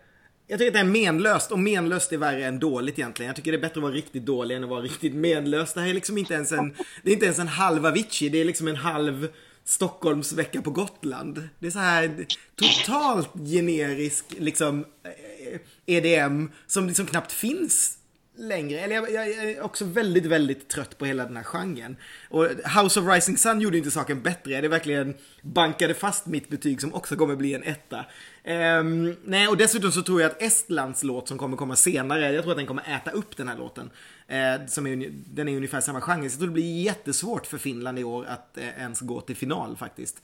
Jag 0.46 0.58
tycker 0.58 0.70
att 0.70 0.74
det 0.74 0.80
är 0.80 0.84
menlöst 0.84 1.52
och 1.52 1.58
menlöst 1.58 2.12
är 2.12 2.16
värre 2.16 2.46
än 2.46 2.58
dåligt 2.58 2.98
egentligen. 2.98 3.28
Jag 3.28 3.36
tycker 3.36 3.52
det 3.52 3.58
är 3.58 3.60
bättre 3.60 3.78
att 3.78 3.82
vara 3.82 3.92
riktigt 3.92 4.26
dålig 4.26 4.56
än 4.56 4.64
att 4.64 4.70
vara 4.70 4.80
riktigt 4.80 5.14
menlös. 5.14 5.74
Det 5.74 5.80
här 5.80 5.88
är 5.88 5.94
liksom 5.94 6.18
inte 6.18 6.34
ens 6.34 6.52
en... 6.52 6.74
Det 7.02 7.10
är 7.10 7.14
inte 7.14 7.24
ens 7.24 7.38
en 7.38 7.48
halv 7.48 7.86
Avicii. 7.86 8.28
Det 8.28 8.40
är 8.40 8.44
liksom 8.44 8.68
en 8.68 8.76
halv 8.76 9.28
Stockholmsvecka 9.64 10.62
på 10.62 10.70
Gotland. 10.70 11.48
Det 11.58 11.66
är 11.66 11.70
så 11.70 11.78
här 11.78 12.26
totalt 12.56 13.30
generisk 13.34 14.24
liksom 14.38 14.84
eh, 15.04 15.60
EDM 15.86 16.46
som 16.66 16.86
liksom 16.86 17.06
knappt 17.06 17.32
finns 17.32 17.97
längre. 18.38 18.80
Eller 18.80 18.94
jag, 18.94 19.12
jag, 19.12 19.28
är 19.28 19.62
också 19.62 19.84
väldigt, 19.84 20.26
väldigt 20.26 20.68
trött 20.68 20.98
på 20.98 21.06
hela 21.06 21.24
den 21.24 21.36
här 21.36 21.44
genren. 21.44 21.96
Och 22.28 22.44
House 22.44 23.00
of 23.00 23.06
Rising 23.08 23.36
Sun 23.36 23.60
gjorde 23.60 23.78
inte 23.78 23.90
saken 23.90 24.22
bättre. 24.22 24.60
Det 24.60 24.68
verkligen 24.68 25.14
bankade 25.42 25.94
fast 25.94 26.26
mitt 26.26 26.48
betyg 26.48 26.80
som 26.80 26.94
också 26.94 27.16
kommer 27.16 27.36
bli 27.36 27.54
en 27.54 27.62
etta. 27.62 28.04
Um, 28.44 29.16
nej, 29.24 29.48
och 29.48 29.56
dessutom 29.56 29.92
så 29.92 30.02
tror 30.02 30.22
jag 30.22 30.30
att 30.30 30.42
Estlands 30.42 31.02
låt 31.02 31.28
som 31.28 31.38
kommer 31.38 31.56
komma 31.56 31.76
senare, 31.76 32.32
jag 32.32 32.42
tror 32.42 32.52
att 32.52 32.58
den 32.58 32.66
kommer 32.66 32.96
äta 32.96 33.10
upp 33.10 33.36
den 33.36 33.48
här 33.48 33.56
låten. 33.56 33.90
Uh, 34.32 34.66
som 34.66 34.86
är, 34.86 35.10
den 35.10 35.48
är 35.48 35.56
ungefär 35.56 35.80
samma 35.80 36.00
genre. 36.00 36.30
Så 36.30 36.34
jag 36.34 36.38
tror 36.38 36.48
det 36.48 36.54
blir 36.54 36.82
jättesvårt 36.82 37.46
för 37.46 37.58
Finland 37.58 37.98
i 37.98 38.04
år 38.04 38.26
att 38.26 38.58
uh, 38.58 38.64
ens 38.64 39.00
gå 39.00 39.20
till 39.20 39.36
final 39.36 39.76
faktiskt. 39.76 40.22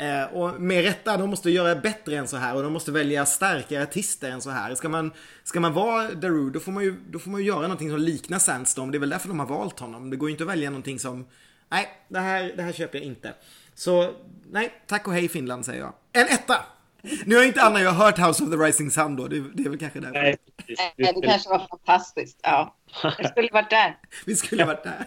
Eh, 0.00 0.24
och 0.24 0.60
med 0.60 0.84
rätta, 0.84 1.16
de 1.16 1.30
måste 1.30 1.50
göra 1.50 1.74
bättre 1.74 2.16
än 2.16 2.28
så 2.28 2.36
här 2.36 2.56
och 2.56 2.62
de 2.62 2.72
måste 2.72 2.92
välja 2.92 3.26
starkare 3.26 3.82
artister 3.82 4.30
än 4.30 4.40
så 4.40 4.50
här. 4.50 4.74
Ska 4.74 4.88
man, 4.88 5.12
ska 5.44 5.60
man 5.60 5.72
vara 5.72 6.10
Darude 6.10 6.50
då 6.50 6.60
får 6.60 6.72
man 6.72 6.82
ju, 6.82 6.96
då 7.10 7.18
får 7.18 7.30
man 7.30 7.40
ju 7.40 7.46
göra 7.46 7.62
någonting 7.62 7.90
som 7.90 7.98
liknar 7.98 8.38
Sandstorm. 8.38 8.90
Det 8.90 8.96
är 8.96 9.00
väl 9.00 9.10
därför 9.10 9.28
de 9.28 9.38
har 9.38 9.46
valt 9.46 9.80
honom. 9.80 10.10
Det 10.10 10.16
går 10.16 10.28
ju 10.28 10.32
inte 10.32 10.44
att 10.44 10.50
välja 10.50 10.70
någonting 10.70 10.98
som, 10.98 11.26
nej, 11.68 11.88
det 12.08 12.18
här, 12.18 12.52
det 12.56 12.62
här 12.62 12.72
köper 12.72 12.98
jag 12.98 13.06
inte. 13.06 13.34
Så, 13.74 14.14
nej, 14.50 14.72
tack 14.86 15.06
och 15.08 15.14
hej 15.14 15.28
Finland 15.28 15.64
säger 15.64 15.80
jag. 15.80 15.92
En 16.12 16.26
etta! 16.26 16.56
Nu 17.24 17.36
har 17.36 17.42
inte 17.42 17.62
Anna 17.62 17.80
jag 17.80 17.90
har 17.90 18.04
hört 18.04 18.18
House 18.18 18.44
of 18.44 18.50
the 18.50 18.56
Rising 18.56 18.90
Sun 18.90 19.16
då, 19.16 19.28
det, 19.28 19.40
det 19.54 19.62
är 19.62 19.68
väl 19.68 19.78
kanske 19.78 20.00
därför. 20.00 20.20
Nej, 20.20 20.36
det 20.96 21.26
kanske 21.26 21.48
var 21.48 21.66
fantastiskt. 21.70 22.40
Ja, 22.42 22.76
vi 23.18 23.24
skulle 23.24 23.48
varit 23.52 23.70
där. 23.70 23.98
vi 24.26 24.36
skulle 24.36 24.64
varit 24.64 24.84
där. 24.84 25.06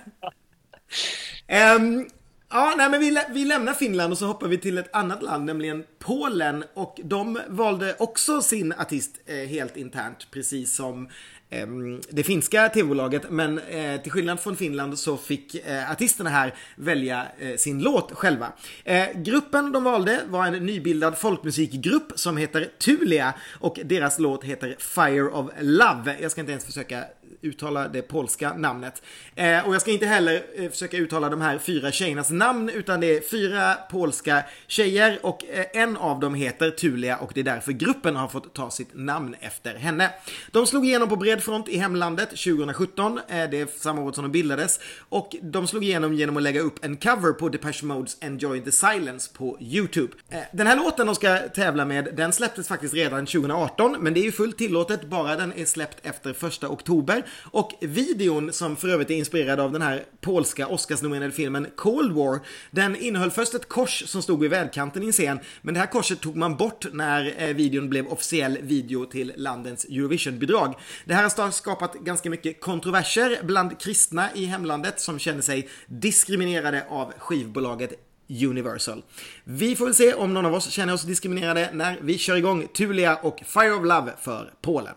Um, 1.75 2.07
Ja, 2.55 2.73
nej 2.77 2.89
men 2.89 2.99
vi, 2.99 3.17
vi 3.29 3.45
lämnar 3.45 3.73
Finland 3.73 4.11
och 4.13 4.17
så 4.17 4.25
hoppar 4.25 4.47
vi 4.47 4.57
till 4.57 4.77
ett 4.77 4.95
annat 4.95 5.23
land, 5.23 5.45
nämligen 5.45 5.83
Polen. 5.99 6.63
Och 6.73 6.99
de 7.03 7.39
valde 7.47 7.95
också 7.99 8.41
sin 8.41 8.73
artist 8.73 9.11
eh, 9.25 9.35
helt 9.35 9.77
internt, 9.77 10.27
precis 10.31 10.75
som 10.75 11.09
eh, 11.49 11.67
det 12.09 12.23
finska 12.23 12.69
tv-bolaget. 12.69 13.29
Men 13.29 13.59
eh, 13.59 14.01
till 14.01 14.11
skillnad 14.11 14.39
från 14.39 14.55
Finland 14.55 14.99
så 14.99 15.17
fick 15.17 15.55
eh, 15.55 15.91
artisterna 15.91 16.29
här 16.29 16.53
välja 16.75 17.27
eh, 17.39 17.55
sin 17.55 17.79
låt 17.79 18.11
själva. 18.11 18.51
Eh, 18.83 19.07
gruppen 19.15 19.71
de 19.71 19.83
valde 19.83 20.19
var 20.27 20.45
en 20.45 20.65
nybildad 20.65 21.17
folkmusikgrupp 21.17 22.11
som 22.15 22.37
heter 22.37 22.71
Tulia 22.79 23.33
och 23.59 23.79
deras 23.85 24.19
låt 24.19 24.43
heter 24.43 24.75
Fire 24.79 25.29
of 25.29 25.51
Love. 25.61 26.17
Jag 26.21 26.31
ska 26.31 26.41
inte 26.41 26.51
ens 26.51 26.65
försöka 26.65 27.03
uttala 27.43 27.87
det 27.87 28.01
polska 28.01 28.53
namnet. 28.53 29.01
Eh, 29.35 29.67
och 29.67 29.73
jag 29.73 29.81
ska 29.81 29.91
inte 29.91 30.05
heller 30.05 30.43
eh, 30.55 30.69
försöka 30.69 30.97
uttala 30.97 31.29
de 31.29 31.41
här 31.41 31.57
fyra 31.57 31.91
tjejernas 31.91 32.29
namn 32.29 32.69
utan 32.69 32.99
det 32.99 33.17
är 33.17 33.21
fyra 33.21 33.73
polska 33.91 34.43
tjejer 34.67 35.19
och 35.21 35.45
eh, 35.45 35.65
en 35.73 35.97
av 35.97 36.19
dem 36.19 36.35
heter 36.35 36.71
Tulia 36.71 37.17
och 37.17 37.31
det 37.33 37.39
är 37.39 37.43
därför 37.43 37.71
gruppen 37.71 38.15
har 38.15 38.27
fått 38.27 38.53
ta 38.53 38.69
sitt 38.71 38.89
namn 38.93 39.35
efter 39.39 39.75
henne. 39.75 40.09
De 40.51 40.67
slog 40.67 40.85
igenom 40.85 41.09
på 41.09 41.15
bred 41.15 41.43
front 41.43 41.69
i 41.69 41.77
hemlandet 41.77 42.29
2017, 42.29 43.19
eh, 43.27 43.49
det 43.49 43.61
är 43.61 43.67
samma 43.79 44.01
år 44.01 44.11
som 44.11 44.23
de 44.23 44.31
bildades 44.31 44.79
och 45.09 45.35
de 45.41 45.67
slog 45.67 45.83
igenom 45.83 46.13
genom 46.13 46.37
att 46.37 46.43
lägga 46.43 46.61
upp 46.61 46.85
en 46.85 46.97
cover 46.97 47.31
på 47.31 47.49
Depeche 47.49 47.85
Modes 47.85 48.17
Enjoy 48.21 48.61
the 48.61 48.71
Silence 48.71 49.29
på 49.33 49.57
YouTube. 49.61 50.13
Eh, 50.29 50.39
den 50.53 50.67
här 50.67 50.75
låten 50.75 51.05
de 51.05 51.15
ska 51.15 51.37
tävla 51.37 51.85
med, 51.85 52.09
den 52.15 52.33
släpptes 52.33 52.67
faktiskt 52.67 52.93
redan 52.93 53.25
2018 53.25 53.97
men 53.99 54.13
det 54.13 54.19
är 54.19 54.23
ju 54.23 54.31
fullt 54.31 54.57
tillåtet 54.57 55.03
bara 55.03 55.35
den 55.35 55.53
är 55.53 55.65
släppt 55.65 56.05
efter 56.05 56.33
första 56.33 56.69
oktober 56.69 57.23
och 57.41 57.73
videon, 57.81 58.53
som 58.53 58.75
för 58.75 58.87
övrigt 58.87 59.09
är 59.09 59.15
inspirerad 59.15 59.59
av 59.59 59.71
den 59.71 59.81
här 59.81 60.03
polska 60.21 60.67
Oscarsnominerade 60.67 61.33
filmen 61.33 61.67
Cold 61.75 62.11
War, 62.11 62.39
den 62.71 62.95
innehöll 62.95 63.31
först 63.31 63.53
ett 63.53 63.69
kors 63.69 64.03
som 64.07 64.21
stod 64.21 64.39
vid 64.39 64.49
vägkanten 64.49 65.03
i 65.03 65.05
en 65.05 65.11
scen, 65.11 65.39
men 65.61 65.73
det 65.73 65.79
här 65.79 65.87
korset 65.87 66.21
tog 66.21 66.35
man 66.35 66.57
bort 66.57 66.85
när 66.93 67.33
eh, 67.37 67.55
videon 67.55 67.89
blev 67.89 68.07
officiell 68.07 68.57
video 68.61 69.05
till 69.05 69.33
landets 69.37 69.85
Eurovision-bidrag. 69.85 70.75
Det 71.05 71.13
här 71.13 71.23
har 71.23 71.51
skapat 71.51 71.93
ganska 71.93 72.29
mycket 72.29 72.61
kontroverser 72.61 73.39
bland 73.43 73.79
kristna 73.79 74.29
i 74.35 74.45
hemlandet 74.45 74.99
som 74.99 75.19
känner 75.19 75.41
sig 75.41 75.69
diskriminerade 75.87 76.85
av 76.89 77.13
skivbolaget 77.17 77.93
Universal. 78.29 79.03
Vi 79.43 79.75
får 79.75 79.85
väl 79.85 79.95
se 79.95 80.13
om 80.13 80.33
någon 80.33 80.45
av 80.45 80.53
oss 80.53 80.69
känner 80.69 80.93
oss 80.93 81.03
diskriminerade 81.03 81.69
när 81.73 81.97
vi 82.01 82.17
kör 82.17 82.35
igång 82.35 82.67
Tulia 82.67 83.15
och 83.15 83.43
Fire 83.45 83.73
of 83.73 83.83
Love 83.83 84.13
för 84.21 84.53
Polen. 84.61 84.93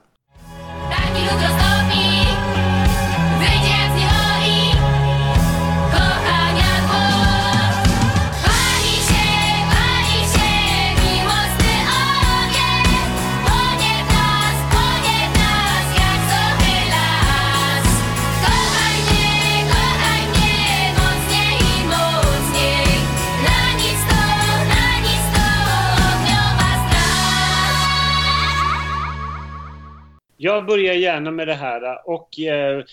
Jag 30.46 30.66
börjar 30.66 30.94
gärna 30.94 31.30
med 31.30 31.48
det 31.48 31.54
här 31.54 32.08
och 32.08 32.40
eh, 32.40 32.84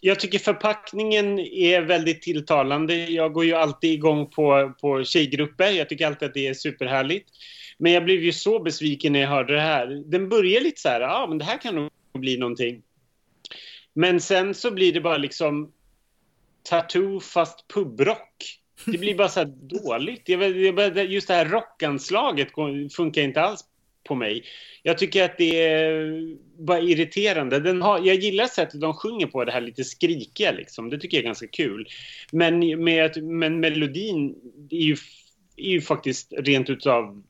jag 0.00 0.20
tycker 0.20 0.38
förpackningen 0.38 1.38
är 1.38 1.80
väldigt 1.80 2.22
tilltalande. 2.22 2.94
Jag 2.94 3.32
går 3.32 3.44
ju 3.44 3.54
alltid 3.54 3.92
igång 3.92 4.26
på, 4.26 4.72
på 4.80 5.04
tjejgrupper. 5.04 5.70
Jag 5.70 5.88
tycker 5.88 6.06
alltid 6.06 6.28
att 6.28 6.34
det 6.34 6.46
är 6.46 6.54
superhärligt. 6.54 7.28
Men 7.78 7.92
jag 7.92 8.04
blev 8.04 8.22
ju 8.22 8.32
så 8.32 8.60
besviken 8.60 9.12
när 9.12 9.20
jag 9.20 9.28
hörde 9.28 9.54
det 9.54 9.60
här. 9.60 9.86
Den 10.06 10.28
börjar 10.28 10.60
lite 10.60 10.80
så 10.80 10.88
här, 10.88 11.00
ja 11.00 11.22
ah, 11.22 11.26
men 11.26 11.38
det 11.38 11.44
här 11.44 11.58
kan 11.58 11.74
nog 11.74 11.90
bli 12.12 12.38
någonting. 12.38 12.82
Men 13.92 14.20
sen 14.20 14.54
så 14.54 14.70
blir 14.70 14.92
det 14.92 15.00
bara 15.00 15.18
liksom 15.18 15.72
tattoo 16.62 17.20
fast 17.20 17.68
pubrock. 17.74 18.60
Det 18.84 18.98
blir 18.98 19.14
bara 19.14 19.28
så 19.28 19.40
här 19.40 19.46
dåligt. 19.46 20.28
Just 21.10 21.28
det 21.28 21.34
här 21.34 21.44
rockanslaget 21.44 22.48
funkar 22.96 23.22
inte 23.22 23.42
alls 23.42 23.64
på 24.04 24.14
mig. 24.14 24.44
Jag 24.82 24.98
tycker 24.98 25.24
att 25.24 25.38
det 25.38 25.64
är 25.64 26.36
bara 26.58 26.80
irriterande. 26.80 27.60
Den 27.60 27.82
har, 27.82 27.98
jag 27.98 28.16
gillar 28.16 28.46
sättet 28.46 28.80
de 28.80 28.94
sjunger 28.94 29.26
på, 29.26 29.44
det 29.44 29.52
här 29.52 29.60
lite 29.60 29.84
skrikiga 29.84 30.52
liksom. 30.52 30.90
Det 30.90 30.98
tycker 30.98 31.16
jag 31.16 31.22
är 31.22 31.26
ganska 31.26 31.46
kul. 31.46 31.88
Men, 32.32 32.84
med, 32.84 33.22
men 33.22 33.60
melodin 33.60 34.34
är 34.70 34.76
ju, 34.76 34.96
är 35.56 35.70
ju 35.70 35.80
faktiskt 35.80 36.32
rent 36.36 36.70
utav 36.70 37.22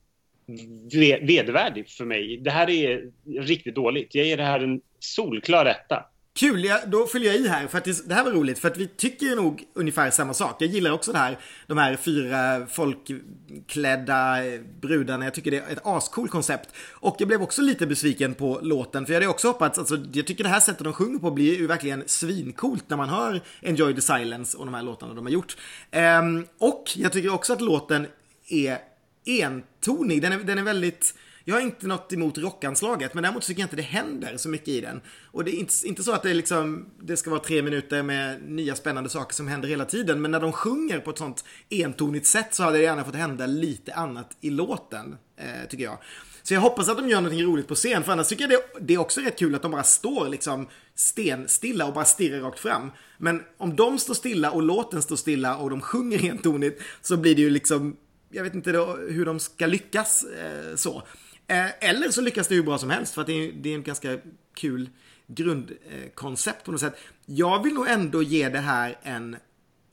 vedvärdig 1.21 1.89
för 1.89 2.05
mig. 2.05 2.37
Det 2.37 2.51
här 2.51 2.69
är 2.69 3.11
riktigt 3.39 3.75
dåligt. 3.75 4.15
Jag 4.15 4.25
ger 4.25 4.37
det 4.37 4.43
här 4.43 4.59
en 4.59 4.81
solklar 4.99 5.65
etta. 5.65 6.05
Kul, 6.33 6.65
ja, 6.65 6.79
då 6.87 7.07
fyller 7.07 7.25
jag 7.25 7.35
i 7.35 7.47
här 7.47 7.67
för 7.67 7.77
att 7.77 7.83
det, 7.83 8.07
det, 8.07 8.15
här 8.15 8.23
var 8.23 8.31
roligt 8.31 8.59
för 8.59 8.67
att 8.67 8.77
vi 8.77 8.87
tycker 8.87 9.35
nog 9.35 9.63
ungefär 9.73 10.11
samma 10.11 10.33
sak. 10.33 10.55
Jag 10.59 10.69
gillar 10.69 10.91
också 10.91 11.11
det 11.11 11.17
här, 11.17 11.39
de 11.67 11.77
här 11.77 11.95
fyra 11.95 12.67
folkklädda 12.67 14.37
brudarna. 14.81 15.25
Jag 15.25 15.33
tycker 15.33 15.51
det 15.51 15.57
är 15.57 15.71
ett 15.71 15.81
ascool 15.83 16.29
koncept. 16.29 16.69
Och 16.91 17.15
jag 17.19 17.27
blev 17.27 17.41
också 17.41 17.61
lite 17.61 17.87
besviken 17.87 18.33
på 18.33 18.59
låten 18.61 19.05
för 19.05 19.13
jag 19.13 19.21
hade 19.21 19.31
också 19.31 19.47
hoppats, 19.47 19.79
alltså 19.79 19.97
jag 20.13 20.27
tycker 20.27 20.43
det 20.43 20.49
här 20.49 20.59
sättet 20.59 20.83
de 20.83 20.93
sjunger 20.93 21.19
på 21.19 21.31
blir 21.31 21.57
ju 21.57 21.67
verkligen 21.67 22.03
svincoolt 22.05 22.83
när 22.87 22.97
man 22.97 23.09
hör 23.09 23.41
Enjoy 23.61 23.95
the 23.95 24.01
Silence 24.01 24.57
och 24.57 24.65
de 24.65 24.73
här 24.73 24.83
låtarna 24.83 25.13
de 25.13 25.25
har 25.25 25.31
gjort. 25.31 25.57
Um, 25.91 26.47
och 26.57 26.91
jag 26.95 27.13
tycker 27.13 27.33
också 27.33 27.53
att 27.53 27.61
låten 27.61 28.07
är 28.47 28.77
entonig, 29.25 30.21
den 30.21 30.33
är, 30.33 30.37
den 30.37 30.57
är 30.57 30.63
väldigt 30.63 31.13
jag 31.45 31.55
har 31.55 31.61
inte 31.61 31.87
något 31.87 32.13
emot 32.13 32.37
rockanslaget, 32.37 33.13
men 33.13 33.23
däremot 33.23 33.43
tycker 33.43 33.61
jag 33.61 33.65
inte 33.65 33.75
det 33.75 33.81
händer 33.81 34.37
så 34.37 34.49
mycket 34.49 34.67
i 34.67 34.81
den. 34.81 35.01
Och 35.31 35.43
det 35.43 35.55
är 35.55 35.59
inte, 35.59 35.73
inte 35.85 36.03
så 36.03 36.11
att 36.11 36.23
det, 36.23 36.33
liksom, 36.33 36.85
det 37.01 37.17
ska 37.17 37.29
vara 37.29 37.41
tre 37.41 37.61
minuter 37.61 38.03
med 38.03 38.41
nya 38.43 38.75
spännande 38.75 39.09
saker 39.09 39.35
som 39.35 39.47
händer 39.47 39.67
hela 39.67 39.85
tiden, 39.85 40.21
men 40.21 40.31
när 40.31 40.39
de 40.39 40.51
sjunger 40.51 40.99
på 40.99 41.11
ett 41.11 41.17
sånt 41.17 41.45
entonigt 41.69 42.27
sätt 42.27 42.53
så 42.55 42.63
hade 42.63 42.77
det 42.77 42.83
gärna 42.83 43.03
fått 43.03 43.15
hända 43.15 43.45
lite 43.45 43.93
annat 43.93 44.37
i 44.41 44.49
låten, 44.49 45.17
eh, 45.37 45.69
tycker 45.69 45.83
jag. 45.83 45.97
Så 46.43 46.53
jag 46.53 46.61
hoppas 46.61 46.89
att 46.89 46.97
de 46.97 47.09
gör 47.09 47.21
någonting 47.21 47.45
roligt 47.45 47.67
på 47.67 47.75
scen, 47.75 48.03
för 48.03 48.11
annars 48.11 48.27
tycker 48.27 48.43
jag 48.43 48.51
det, 48.51 48.79
det 48.79 48.93
är 48.93 48.97
också 48.97 49.21
rätt 49.21 49.39
kul 49.39 49.55
att 49.55 49.61
de 49.61 49.71
bara 49.71 49.83
står 49.83 50.29
liksom 50.29 50.67
stenstilla 50.95 51.85
och 51.85 51.93
bara 51.93 52.05
stirrar 52.05 52.39
rakt 52.39 52.59
fram. 52.59 52.91
Men 53.17 53.43
om 53.57 53.75
de 53.75 53.99
står 53.99 54.13
stilla 54.13 54.51
och 54.51 54.61
låten 54.61 55.01
står 55.01 55.15
stilla 55.15 55.57
och 55.57 55.69
de 55.69 55.81
sjunger 55.81 56.25
entonigt 56.25 56.81
så 57.01 57.17
blir 57.17 57.35
det 57.35 57.41
ju 57.41 57.49
liksom 57.49 57.97
jag 58.31 58.43
vet 58.43 58.55
inte 58.55 58.71
då, 58.71 58.97
hur 59.09 59.25
de 59.25 59.39
ska 59.39 59.65
lyckas 59.65 60.23
eh, 60.23 60.75
så. 60.75 61.03
Eh, 61.51 61.89
eller 61.89 62.11
så 62.11 62.21
lyckas 62.21 62.47
det 62.47 62.55
hur 62.55 62.63
bra 62.63 62.77
som 62.77 62.89
helst 62.89 63.13
för 63.13 63.21
att 63.21 63.27
det 63.27 63.33
är, 63.33 63.51
det 63.51 63.69
är 63.69 63.75
en 63.75 63.83
ganska 63.83 64.17
kul 64.53 64.89
grundkoncept 65.27 66.65
på 66.65 66.71
något 66.71 66.81
sätt. 66.81 66.97
Jag 67.25 67.63
vill 67.63 67.73
nog 67.73 67.87
ändå 67.87 68.23
ge 68.23 68.49
det 68.49 68.59
här 68.59 68.97
en 69.03 69.35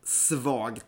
svag 0.04 0.80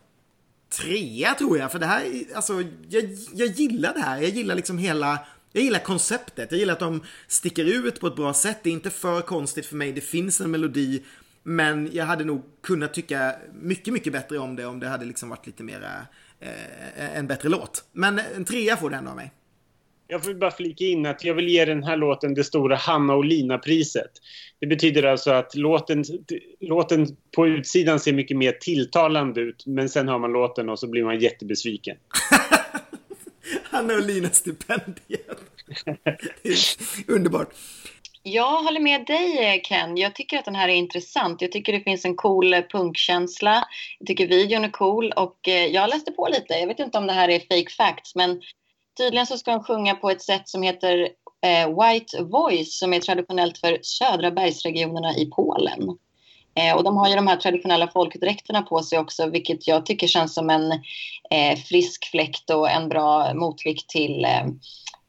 trea 0.69 1.33
tror 1.33 1.57
jag. 1.57 1.71
För 1.71 1.79
det 1.79 1.85
här, 1.85 2.23
alltså 2.35 2.63
jag, 2.89 3.03
jag 3.33 3.47
gillar 3.47 3.93
det 3.93 3.99
här. 3.99 4.21
Jag 4.21 4.29
gillar 4.29 4.55
liksom 4.55 4.77
hela 4.77 5.19
jag 5.53 5.63
gillar 5.63 5.79
konceptet, 5.79 6.51
jag 6.51 6.59
gillar 6.59 6.73
att 6.73 6.79
de 6.79 7.03
sticker 7.27 7.65
ut 7.65 7.99
på 7.99 8.07
ett 8.07 8.15
bra 8.15 8.33
sätt. 8.33 8.59
Det 8.63 8.69
är 8.69 8.73
inte 8.73 8.89
för 8.89 9.21
konstigt 9.21 9.65
för 9.65 9.75
mig, 9.75 9.91
det 9.91 10.01
finns 10.01 10.41
en 10.41 10.51
melodi. 10.51 11.03
Men 11.43 11.89
jag 11.93 12.05
hade 12.05 12.23
nog 12.23 12.43
kunnat 12.63 12.93
tycka 12.93 13.35
mycket, 13.53 13.93
mycket 13.93 14.13
bättre 14.13 14.37
om 14.37 14.55
det 14.55 14.65
om 14.65 14.79
det 14.79 14.87
hade 14.87 15.05
liksom 15.05 15.29
varit 15.29 15.45
lite 15.45 15.63
mera, 15.63 16.07
eh, 16.39 17.17
en 17.17 17.27
bättre 17.27 17.49
låt. 17.49 17.83
Men 17.91 18.19
en 18.35 18.45
trea 18.45 18.77
får 18.77 18.89
det 18.89 18.95
ändå 18.95 19.09
av 19.09 19.15
mig. 19.15 19.33
Jag 20.11 20.19
vill 20.19 20.35
bara 20.35 20.51
flika 20.51 20.83
in 20.83 21.05
att 21.05 21.23
jag 21.23 21.33
vill 21.33 21.47
ge 21.47 21.65
den 21.65 21.83
här 21.83 21.97
låten 21.97 22.33
det 22.33 22.43
stora 22.43 22.75
Hanna 22.75 23.13
och 23.13 23.25
Lina-priset. 23.25 24.11
Det 24.59 24.67
betyder 24.67 25.03
alltså 25.03 25.31
att 25.31 25.55
låten, 25.55 26.03
låten 26.59 27.07
på 27.35 27.47
utsidan 27.47 27.99
ser 27.99 28.13
mycket 28.13 28.37
mer 28.37 28.51
tilltalande 28.51 29.41
ut 29.41 29.63
men 29.65 29.89
sen 29.89 30.07
hör 30.07 30.19
man 30.19 30.31
låten 30.31 30.69
och 30.69 30.79
så 30.79 30.87
blir 30.87 31.03
man 31.03 31.19
jättebesviken. 31.19 31.97
Hanna 33.63 33.93
och 33.93 34.05
Lina-stipendiet. 34.05 35.37
Underbart. 37.07 37.49
Jag 38.23 38.63
håller 38.63 38.79
med 38.79 39.05
dig 39.05 39.61
Ken. 39.65 39.97
Jag 39.97 40.15
tycker 40.15 40.37
att 40.37 40.45
den 40.45 40.55
här 40.55 40.69
är 40.69 40.73
intressant. 40.73 41.41
Jag 41.41 41.51
tycker 41.51 41.73
det 41.73 41.81
finns 41.81 42.05
en 42.05 42.15
cool 42.15 42.55
punkkänsla. 42.71 43.63
Jag 43.99 44.07
tycker 44.07 44.27
videon 44.27 44.63
är 44.63 44.69
cool 44.69 45.11
och 45.11 45.47
eh, 45.47 45.65
jag 45.65 45.89
läste 45.89 46.11
på 46.11 46.27
lite. 46.27 46.53
Jag 46.53 46.67
vet 46.67 46.79
inte 46.79 46.97
om 46.97 47.07
det 47.07 47.13
här 47.13 47.29
är 47.29 47.39
fake 47.39 47.71
facts 47.77 48.15
men 48.15 48.41
Tydligen 48.97 49.27
så 49.27 49.37
ska 49.37 49.51
hon 49.51 49.63
sjunga 49.63 49.95
på 49.95 50.09
ett 50.09 50.21
sätt 50.21 50.49
som 50.49 50.63
heter 50.63 51.09
eh, 51.45 51.67
White 51.67 52.23
Voice 52.23 52.79
som 52.79 52.93
är 52.93 52.99
traditionellt 52.99 53.57
för 53.57 53.79
södra 53.81 54.31
bergsregionerna 54.31 55.15
i 55.15 55.25
Polen. 55.25 55.97
Eh, 56.55 56.75
och 56.75 56.83
de 56.83 56.97
har 56.97 57.09
ju 57.09 57.15
de 57.15 57.27
här 57.27 57.35
traditionella 57.35 57.87
folkdräkterna 57.87 58.61
på 58.61 58.79
sig 58.79 58.99
också 58.99 59.29
vilket 59.29 59.67
jag 59.67 59.85
tycker 59.85 60.07
känns 60.07 60.33
som 60.33 60.49
en 60.49 60.71
eh, 61.29 61.57
frisk 61.65 62.11
fläkt 62.11 62.49
och 62.49 62.69
en 62.69 62.89
bra 62.89 63.33
motvikt 63.33 63.89
till 63.89 64.25
eh, 64.25 64.45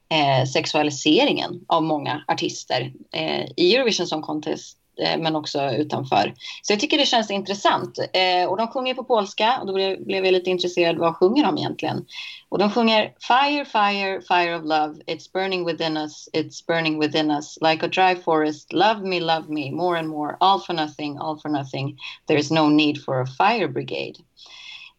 eh 0.08 0.44
sexualiseringen 0.46 1.64
av 1.66 1.82
många 1.82 2.24
artister 2.28 2.92
eh, 3.12 3.44
i 3.56 3.76
Eurovision 3.76 4.06
Song 4.06 4.22
Contest 4.22 4.78
Eh, 5.02 5.18
men 5.18 5.36
också 5.36 5.70
utanför. 5.70 6.34
Så 6.62 6.72
jag 6.72 6.80
tycker 6.80 6.98
det 6.98 7.06
känns 7.06 7.30
intressant. 7.30 7.98
Eh, 7.98 8.48
och 8.48 8.56
de 8.56 8.68
sjunger 8.68 8.94
på 8.94 9.04
polska 9.04 9.58
och 9.60 9.66
då 9.66 9.72
blev 10.04 10.24
jag 10.24 10.32
lite 10.32 10.50
intresserad. 10.50 10.98
Vad 10.98 11.16
sjunger 11.16 11.44
de 11.44 11.58
egentligen? 11.58 12.06
Och 12.48 12.58
de 12.58 12.70
sjunger 12.70 13.12
Fire, 13.20 13.64
fire, 13.64 14.20
fire 14.28 14.56
of 14.56 14.64
love. 14.64 14.94
It's 15.06 15.32
burning 15.32 15.64
within 15.64 15.96
us, 15.96 16.28
it's 16.32 16.66
burning 16.66 17.00
within 17.00 17.30
us. 17.30 17.58
Like 17.60 17.86
a 17.86 17.88
dry 17.88 18.22
forest. 18.22 18.72
Love 18.72 19.02
me, 19.02 19.20
love 19.20 19.48
me, 19.48 19.70
more 19.70 19.98
and 19.98 20.08
more. 20.08 20.36
All 20.40 20.60
for 20.60 20.74
nothing, 20.74 21.18
all 21.18 21.38
for 21.38 21.48
nothing. 21.48 21.98
There 22.26 22.38
is 22.38 22.50
no 22.50 22.68
need 22.68 22.98
for 23.04 23.20
a 23.20 23.26
fire 23.26 23.68
brigade. 23.68 24.18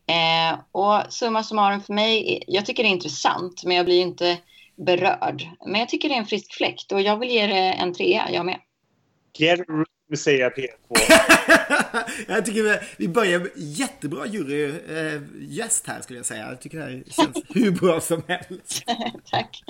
Eh, 0.07 0.59
och 0.71 1.13
summa 1.13 1.43
summarum 1.43 1.81
för 1.81 1.93
mig, 1.93 2.43
jag 2.47 2.65
tycker 2.65 2.83
det 2.83 2.89
är 2.89 2.91
intressant 2.91 3.63
men 3.63 3.77
jag 3.77 3.85
blir 3.85 4.01
inte 4.01 4.37
berörd. 4.75 5.43
Men 5.65 5.79
jag 5.79 5.89
tycker 5.89 6.09
det 6.09 6.15
är 6.15 6.19
en 6.19 6.25
frisk 6.25 6.53
fläkt 6.53 6.91
och 6.91 7.01
jag 7.01 7.19
vill 7.19 7.29
ge 7.29 7.47
det 7.47 7.71
en 7.71 7.93
trea, 7.93 8.31
jag 8.31 8.45
med. 8.45 8.59
Quero 9.33 9.83
to 10.09 10.17
say 10.17 10.41
a 10.41 10.51
PS4. 10.51 11.59
jag 12.28 12.45
tycker 12.45 12.63
vi, 12.63 12.78
vi 12.97 13.08
börjar 13.08 13.49
jättebra 13.56 14.28
jurygäst 14.28 15.88
äh, 15.88 15.93
här 15.93 16.02
skulle 16.02 16.19
jag 16.19 16.26
säga. 16.26 16.49
Jag 16.49 16.62
tycker 16.62 16.78
det 16.78 16.84
här 16.84 17.04
känns 17.08 17.45
hur 17.49 17.71
bra 17.71 18.02
som 18.02 18.23
helst. 18.28 18.84
Tack. 19.32 19.63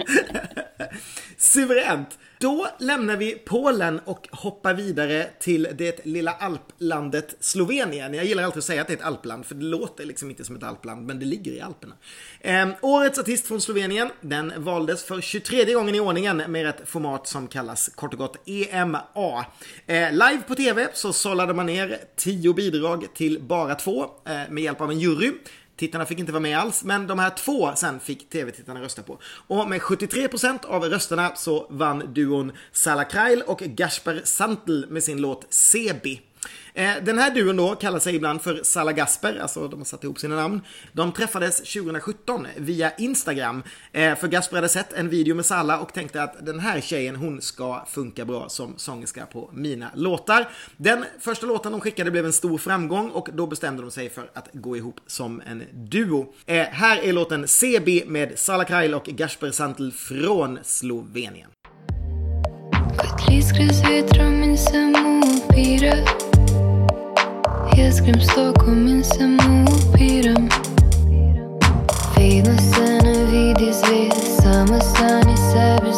Suveränt. 1.38 2.18
Då 2.44 2.68
lämnar 2.80 3.18
vi 3.18 3.32
Polen 3.32 4.00
och 4.00 4.28
hoppar 4.32 4.74
vidare 4.74 5.30
till 5.40 5.68
det 5.76 6.06
lilla 6.06 6.32
alplandet 6.32 7.36
Slovenien. 7.40 8.14
Jag 8.14 8.26
gillar 8.26 8.44
alltid 8.44 8.58
att 8.58 8.64
säga 8.64 8.82
att 8.82 8.88
det 8.88 8.94
är 8.94 8.98
ett 8.98 9.04
alpland, 9.04 9.46
för 9.46 9.56
det 9.56 9.66
låter 9.66 10.06
liksom 10.06 10.30
inte 10.30 10.44
som 10.44 10.56
ett 10.56 10.64
alpland, 10.64 11.08
men 11.08 11.20
det 11.20 11.26
ligger 11.26 11.52
i 11.52 11.62
Alperna. 11.62 11.96
Eh, 12.42 12.68
årets 12.82 13.20
artist 13.20 13.48
från 13.48 13.62
Slovenien, 13.62 14.10
den 14.22 14.54
valdes 14.58 15.04
för 15.04 15.22
23 15.22 15.74
gången 15.74 15.96
i 15.96 16.00
ordningen 16.00 16.44
med 16.48 16.68
ett 16.68 16.82
format 16.86 17.28
som 17.28 17.48
kallas 17.48 17.90
kort 17.96 18.14
och 18.14 18.20
gott 18.20 18.38
EMA. 18.46 19.02
Eh, 19.86 20.12
live 20.12 20.42
på 20.48 20.56
TV 20.56 20.88
så 20.94 21.14
sållade 21.14 21.54
man 21.54 21.66
ner 21.66 21.83
tio 22.16 22.54
bidrag 22.54 23.08
till 23.16 23.42
bara 23.42 23.76
två 23.76 24.04
eh, 24.04 24.34
med 24.50 24.64
hjälp 24.64 24.82
av 24.82 24.92
en 24.92 25.00
jury. 25.00 25.32
Tittarna 25.76 26.06
fick 26.06 26.20
inte 26.20 26.32
vara 26.32 26.42
med 26.42 26.60
alls, 26.60 26.84
men 26.84 27.08
de 27.08 27.20
här 27.20 27.30
två 27.30 27.76
sen 27.76 28.00
fick 28.00 28.30
tv-tittarna 28.30 28.82
rösta 28.82 29.04
på. 29.04 29.20
Och 29.48 29.70
med 29.70 29.82
73% 29.82 30.66
av 30.66 30.84
rösterna 30.84 31.36
så 31.36 31.68
vann 31.70 32.14
duon 32.14 32.52
Salah 32.72 33.08
Krail 33.08 33.42
och 33.48 33.60
Gasper 33.60 34.22
Santl 34.24 34.86
med 34.90 35.04
sin 35.04 35.22
låt 35.22 35.54
Sebi. 35.54 36.22
Eh, 36.74 36.92
den 37.02 37.18
här 37.18 37.32
duon 37.32 37.56
då 37.56 37.76
kallar 37.76 38.00
sig 38.00 38.16
ibland 38.16 38.42
för 38.42 38.64
Salla 38.64 38.92
Gasper, 38.92 39.40
alltså 39.42 39.68
de 39.68 39.80
har 39.80 39.86
satt 39.86 40.04
ihop 40.04 40.20
sina 40.20 40.36
namn. 40.36 40.62
De 40.92 41.12
träffades 41.12 41.58
2017 41.58 42.48
via 42.58 42.92
Instagram, 42.96 43.64
eh, 43.92 44.16
för 44.16 44.28
Gasper 44.28 44.56
hade 44.56 44.70
sett 44.70 44.94
en 44.94 45.10
video 45.10 45.36
med 45.36 45.46
Salla 45.46 45.80
och 45.80 45.94
tänkte 45.94 46.24
att 46.24 46.46
den 46.46 46.60
här 46.60 46.82
tjejen, 46.82 47.16
hon 47.16 47.42
ska 47.42 47.86
funka 47.90 48.26
bra 48.26 48.50
som 48.50 48.74
sångerska 48.78 49.26
på 49.26 49.50
mina 49.54 49.92
låtar. 49.96 50.50
Den 50.78 51.06
första 51.20 51.46
låten 51.46 51.72
de 51.72 51.82
skickade 51.82 52.12
blev 52.12 52.26
en 52.26 52.34
stor 52.34 52.58
framgång 52.58 53.10
och 53.10 53.30
då 53.34 53.48
bestämde 53.48 53.82
de 53.82 53.92
sig 53.92 54.10
för 54.10 54.30
att 54.34 54.50
gå 54.54 54.78
ihop 54.78 55.00
som 55.08 55.42
en 55.46 55.64
duo. 55.72 56.34
Eh, 56.46 56.56
här 56.56 56.98
är 56.98 57.14
låten 57.14 57.48
CB 57.48 58.04
med 58.08 58.40
Salla 58.40 58.64
Krajl 58.64 58.94
och 58.94 59.06
Gasper 59.06 59.52
Santl 59.52 59.90
från 59.92 60.60
Slovenien. 60.64 61.50
Kot 65.78 66.33
Jezgrim 67.78 68.22
stokom 68.22 68.88
in 68.88 69.04
se 69.04 69.28
mu 69.28 69.66
upiram. 69.66 70.50
Vedno 72.18 72.58
se 72.58 73.00
ne 73.04 73.26
vidi 73.26 73.74
zvez 73.74 74.42
Samo 74.42 74.80
sanje 74.82 75.38
sebi 75.38 75.94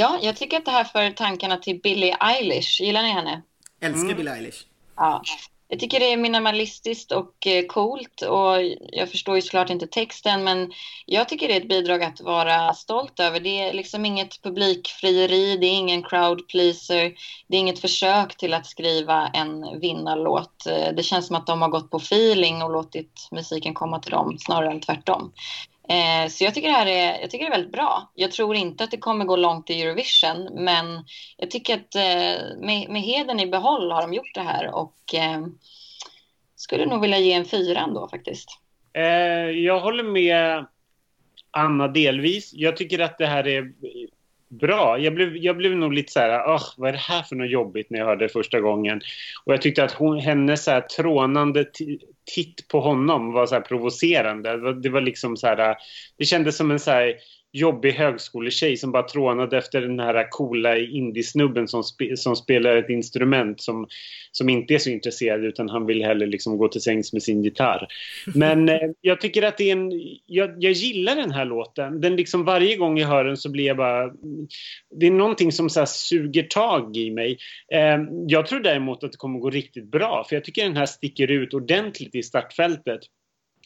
Ja, 0.00 0.18
jag 0.22 0.36
tycker 0.36 0.56
att 0.56 0.64
det 0.64 0.70
här 0.70 0.84
för 0.84 1.10
tankarna 1.10 1.56
till 1.56 1.80
Billie 1.80 2.16
Eilish. 2.20 2.80
Gillar 2.80 3.02
ni 3.02 3.08
henne? 3.08 3.42
Älskar 3.80 4.04
mm. 4.04 4.16
Billie 4.16 4.30
Eilish. 4.30 4.66
Ja. 4.96 5.22
Jag 5.68 5.80
tycker 5.80 6.00
det 6.00 6.12
är 6.12 6.16
minimalistiskt 6.16 7.12
och 7.12 7.46
eh, 7.46 7.66
coolt 7.66 8.22
och 8.22 8.62
jag 8.92 9.10
förstår 9.10 9.36
ju 9.36 9.42
såklart 9.42 9.70
inte 9.70 9.86
texten 9.86 10.44
men 10.44 10.72
jag 11.06 11.28
tycker 11.28 11.48
det 11.48 11.54
är 11.54 11.60
ett 11.60 11.68
bidrag 11.68 12.02
att 12.02 12.20
vara 12.20 12.74
stolt 12.74 13.20
över. 13.20 13.40
Det 13.40 13.60
är 13.60 13.72
liksom 13.72 14.04
inget 14.04 14.42
publikfrieri, 14.42 15.56
det 15.56 15.66
är 15.66 15.74
ingen 15.74 16.02
crowd 16.02 16.48
pleaser, 16.48 17.12
det 17.48 17.56
är 17.56 17.60
inget 17.60 17.80
försök 17.80 18.36
till 18.36 18.54
att 18.54 18.66
skriva 18.66 19.28
en 19.28 19.80
vinnarlåt. 19.80 20.66
Eh, 20.66 20.94
det 20.96 21.02
känns 21.02 21.26
som 21.26 21.36
att 21.36 21.46
de 21.46 21.62
har 21.62 21.68
gått 21.68 21.90
på 21.90 21.96
feeling 21.96 22.62
och 22.62 22.70
låtit 22.70 23.28
musiken 23.30 23.74
komma 23.74 23.98
till 23.98 24.12
dem 24.12 24.38
snarare 24.38 24.70
än 24.70 24.80
tvärtom. 24.80 25.32
Eh, 25.90 26.28
så 26.28 26.44
jag 26.44 26.54
tycker 26.54 26.68
det 26.68 26.74
här 26.74 26.86
är, 26.86 27.20
jag 27.20 27.30
tycker 27.30 27.44
det 27.44 27.48
är 27.48 27.56
väldigt 27.56 27.72
bra. 27.72 28.10
Jag 28.14 28.32
tror 28.32 28.56
inte 28.56 28.84
att 28.84 28.90
det 28.90 28.96
kommer 28.96 29.24
gå 29.24 29.36
långt 29.36 29.70
i 29.70 29.82
Eurovision, 29.82 30.48
men 30.52 31.04
jag 31.36 31.50
tycker 31.50 31.74
att 31.74 31.94
eh, 31.94 32.58
med, 32.58 32.90
med 32.90 33.02
heden 33.02 33.40
i 33.40 33.46
behåll 33.46 33.90
har 33.90 34.02
de 34.02 34.14
gjort 34.14 34.34
det 34.34 34.40
här 34.40 34.74
och 34.74 35.14
eh, 35.14 35.46
skulle 36.56 36.86
nog 36.86 37.00
vilja 37.00 37.18
ge 37.18 37.32
en 37.32 37.44
fyra 37.44 37.80
ändå 37.80 38.08
faktiskt. 38.08 38.48
Eh, 38.92 39.02
jag 39.50 39.80
håller 39.80 40.02
med 40.04 40.66
Anna 41.50 41.88
delvis. 41.88 42.50
Jag 42.54 42.76
tycker 42.76 42.98
att 42.98 43.18
det 43.18 43.26
här 43.26 43.48
är 43.48 43.72
bra. 44.48 44.98
Jag 44.98 45.14
blev, 45.14 45.36
jag 45.36 45.56
blev 45.56 45.76
nog 45.76 45.92
lite 45.92 46.12
så 46.12 46.20
här, 46.20 46.56
oh, 46.56 46.62
vad 46.76 46.88
är 46.88 46.92
det 46.92 46.98
här 46.98 47.22
för 47.22 47.36
något 47.36 47.50
jobbigt 47.50 47.90
när 47.90 47.98
jag 47.98 48.06
hörde 48.06 48.24
det 48.24 48.32
första 48.32 48.60
gången. 48.60 49.00
Och 49.44 49.52
jag 49.52 49.62
tyckte 49.62 49.84
att 49.84 49.92
hon, 49.92 50.18
hennes 50.18 50.64
så 50.64 50.70
här 50.70 50.80
trånande 50.80 51.64
titt 52.34 52.68
på 52.68 52.80
honom 52.80 53.32
var 53.32 53.46
så 53.46 53.54
här 53.54 53.62
provocerande. 53.62 54.50
Det 54.50 54.56
var, 54.56 54.72
det 54.72 54.88
var 54.88 55.00
liksom 55.00 55.36
så 55.36 55.46
här, 55.46 55.76
det 56.18 56.24
kändes 56.24 56.56
som 56.56 56.70
en 56.70 56.80
så 56.80 56.90
här 56.90 57.14
jobbig 57.52 57.92
högskoletjej 57.92 58.76
som 58.76 58.92
bara 58.92 59.02
trånade 59.02 59.58
efter 59.58 59.80
den 59.80 60.00
här 60.00 60.26
coola 60.30 60.78
indiesnubben 60.78 61.68
som, 61.68 61.82
spe, 61.82 62.16
som 62.16 62.36
spelar 62.36 62.76
ett 62.76 62.90
instrument 62.90 63.60
som, 63.60 63.86
som 64.32 64.48
inte 64.48 64.74
är 64.74 64.78
så 64.78 64.90
intresserad 64.90 65.44
utan 65.44 65.68
han 65.68 65.86
vill 65.86 66.04
hellre 66.04 66.26
liksom 66.26 66.58
gå 66.58 66.68
till 66.68 66.80
sängs 66.80 67.12
med 67.12 67.22
sin 67.22 67.42
gitarr. 67.42 67.86
Men 68.34 68.68
eh, 68.68 68.90
jag 69.00 69.20
tycker 69.20 69.42
att 69.42 69.58
det 69.58 69.70
är 69.70 69.72
en... 69.72 69.90
Jag, 70.26 70.54
jag 70.58 70.72
gillar 70.72 71.16
den 71.16 71.30
här 71.30 71.44
låten. 71.44 72.00
Den 72.00 72.16
liksom 72.16 72.44
varje 72.44 72.76
gång 72.76 72.98
jag 72.98 73.08
hör 73.08 73.24
den 73.24 73.36
så 73.36 73.50
blir 73.50 73.64
jag 73.64 73.76
bara... 73.76 74.12
Det 75.00 75.06
är 75.06 75.10
någonting 75.10 75.52
som 75.52 75.70
så 75.70 75.86
suger 75.86 76.42
tag 76.42 76.96
i 76.96 77.10
mig. 77.10 77.38
Eh, 77.72 77.98
jag 78.26 78.46
tror 78.46 78.60
däremot 78.60 79.04
att 79.04 79.12
det 79.12 79.18
kommer 79.18 79.38
gå 79.38 79.50
riktigt 79.50 79.90
bra 79.90 80.24
för 80.28 80.36
jag 80.36 80.44
tycker 80.44 80.64
den 80.64 80.76
här 80.76 80.86
sticker 80.86 81.30
ut 81.30 81.54
ordentligt 81.54 82.14
i 82.14 82.22
startfältet. 82.22 83.00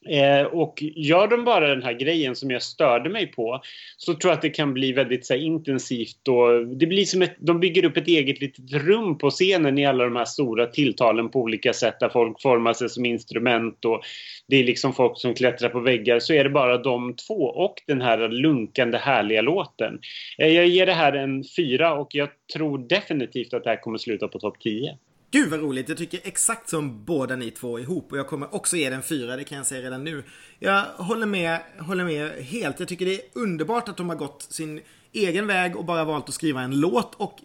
Eh, 0.08 0.42
och 0.42 0.82
gör 0.82 1.28
de 1.28 1.44
bara 1.44 1.68
den 1.68 1.82
här 1.82 1.92
grejen 1.92 2.36
som 2.36 2.50
jag 2.50 2.62
störde 2.62 3.10
mig 3.10 3.26
på 3.26 3.60
så 3.96 4.14
tror 4.14 4.30
jag 4.30 4.36
att 4.36 4.42
det 4.42 4.50
kan 4.50 4.74
bli 4.74 4.92
väldigt 4.92 5.26
så 5.26 5.34
här, 5.34 5.40
intensivt 5.40 6.28
och 6.28 6.66
det 6.66 6.86
blir 6.86 7.04
som 7.04 7.22
ett, 7.22 7.36
de 7.38 7.60
bygger 7.60 7.84
upp 7.84 7.96
ett 7.96 8.08
eget 8.08 8.40
litet 8.40 8.72
rum 8.72 9.18
på 9.18 9.30
scenen 9.30 9.78
i 9.78 9.86
alla 9.86 10.04
de 10.04 10.16
här 10.16 10.24
stora 10.24 10.66
tilltalen 10.66 11.30
på 11.30 11.40
olika 11.40 11.72
sätt 11.72 12.00
där 12.00 12.08
folk 12.08 12.42
formar 12.42 12.72
sig 12.72 12.88
som 12.88 13.06
instrument 13.06 13.84
och 13.84 14.02
det 14.46 14.56
är 14.56 14.64
liksom 14.64 14.92
folk 14.92 15.18
som 15.18 15.34
klättrar 15.34 15.68
på 15.68 15.80
väggar 15.80 16.18
så 16.18 16.32
är 16.32 16.44
det 16.44 16.50
bara 16.50 16.78
de 16.78 17.14
två 17.14 17.44
och 17.44 17.74
den 17.86 18.00
här 18.00 18.28
lunkande 18.28 18.98
härliga 18.98 19.42
låten. 19.42 19.98
Eh, 20.38 20.48
jag 20.48 20.66
ger 20.66 20.86
det 20.86 20.92
här 20.92 21.12
en 21.12 21.44
fyra 21.56 21.94
och 21.94 22.14
jag 22.14 22.28
tror 22.54 22.78
definitivt 22.78 23.54
att 23.54 23.64
det 23.64 23.70
här 23.70 23.80
kommer 23.80 23.98
sluta 23.98 24.28
på 24.28 24.38
topp 24.38 24.60
10. 24.60 24.98
Gud 25.34 25.50
vad 25.50 25.60
roligt, 25.60 25.88
jag 25.88 25.98
tycker 25.98 26.20
exakt 26.24 26.68
som 26.68 27.04
båda 27.04 27.36
ni 27.36 27.50
två 27.50 27.78
ihop. 27.78 28.12
Och 28.12 28.18
jag 28.18 28.26
kommer 28.26 28.54
också 28.54 28.76
ge 28.76 28.90
den 28.90 29.02
fyra, 29.02 29.36
det 29.36 29.44
kan 29.44 29.58
jag 29.58 29.66
säga 29.66 29.82
redan 29.82 30.04
nu. 30.04 30.24
Jag 30.58 30.82
håller 30.82 31.26
med, 31.26 31.60
håller 31.78 32.04
med 32.04 32.30
helt, 32.30 32.80
jag 32.80 32.88
tycker 32.88 33.06
det 33.06 33.14
är 33.14 33.20
underbart 33.32 33.88
att 33.88 33.96
de 33.96 34.08
har 34.08 34.16
gått 34.16 34.42
sin 34.42 34.80
egen 35.12 35.46
väg 35.46 35.76
och 35.76 35.84
bara 35.84 36.04
valt 36.04 36.28
att 36.28 36.34
skriva 36.34 36.62
en 36.62 36.80
låt. 36.80 37.14
Och 37.14 37.38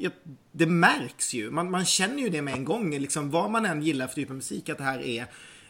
det 0.51 0.65
märks 0.65 1.33
ju, 1.33 1.51
man, 1.51 1.71
man 1.71 1.85
känner 1.85 2.23
ju 2.23 2.29
det 2.29 2.41
med 2.41 2.53
en 2.53 2.65
gång, 2.65 2.97
liksom 2.97 3.31
vad 3.31 3.51
man 3.51 3.65
än 3.65 3.81
gillar 3.81 4.07
för 4.07 4.15
typ 4.15 4.29
av 4.29 4.35
musik, 4.35 4.69
att 4.69 4.77
det 4.77 4.83
här 4.83 4.99
är 4.99 5.25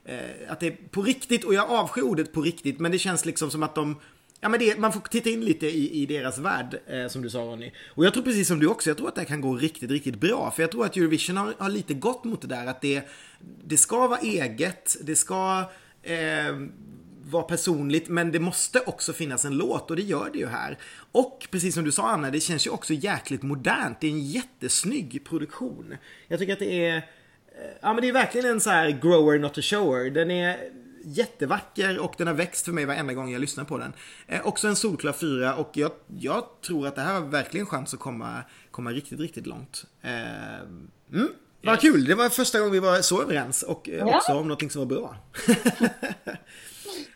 eh, 0.06 0.52
att 0.52 0.60
det 0.60 0.68
är 0.68 0.78
på 0.92 1.02
riktigt. 1.02 1.44
Och 1.44 1.54
jag 1.54 1.70
avskyr 1.70 2.02
ordet 2.02 2.34
på 2.34 2.42
riktigt 2.42 2.80
men 2.80 2.92
det 2.92 3.00
känns 3.00 3.26
liksom 3.26 3.52
som 3.52 3.64
att 3.64 3.76
de 3.76 3.96
Ja 4.42 4.50
men 4.50 4.60
det, 4.60 4.80
man 4.80 4.94
får 4.94 5.00
titta 5.00 5.30
in 5.30 5.46
lite 5.46 5.68
i, 5.68 6.02
i 6.02 6.06
deras 6.06 6.38
värld, 6.38 6.80
eh, 6.88 7.08
som 7.08 7.22
du 7.22 7.30
sa 7.30 7.40
Ronny. 7.40 7.72
Och 7.88 8.06
jag 8.06 8.14
tror 8.14 8.24
precis 8.24 8.48
som 8.48 8.60
du 8.60 8.68
också, 8.68 8.90
jag 8.90 8.98
tror 8.98 9.08
att 9.08 9.16
det 9.16 9.26
kan 9.26 9.42
gå 9.42 9.56
riktigt, 9.56 9.92
riktigt 9.92 10.16
bra. 10.16 10.52
För 10.52 10.64
jag 10.64 10.72
tror 10.72 10.86
att 10.86 10.98
Eurovision 10.98 11.38
har, 11.38 11.54
har 11.58 11.70
lite 11.70 11.94
gått 11.94 12.24
mot 12.24 12.42
det 12.42 12.48
där 12.48 12.68
att 12.68 12.82
det, 12.82 13.04
det 13.64 13.78
ska 13.78 14.08
vara 14.08 14.20
eget, 14.20 14.98
det 15.02 15.16
ska 15.16 15.70
eh, 16.04 16.56
vara 17.24 17.44
personligt, 17.44 18.10
men 18.10 18.32
det 18.32 18.40
måste 18.40 18.80
också 18.80 19.14
finnas 19.14 19.46
en 19.46 19.58
låt 19.58 19.90
och 19.90 19.96
det 19.96 20.02
gör 20.02 20.30
det 20.34 20.40
ju 20.40 20.48
här. 20.48 20.78
Och 21.12 21.48
precis 21.52 21.76
som 21.76 21.84
du 21.84 21.92
sa 21.92 22.10
Anna, 22.10 22.32
det 22.32 22.40
känns 22.40 22.68
ju 22.68 22.72
också 22.72 22.94
jäkligt 22.94 23.44
modernt. 23.44 23.98
Det 24.02 24.08
är 24.08 24.12
en 24.12 24.26
jättesnygg 24.26 25.26
produktion. 25.26 25.96
Jag 26.28 26.40
tycker 26.40 26.54
att 26.54 26.60
det 26.60 26.86
är, 26.86 26.98
eh, 26.98 27.04
ja 27.82 27.94
men 27.94 28.02
det 28.02 28.08
är 28.08 28.14
verkligen 28.14 28.50
en 28.50 28.62
så 28.62 28.70
här 28.70 28.90
grower 28.90 29.40
not 29.40 29.58
a 29.58 29.62
shower. 29.62 30.10
Den 30.10 30.32
är 30.32 30.58
jättevacker 31.04 32.00
och 32.00 32.14
den 32.18 32.28
har 32.28 32.34
växt 32.34 32.66
för 32.66 32.72
mig 32.72 32.86
varenda 32.86 33.14
gång 33.14 33.32
jag 33.32 33.42
lyssnar 33.42 33.64
på 33.64 33.78
den. 33.78 33.94
Eh, 34.28 34.48
också 34.48 34.68
en 34.68 34.76
solklar 34.76 35.14
fyra 35.14 35.56
och 35.56 35.72
jag, 35.74 35.92
jag, 36.20 36.44
tror 36.66 36.88
att 36.88 36.96
det 36.96 37.02
här 37.02 37.14
har 37.14 37.22
verkligen 37.22 37.66
chans 37.66 37.94
att 37.94 38.00
komma, 38.00 38.44
komma 38.72 38.92
riktigt, 38.92 39.20
riktigt 39.20 39.48
långt. 39.48 39.86
Eh, 40.02 40.12
mm. 41.14 41.30
Vad 41.62 41.74
yes. 41.74 41.82
kul! 41.82 42.06
Det 42.06 42.16
var 42.16 42.30
första 42.30 42.60
gången 42.60 42.72
vi 42.74 42.80
var 42.80 43.02
så 43.02 43.22
överens 43.22 43.64
och 43.64 43.90
eh, 43.90 43.98
ja. 43.98 44.18
också 44.18 44.32
om 44.32 44.48
någonting 44.48 44.70
som 44.70 44.80
var 44.80 44.86
bra. 44.86 45.16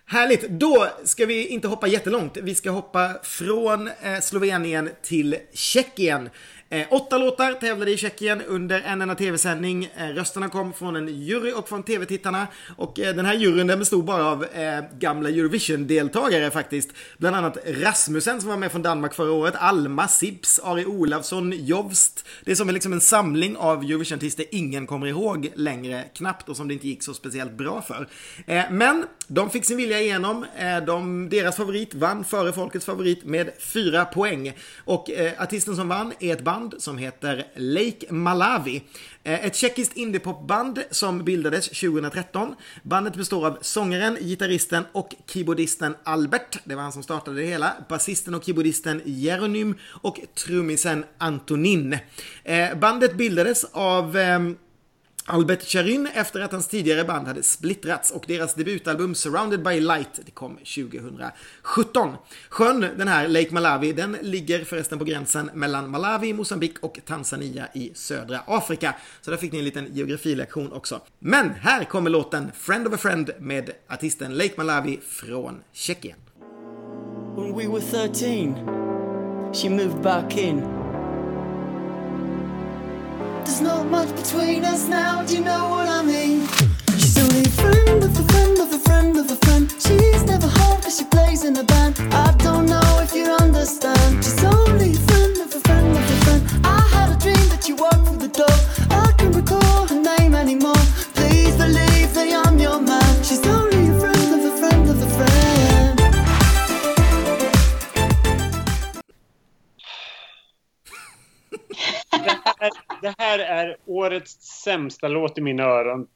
Härligt! 0.06 0.50
Då 0.50 0.88
ska 1.04 1.26
vi 1.26 1.48
inte 1.48 1.68
hoppa 1.68 1.88
jättelångt. 1.88 2.38
Vi 2.38 2.56
ska 2.56 2.72
hoppa 2.72 3.14
från 3.24 3.88
eh, 3.88 4.20
Slovenien 4.22 4.90
till 5.02 5.38
Tjeckien. 5.54 6.30
Eh, 6.74 6.88
åtta 6.90 7.18
låtar 7.18 7.54
tävlade 7.54 7.92
i 7.92 7.98
Tjeckien 7.98 8.42
under 8.42 8.82
en 8.82 9.02
enda 9.02 9.16
tv-sändning. 9.16 9.90
Eh, 9.98 10.08
rösterna 10.08 10.50
kom 10.50 10.74
från 10.74 10.96
en 10.96 11.08
jury 11.08 11.52
och 11.54 11.70
från 11.70 11.84
tv-tittarna. 11.84 12.48
Och 12.76 13.00
eh, 13.00 13.16
den 13.16 13.26
här 13.26 13.34
juryn 13.34 13.68
den 13.68 13.80
bestod 13.80 14.06
bara 14.06 14.26
av 14.26 14.44
eh, 14.44 14.84
gamla 15.00 15.30
Eurovision-deltagare 15.30 16.52
faktiskt. 16.52 16.90
Bland 17.18 17.36
annat 17.36 17.58
Rasmussen 17.66 18.42
som 18.42 18.50
var 18.50 18.58
med 18.58 18.72
från 18.72 18.82
Danmark 18.82 19.14
förra 19.14 19.32
året, 19.32 19.54
Alma, 19.58 20.08
Sips, 20.08 20.60
Ari 20.64 20.86
Olafsson, 20.86 21.52
Jovst. 21.52 22.26
Det 22.46 22.52
är 22.52 22.56
som 22.56 22.70
liksom 22.70 22.94
en 22.94 23.02
samling 23.02 23.58
av 23.58 23.84
Eurovision-artister 23.84 24.46
ingen 24.52 24.88
kommer 24.88 25.08
ihåg 25.08 25.52
längre 25.56 26.04
knappt 26.14 26.50
och 26.50 26.58
som 26.58 26.68
det 26.68 26.74
inte 26.74 26.88
gick 26.88 27.04
så 27.04 27.14
speciellt 27.14 27.54
bra 27.54 27.82
för. 27.82 28.08
Eh, 28.48 28.64
men 28.72 29.06
de 29.28 29.50
fick 29.50 29.66
sin 29.66 29.78
vilja 29.78 30.02
igenom. 30.02 30.46
Eh, 30.58 30.86
de, 30.86 31.30
deras 31.30 31.56
favorit 31.56 31.94
vann 31.94 32.24
före 32.24 32.54
folkets 32.54 32.86
favorit 32.86 33.26
med 33.26 33.52
fyra 33.60 34.06
poäng. 34.06 34.54
Och 34.86 35.10
eh, 35.10 35.42
artisten 35.42 35.76
som 35.76 35.88
vann 35.88 36.14
är 36.20 36.34
ett 36.34 36.42
band 36.44 36.63
band 36.64 36.82
som 36.82 36.98
heter 36.98 37.46
Lake 37.56 38.14
Malawi. 38.14 38.84
Eh, 39.24 39.46
ett 39.46 39.56
tjeckiskt 39.56 39.98
indiepopband 39.98 40.84
som 40.92 41.24
bildades 41.24 41.70
2013. 41.70 42.56
Bandet 42.84 43.16
består 43.16 43.48
av 43.48 43.58
sångaren, 43.62 44.18
gitarristen 44.22 44.84
och 44.92 45.16
keyboardisten 45.28 45.96
Albert, 46.04 46.60
det 46.64 46.76
var 46.76 46.84
han 46.84 46.92
som 46.92 47.04
startade 47.04 47.38
det 47.38 47.46
hela, 47.46 47.74
basisten 47.90 48.36
och 48.36 48.44
keyboardisten 48.44 49.02
Jeronym 49.06 49.76
och 50.02 50.20
trummisen 50.36 51.06
Antonin. 51.18 51.98
Eh, 52.44 52.78
bandet 52.78 53.16
bildades 53.16 53.64
av 53.72 54.18
ehm, 54.18 54.58
Albert 55.26 55.64
Charin 55.64 56.08
efter 56.14 56.40
att 56.40 56.52
hans 56.52 56.68
tidigare 56.68 57.04
band 57.04 57.28
hade 57.28 57.44
splittrats 57.44 58.12
och 58.12 58.24
deras 58.28 58.54
debutalbum 58.54 59.16
Surrounded 59.16 59.64
by 59.64 59.80
Light 59.80 60.20
det 60.26 60.32
kom 60.32 60.58
2017. 60.58 62.16
Sjön, 62.50 62.88
den 62.98 63.08
här 63.08 63.28
Lake 63.28 63.54
Malawi, 63.54 63.94
den 63.94 64.18
ligger 64.22 64.66
förresten 64.66 65.00
på 65.00 65.06
gränsen 65.06 65.50
mellan 65.54 65.90
Malawi, 65.90 66.34
Mosambik 66.34 66.80
och 66.80 67.00
Tanzania 67.06 67.68
i 67.74 67.92
södra 67.96 68.40
Afrika. 68.48 68.96
Så 69.22 69.32
där 69.32 69.38
fick 69.38 69.52
ni 69.52 69.60
en 69.60 69.66
liten 69.66 69.88
geografilektion 69.94 70.72
också. 70.72 71.02
Men 71.20 71.50
här 71.50 71.84
kommer 71.84 72.10
låten 72.10 72.52
Friend 72.56 72.88
of 72.88 72.94
a 72.94 72.98
Friend 72.98 73.32
med 73.40 73.72
artisten 73.88 74.34
Lake 74.38 74.54
Malawi 74.58 75.00
från 75.08 75.62
Tjeckien. 75.74 76.18
When 77.36 77.58
we 77.58 77.68
were 77.68 77.82
13, 77.82 78.56
she 79.54 79.70
moved 79.70 80.02
back 80.02 80.38
in. 80.38 80.83
There's 83.46 83.62
not 83.62 83.86
much 83.88 84.16
between 84.16 84.64
us 84.64 84.88
now, 84.88 85.24
do 85.24 85.36
you 85.36 85.44
know 85.44 85.70
what 85.70 85.88
I 85.90 86.02
mean? 86.02 86.48
She's 86.98 87.18
only 87.18 87.42
a 87.42 87.50
friend 87.50 88.04
of 88.04 88.18
a 88.18 88.24
friend 88.32 88.58
of 88.60 88.74
a 88.74 88.80
friend 88.80 89.18
of 89.18 89.32
a 89.32 89.36
friend. 89.36 89.70
She's 89.80 90.24
never 90.24 90.48
home 90.48 90.82
cause 90.82 90.98
she 90.98 91.06
plays 91.06 91.44
in 91.44 91.58
a 91.58 91.64
band. 91.64 92.00
I 92.14 92.32
don't 92.38 92.66
know 92.68 93.00
if 93.02 93.14
you 93.14 93.26
understand. 93.26 94.24
She's 94.24 94.44
only 94.46 94.94
a 94.94 95.02
friend 95.08 95.38
of 95.38 95.54
a 95.54 95.60
friend 95.60 95.92
of 95.92 96.12
a 96.16 96.18
friend. 96.26 96.42
I 96.64 96.80
had 96.96 97.12
a 97.16 97.18
dream 97.20 97.46
that 97.50 97.68
you 97.68 97.76
walked 97.76 98.08
through 98.08 98.28
the 98.28 98.30
door. 98.30 98.83
Det 113.04 113.16
här 113.18 113.40
är 113.40 113.78
årets 113.86 114.62
sämsta 114.64 115.08
låt 115.08 115.38
i 115.38 115.42
mina 115.42 115.64
öron. 115.64 116.08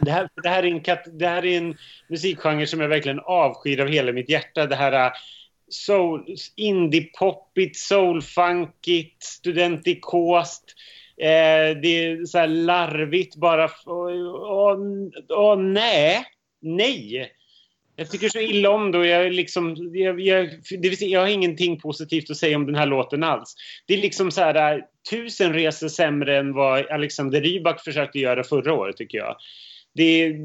Det 0.00 0.10
här, 0.10 0.28
det, 0.42 0.48
här 0.48 0.62
är 0.62 0.66
en 0.66 0.80
kat, 0.80 1.04
det 1.12 1.26
här 1.26 1.44
är 1.44 1.58
en 1.58 1.76
musikgenre 2.08 2.66
som 2.66 2.80
jag 2.80 2.88
verkligen 2.88 3.20
avskyr 3.20 3.80
av 3.80 3.88
hela 3.88 4.12
mitt 4.12 4.28
hjärta. 4.28 4.66
Det 4.66 4.76
här 4.76 5.06
äh, 5.06 5.12
soul, 5.68 6.36
indie-poppigt, 6.56 7.76
soul-funkigt, 7.76 9.22
studentikost. 9.22 10.64
Eh, 11.16 11.76
det 11.82 11.88
är 11.88 12.24
så 12.24 12.38
här 12.38 12.46
larvigt 12.46 13.36
bara. 13.36 13.70
Åh, 13.86 14.76
åh, 15.28 15.58
nej. 15.58 16.24
Nej. 16.60 17.32
Jag 17.96 18.10
tycker 18.10 18.28
så 18.28 18.38
illa 18.38 18.70
om 18.70 18.92
det 18.92 19.06
jag, 19.06 19.32
liksom, 19.32 19.90
jag, 19.94 20.20
jag, 20.20 20.48
det 20.70 20.88
vill 20.88 20.98
säga, 20.98 21.10
jag 21.10 21.20
har 21.20 21.28
ingenting 21.28 21.80
positivt 21.80 22.30
att 22.30 22.36
säga 22.36 22.56
om 22.56 22.66
den 22.66 22.74
här 22.74 22.86
låten 22.86 23.22
alls. 23.22 23.54
Det 23.86 23.94
är 23.94 23.98
liksom 23.98 24.30
så 24.30 24.40
här 24.40 24.82
tusen 25.10 25.52
resor 25.52 25.88
sämre 25.88 26.38
än 26.38 26.54
vad 26.54 26.90
Alexander 26.90 27.40
Rybak 27.40 27.84
försökte 27.84 28.18
göra 28.18 28.44
förra 28.44 28.74
året 28.74 28.96
tycker 28.96 29.18
jag. 29.18 29.36
Det 29.94 30.36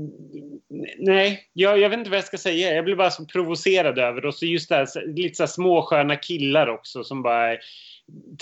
nej, 0.97 1.49
jag, 1.53 1.79
jag 1.79 1.89
vet 1.89 1.99
inte 1.99 2.09
vad 2.09 2.17
jag 2.17 2.25
ska 2.25 2.37
säga. 2.37 2.75
Jag 2.75 2.85
blir 2.85 2.95
bara 2.95 3.11
så 3.11 3.25
provocerad 3.25 3.99
över 3.99 4.21
det. 4.21 4.27
Och 4.27 4.35
så 4.35 4.45
just 4.45 4.69
det 4.69 4.75
här, 4.75 5.15
lite 5.15 5.35
så 5.35 5.43
här 5.43 5.47
småsköna 5.47 6.15
killar 6.15 6.67
också 6.67 7.03
som 7.03 7.23
bara 7.23 7.57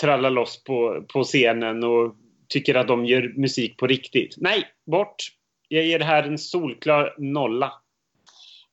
trallar 0.00 0.30
loss 0.30 0.64
på, 0.64 1.04
på 1.12 1.24
scenen 1.24 1.84
och 1.84 2.14
tycker 2.48 2.74
att 2.74 2.88
de 2.88 3.06
gör 3.06 3.32
musik 3.36 3.76
på 3.76 3.86
riktigt. 3.86 4.34
Nej, 4.36 4.64
bort! 4.90 5.16
Jag 5.68 5.84
ger 5.84 5.98
det 5.98 6.04
här 6.04 6.22
en 6.22 6.38
solklar 6.38 7.14
nolla. 7.18 7.72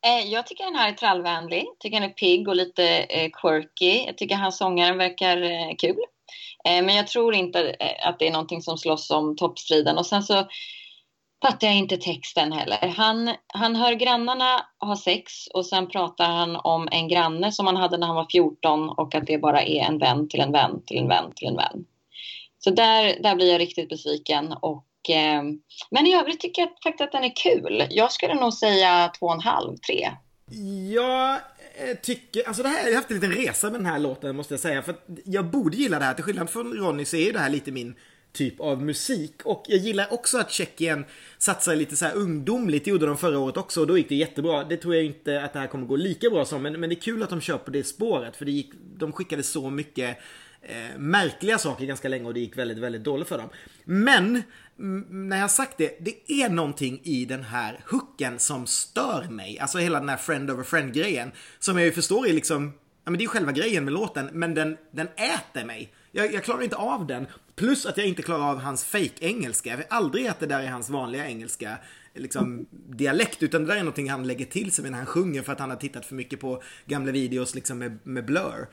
Eh, 0.06 0.32
jag 0.32 0.48
tycker 0.48 0.64
den 0.64 0.76
här 0.76 0.90
är 0.90 0.94
trallvänlig. 0.94 1.66
tycker 1.80 2.00
den 2.00 2.10
är 2.10 2.14
pigg 2.14 2.48
och 2.48 2.56
lite 2.56 2.98
eh, 2.98 3.30
quirky. 3.34 4.06
Jag 4.06 4.18
tycker 4.18 4.36
han 4.36 4.52
sångaren 4.52 4.98
verkar 4.98 5.42
eh, 5.42 5.76
kul. 5.78 6.04
Men 6.66 6.96
jag 6.96 7.08
tror 7.08 7.34
inte 7.34 7.76
att 8.04 8.20
det 8.20 8.28
är 8.28 8.32
någonting 8.32 8.62
som 8.62 8.78
slåss 8.78 9.12
om 9.12 9.36
toppstriden. 9.36 9.98
Och 9.98 10.06
sen 10.06 10.24
så 10.24 10.48
fattar 11.46 11.68
jag 11.68 11.76
inte 11.76 11.98
texten 11.98 12.52
heller. 12.52 12.88
Han, 12.88 13.32
han 13.48 13.76
hör 13.76 13.94
grannarna 13.94 14.66
ha 14.80 14.96
sex 14.96 15.48
och 15.54 15.66
sen 15.66 15.88
pratar 15.88 16.26
han 16.26 16.56
om 16.56 16.88
en 16.92 17.08
granne 17.08 17.52
som 17.52 17.66
han 17.66 17.76
hade 17.76 17.98
när 17.98 18.08
han 18.08 18.16
var 18.16 18.28
14 18.32 18.90
och 18.90 19.16
att 19.16 19.28
det 19.28 19.38
bara 19.38 19.62
är 19.62 19.82
en 19.82 19.98
vän 19.98 20.30
till 20.30 20.40
en 20.40 20.52
vän 20.52 20.82
till 20.86 20.98
en 20.98 21.08
vän 21.08 21.32
till 21.36 21.48
en 21.48 21.56
vän. 21.56 21.86
Så 22.60 22.70
där, 22.70 23.24
där 23.24 23.36
blir 23.36 23.52
jag 23.52 23.62
riktigt 23.62 23.90
besviken. 23.90 24.54
Och, 24.54 24.86
eh, 25.10 25.44
men 25.90 26.08
i 26.08 26.16
övrigt 26.16 26.40
tycker 26.40 26.62
jag 26.62 26.70
faktiskt 26.84 27.02
att 27.02 27.12
den 27.12 27.24
är 27.24 27.36
kul. 27.36 27.88
Jag 27.90 28.12
skulle 28.12 28.34
nog 28.34 28.54
säga 28.54 29.12
två 29.20 29.26
och 29.26 29.34
en 29.34 29.42
halv, 29.42 29.78
tre. 29.78 30.10
Jag 30.94 31.34
eh, 31.34 31.98
tycker, 32.02 32.48
alltså 32.48 32.64
det 32.64 32.70
här, 32.70 32.80
jag 32.80 32.92
har 32.92 32.96
haft 32.96 33.12
en 33.12 33.16
liten 33.16 33.32
resa 33.32 33.70
med 33.70 33.80
den 33.80 33.86
här 33.86 34.00
låten 34.00 34.36
måste 34.36 34.54
jag 34.54 34.62
säga. 34.62 34.82
För 34.82 34.96
jag 35.26 35.46
borde 35.46 35.78
gilla 35.78 36.00
det 36.00 36.06
här, 36.06 36.14
till 36.14 36.24
skillnad 36.24 36.50
från 36.50 36.74
Ronny 36.74 37.06
så 37.06 37.16
är 37.16 37.26
ju 37.26 37.32
det 37.32 37.40
här 37.40 37.50
lite 37.50 37.72
min 37.72 37.96
typ 38.34 38.60
av 38.60 38.82
musik. 38.82 39.42
Och 39.44 39.64
jag 39.68 39.80
gillar 39.80 40.14
också 40.14 40.38
att 40.38 40.52
Tjeckien 40.52 41.06
satsar 41.38 41.76
lite 41.76 41.96
så 41.96 42.06
här 42.06 42.16
ungdomligt. 42.16 42.86
Det 42.86 42.92
gjorde 42.92 43.06
de 43.06 43.18
förra 43.18 43.40
året 43.40 43.58
också 43.58 43.82
och 43.82 43.88
då 43.88 43.98
gick 43.98 44.10
det 44.10 44.16
jättebra. 44.16 44.64
Det 44.64 44.78
tror 44.78 44.96
jag 44.96 45.06
inte 45.06 45.42
att 45.42 45.54
det 45.54 45.60
här 45.60 45.68
kommer 45.68 45.86
gå 45.86 45.96
lika 45.96 46.30
bra 46.30 46.46
som, 46.46 46.62
men, 46.62 46.80
men 46.80 46.90
det 46.90 46.96
är 46.96 47.02
kul 47.02 47.24
att 47.24 47.30
de 47.30 47.42
kör 47.42 47.58
på 47.58 47.72
det 47.72 47.84
spåret. 47.84 48.36
För 48.36 48.46
det 48.46 48.52
gick, 48.52 48.72
de 48.98 49.12
skickade 49.12 49.44
så 49.44 49.70
mycket 49.70 50.18
eh, 50.64 50.98
märkliga 50.98 51.58
saker 51.58 51.86
ganska 51.86 52.10
länge 52.10 52.26
och 52.26 52.34
det 52.34 52.40
gick 52.40 52.58
väldigt, 52.58 52.78
väldigt 52.78 53.04
dåligt 53.04 53.28
för 53.28 53.38
dem. 53.38 53.50
Men 53.86 54.44
mm, 54.80 55.30
när 55.30 55.40
jag 55.40 55.52
sagt 55.52 55.78
det, 55.78 55.98
det 56.00 56.32
är 56.44 56.50
någonting 56.50 57.00
i 57.04 57.26
den 57.26 57.44
här 57.44 57.80
hooken 57.88 58.40
som 58.40 58.68
stör 58.68 59.28
mig. 59.30 59.60
Alltså 59.60 59.78
hela 59.78 60.00
den 60.00 60.10
här 60.10 60.18
friend 60.18 60.52
over 60.52 60.64
friend 60.64 60.94
grejen. 60.94 61.32
Som 61.60 61.78
jag 61.78 61.86
ju 61.86 61.92
förstår 61.92 62.28
är 62.28 62.34
liksom, 62.34 62.74
ja 63.06 63.12
men 63.12 63.14
det 63.14 63.20
är 63.20 63.24
ju 63.24 63.30
själva 63.30 63.52
grejen 63.52 63.84
med 63.86 63.94
låten, 63.94 64.30
men 64.34 64.54
den, 64.54 64.78
den 64.92 65.08
äter 65.08 65.66
mig. 65.66 65.94
Jag, 66.12 66.34
jag, 66.34 66.44
klarar 66.44 66.62
inte 66.62 66.76
av 66.76 67.08
den. 67.08 67.28
Plus 67.56 67.86
att 67.86 67.98
jag 67.98 68.08
inte 68.08 68.22
klarar 68.22 68.50
av 68.50 68.60
hans 68.60 68.86
fake-engelska. 68.86 69.70
Jag 69.70 69.78
vet 69.78 69.92
aldrig 69.92 70.28
att 70.28 70.40
det 70.40 70.46
där 70.46 70.60
är 70.60 70.68
hans 70.68 70.90
vanliga 70.90 71.28
engelska 71.28 71.78
liksom, 72.14 72.66
dialekt. 72.72 73.44
Utan 73.44 73.62
det 73.62 73.68
där 73.68 73.76
är 73.76 73.80
någonting 73.80 74.10
han 74.10 74.28
lägger 74.28 74.46
till 74.46 74.72
sig 74.72 74.90
när 74.90 74.98
han 74.98 75.06
sjunger 75.06 75.42
för 75.42 75.54
att 75.54 75.60
han 75.60 75.70
har 75.70 75.78
tittat 75.78 76.06
för 76.06 76.16
mycket 76.16 76.40
på 76.40 76.64
gamla 76.86 77.12
videos 77.12 77.56
liksom 77.56 77.78
med, 77.78 78.00
med 78.04 78.26
Blur. 78.26 78.68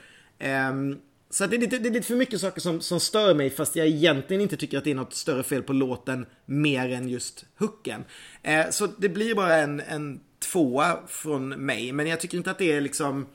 Um, 0.71 1.01
så 1.31 1.47
det 1.47 1.57
är, 1.57 1.61
lite, 1.61 1.79
det 1.79 1.89
är 1.89 1.93
lite 1.93 2.07
för 2.07 2.17
mycket 2.17 2.41
saker 2.41 2.61
som, 2.61 2.81
som 2.81 3.01
stör 3.01 3.35
mig 3.35 3.51
fast 3.51 3.77
jag 3.77 3.87
egentligen 3.87 4.43
inte 4.43 4.57
tycker 4.57 4.79
att 4.79 4.85
det 4.85 4.91
är 4.91 4.95
något 4.95 5.15
större 5.15 5.43
fel 5.43 5.63
på 5.63 5.73
låten 5.73 6.27
mer 6.47 6.89
än 6.91 7.09
just 7.09 7.45
hooken. 7.59 8.05
Eh, 8.43 8.71
så 8.71 8.87
det 8.87 9.09
blir 9.09 9.35
bara 9.35 9.57
en, 9.57 9.81
en 9.81 10.21
tvåa 10.53 10.99
från 11.07 11.49
mig. 11.49 11.93
Men 11.93 12.07
jag 12.07 12.21
tycker 12.21 12.37
inte 12.37 12.51
att 12.51 12.59
det 12.59 12.73
är 12.73 12.81
liksom 12.81 13.27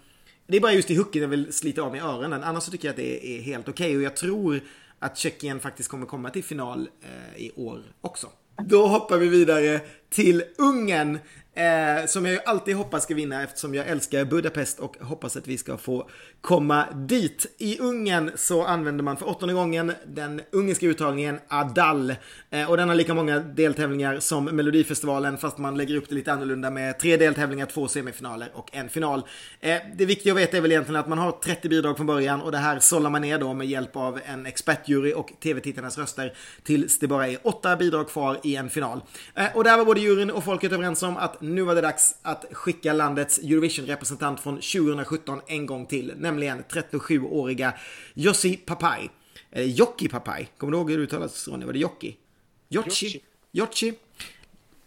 det 0.47 0.57
är 0.57 0.61
bara 0.61 0.73
just 0.73 0.91
i 0.91 0.95
hooken 0.95 1.21
jag 1.21 1.29
vill 1.29 1.53
slita 1.53 1.81
av 1.81 1.91
mig 1.91 2.01
öronen. 2.01 2.43
Annars 2.43 2.63
så 2.63 2.71
tycker 2.71 2.87
jag 2.87 2.93
att 2.93 2.97
det 2.97 3.37
är 3.37 3.41
helt 3.41 3.69
okej. 3.69 3.85
Okay. 3.85 3.97
Och 3.97 4.03
jag 4.03 4.15
tror 4.15 4.61
att 4.99 5.17
Tjeckien 5.17 5.59
faktiskt 5.59 5.89
kommer 5.89 6.05
komma 6.05 6.29
till 6.29 6.43
final 6.43 6.89
eh, 7.01 7.41
i 7.41 7.51
år 7.55 7.83
också. 8.01 8.27
Då 8.65 8.87
hoppar 8.87 9.17
vi 9.17 9.27
vidare 9.27 9.81
till 10.09 10.43
Ungern. 10.57 11.19
Eh, 11.55 12.05
som 12.05 12.25
jag 12.25 12.33
ju 12.33 12.39
alltid 12.45 12.75
hoppas 12.75 13.03
ska 13.03 13.15
vinna 13.15 13.43
eftersom 13.43 13.75
jag 13.75 13.87
älskar 13.87 14.25
Budapest 14.25 14.79
och 14.79 14.97
hoppas 14.97 15.37
att 15.37 15.47
vi 15.47 15.57
ska 15.57 15.77
få 15.77 16.09
komma 16.41 16.85
dit. 16.93 17.55
I 17.57 17.79
Ungern 17.79 18.31
så 18.35 18.65
använder 18.65 19.03
man 19.03 19.17
för 19.17 19.29
åttonde 19.29 19.53
gången 19.53 19.93
den 20.07 20.41
ungerska 20.51 20.85
uttagningen 20.85 21.39
Adal. 21.47 22.15
Eh, 22.49 22.69
och 22.69 22.77
den 22.77 22.89
har 22.89 22.95
lika 22.95 23.13
många 23.13 23.39
deltävlingar 23.39 24.19
som 24.19 24.45
Melodifestivalen 24.45 25.37
fast 25.37 25.57
man 25.57 25.77
lägger 25.77 25.95
upp 25.95 26.09
det 26.09 26.15
lite 26.15 26.33
annorlunda 26.33 26.69
med 26.69 26.99
tre 26.99 27.17
deltävlingar, 27.17 27.65
två 27.65 27.87
semifinaler 27.87 28.49
och 28.53 28.69
en 28.75 28.89
final. 28.89 29.21
Eh, 29.59 29.77
det 29.95 30.05
viktiga 30.05 30.33
att 30.33 30.39
veta 30.39 30.57
är 30.57 30.61
väl 30.61 30.71
egentligen 30.71 30.99
att 30.99 31.07
man 31.07 31.17
har 31.17 31.31
30 31.31 31.69
bidrag 31.69 31.97
från 31.97 32.07
början 32.07 32.41
och 32.41 32.51
det 32.51 32.57
här 32.57 32.79
sållar 32.79 33.09
man 33.09 33.21
ner 33.21 33.39
då 33.39 33.53
med 33.53 33.67
hjälp 33.67 33.95
av 33.95 34.19
en 34.25 34.45
expertjury 34.45 35.13
och 35.13 35.31
tv-tittarnas 35.43 35.97
röster 35.97 36.33
tills 36.63 36.99
det 36.99 37.07
bara 37.07 37.27
är 37.27 37.37
åtta 37.43 37.75
bidrag 37.75 38.09
kvar 38.09 38.39
i 38.43 38.55
en 38.55 38.69
final. 38.69 39.01
Eh, 39.35 39.45
och 39.53 39.63
där 39.63 39.77
var 39.77 39.85
både 39.85 39.99
juryn 39.99 40.31
och 40.31 40.43
folket 40.43 40.71
överens 40.71 41.03
om 41.03 41.17
att 41.17 41.41
nu 41.45 41.61
var 41.61 41.75
det 41.75 41.81
dags 41.81 42.15
att 42.21 42.45
skicka 42.51 42.93
landets 42.93 43.39
Eurovision-representant 43.39 44.39
från 44.39 44.55
2017 44.55 45.41
en 45.47 45.65
gång 45.65 45.85
till, 45.85 46.13
nämligen 46.17 46.63
37-åriga 46.63 47.73
Jussi 48.13 48.57
Papai. 48.57 49.09
Eh, 49.51 49.63
Jocki 49.63 50.07
Papai. 50.07 50.47
Kommer 50.57 50.71
du 50.71 50.77
ihåg 50.77 50.91
hur 50.91 50.97
det 50.97 51.03
uttalas 51.03 51.47
Ronny? 51.47 51.65
Var 51.65 51.73
det 51.73 51.79
Jocki? 51.79 52.17
Jocci? 52.69 53.21
Jocci? 53.51 53.93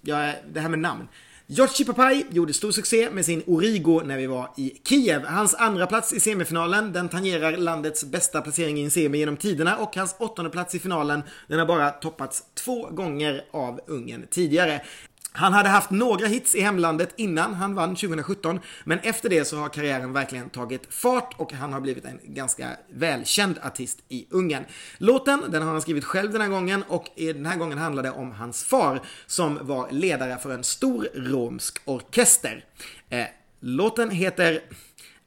Ja, 0.00 0.32
det 0.52 0.60
här 0.60 0.68
med 0.68 0.78
namn. 0.78 1.08
Jocci 1.50 1.84
Papai 1.84 2.24
gjorde 2.30 2.52
stor 2.52 2.70
succé 2.72 3.10
med 3.10 3.24
sin 3.24 3.42
Origo 3.46 4.02
när 4.04 4.16
vi 4.16 4.26
var 4.26 4.50
i 4.56 4.80
Kiev. 4.84 5.24
Hans 5.24 5.54
andra 5.54 5.86
plats 5.86 6.12
i 6.12 6.20
semifinalen, 6.20 6.92
den 6.92 7.08
tangerar 7.08 7.56
landets 7.56 8.04
bästa 8.04 8.40
placering 8.40 8.78
i 8.78 8.84
en 8.84 8.90
semi 8.90 9.18
genom 9.18 9.36
tiderna 9.36 9.76
och 9.76 9.96
hans 9.96 10.16
åttonde 10.18 10.50
plats 10.50 10.74
i 10.74 10.78
finalen, 10.78 11.22
den 11.46 11.58
har 11.58 11.66
bara 11.66 11.90
toppats 11.90 12.42
två 12.54 12.88
gånger 12.90 13.44
av 13.50 13.80
Ungern 13.86 14.26
tidigare. 14.30 14.80
Han 15.38 15.52
hade 15.52 15.68
haft 15.68 15.90
några 15.90 16.26
hits 16.26 16.54
i 16.54 16.60
hemlandet 16.60 17.14
innan 17.16 17.54
han 17.54 17.74
vann 17.74 17.96
2017, 17.96 18.60
men 18.84 18.98
efter 18.98 19.28
det 19.28 19.44
så 19.44 19.56
har 19.56 19.68
karriären 19.68 20.12
verkligen 20.12 20.50
tagit 20.50 20.94
fart 20.94 21.34
och 21.36 21.52
han 21.52 21.72
har 21.72 21.80
blivit 21.80 22.04
en 22.04 22.20
ganska 22.24 22.68
välkänd 22.92 23.58
artist 23.62 23.98
i 24.08 24.26
Ungern. 24.30 24.64
Låten, 24.98 25.42
den 25.48 25.62
har 25.62 25.72
han 25.72 25.82
skrivit 25.82 26.04
själv 26.04 26.32
den 26.32 26.40
här 26.40 26.48
gången 26.48 26.84
och 26.88 27.04
den 27.16 27.46
här 27.46 27.56
gången 27.56 27.78
handlar 27.78 28.02
det 28.02 28.10
om 28.10 28.32
hans 28.32 28.64
far 28.64 29.00
som 29.26 29.58
var 29.62 29.90
ledare 29.90 30.38
för 30.38 30.50
en 30.50 30.64
stor 30.64 31.08
romsk 31.14 31.78
orkester. 31.84 32.64
Eh, 33.10 33.26
låten 33.60 34.10
heter 34.10 34.60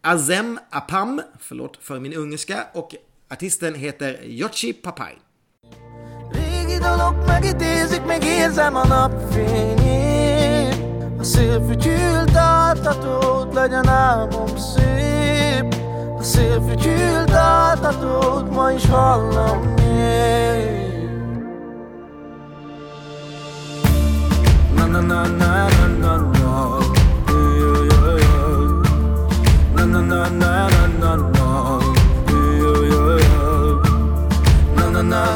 Azem 0.01 0.59
Apam, 0.69 1.21
förlåt 1.39 1.77
för 1.81 1.99
min 1.99 2.13
ungerska, 2.13 2.67
och 2.73 2.95
artisten 3.29 3.75
heter 3.75 4.23
Yochi 4.23 4.73
Papai. 4.73 5.13
A 11.21 11.23
szélfütyült 11.23 12.35
áltatót 12.35 13.53
legyen 13.53 13.87
álmom 13.87 14.57
szép 14.57 15.75
A 16.19 16.23
szélfütyült 16.23 17.31
áltatót 17.31 18.51
ma 18.55 18.71
is 18.71 18.85
hallom 18.85 19.59
még 19.59 21.09
Na 24.75 24.85
na 24.85 25.01
na 25.01 25.27
na 25.27 25.67
na 25.99 26.15
na 26.15 26.17
na. 26.17 26.77
Na 29.75 29.85
na 29.85 30.01
na 30.01 30.29
na 30.29 30.67
na 30.99 31.15
na 31.15 31.15
na. 31.15 31.79
Na 34.75 34.89
na 34.89 35.01
na 35.01 35.35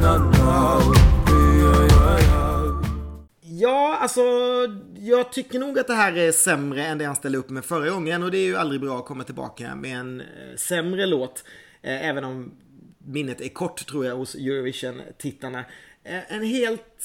na 0.00 0.16
na. 0.16 0.80
Ja, 3.62 3.98
alltså 4.00 4.22
jag 5.02 5.32
tycker 5.32 5.58
nog 5.58 5.78
att 5.78 5.86
det 5.86 5.94
här 5.94 6.16
är 6.16 6.32
sämre 6.32 6.86
än 6.86 6.98
det 6.98 7.04
han 7.04 7.16
ställde 7.16 7.38
upp 7.38 7.50
med 7.50 7.64
förra 7.64 7.90
gången 7.90 8.22
och 8.22 8.30
det 8.30 8.38
är 8.38 8.44
ju 8.44 8.56
aldrig 8.56 8.80
bra 8.80 8.98
att 8.98 9.06
komma 9.06 9.24
tillbaka 9.24 9.74
med 9.74 9.96
en 9.96 10.20
eh, 10.20 10.26
sämre 10.56 11.06
låt. 11.06 11.44
Eh, 11.82 12.08
även 12.08 12.24
om 12.24 12.52
minnet 12.98 13.40
är 13.40 13.48
kort 13.48 13.86
tror 13.86 14.06
jag 14.06 14.16
hos 14.16 14.34
Eurovision-tittarna. 14.34 15.64
Eh, 16.04 16.32
en 16.32 16.42
helt, 16.42 17.04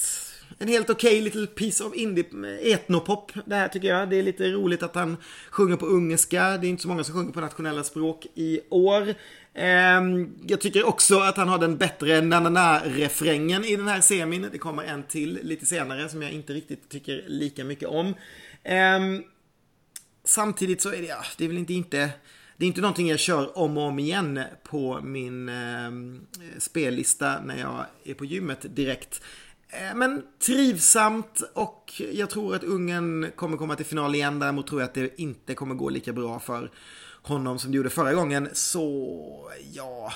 en 0.57 0.67
helt 0.67 0.89
okej 0.89 1.21
little 1.21 1.47
piece 1.47 1.83
of 1.83 1.95
indie 1.95 2.25
eh, 2.33 2.73
etnopop 2.73 3.31
det 3.45 3.55
här 3.55 3.67
tycker 3.67 3.87
jag. 3.87 4.09
Det 4.09 4.15
är 4.15 4.23
lite 4.23 4.51
roligt 4.51 4.83
att 4.83 4.95
han 4.95 5.17
sjunger 5.49 5.75
på 5.75 5.85
ungerska. 5.85 6.57
Det 6.57 6.67
är 6.67 6.69
inte 6.69 6.81
så 6.81 6.87
många 6.87 7.03
som 7.03 7.15
sjunger 7.15 7.31
på 7.31 7.41
nationella 7.41 7.83
språk 7.83 8.25
i 8.35 8.59
år. 8.69 9.13
Ehm, 9.53 10.35
jag 10.47 10.61
tycker 10.61 10.87
också 10.87 11.19
att 11.19 11.37
han 11.37 11.47
har 11.47 11.57
den 11.57 11.77
bättre 11.77 12.21
na-na-na-refrängen 12.21 13.65
i 13.65 13.75
den 13.75 13.87
här 13.87 14.01
semin. 14.01 14.49
Det 14.51 14.57
kommer 14.57 14.83
en 14.83 15.03
till 15.03 15.39
lite 15.43 15.65
senare 15.65 16.09
som 16.09 16.21
jag 16.21 16.31
inte 16.31 16.53
riktigt 16.53 16.89
tycker 16.89 17.23
lika 17.27 17.63
mycket 17.63 17.89
om. 17.89 18.13
Ehm, 18.63 19.23
samtidigt 20.23 20.81
så 20.81 20.89
är 20.89 21.01
det, 21.01 21.07
ja, 21.07 21.23
det 21.37 21.43
är 21.43 21.47
väl 21.47 21.57
inte, 21.57 21.73
inte 21.73 22.09
det 22.57 22.65
är 22.65 22.67
inte 22.67 22.81
någonting 22.81 23.09
jag 23.09 23.19
kör 23.19 23.57
om 23.57 23.77
och 23.77 23.83
om 23.83 23.99
igen 23.99 24.39
på 24.63 24.99
min 25.03 25.49
eh, 25.49 25.91
spellista 26.57 27.41
när 27.41 27.59
jag 27.59 27.85
är 28.03 28.13
på 28.13 28.25
gymmet 28.25 28.75
direkt. 28.75 29.21
Eh, 29.69 29.95
men 29.95 30.23
trivsamt 30.45 31.41
och 31.53 32.01
jag 32.13 32.29
tror 32.29 32.55
att 32.55 32.63
Ungern 32.63 33.31
kommer 33.35 33.57
komma 33.57 33.75
till 33.75 33.85
final 33.85 34.15
igen. 34.15 34.39
Däremot 34.39 34.67
tror 34.67 34.81
jag 34.81 34.87
att 34.87 34.93
det 34.93 35.21
inte 35.21 35.53
kommer 35.53 35.75
gå 35.75 35.89
lika 35.89 36.13
bra 36.13 36.39
för 36.39 36.71
honom 37.21 37.59
som 37.59 37.71
det 37.71 37.77
gjorde 37.77 37.89
förra 37.89 38.13
gången. 38.13 38.49
Så 38.53 39.51
ja, 39.73 40.13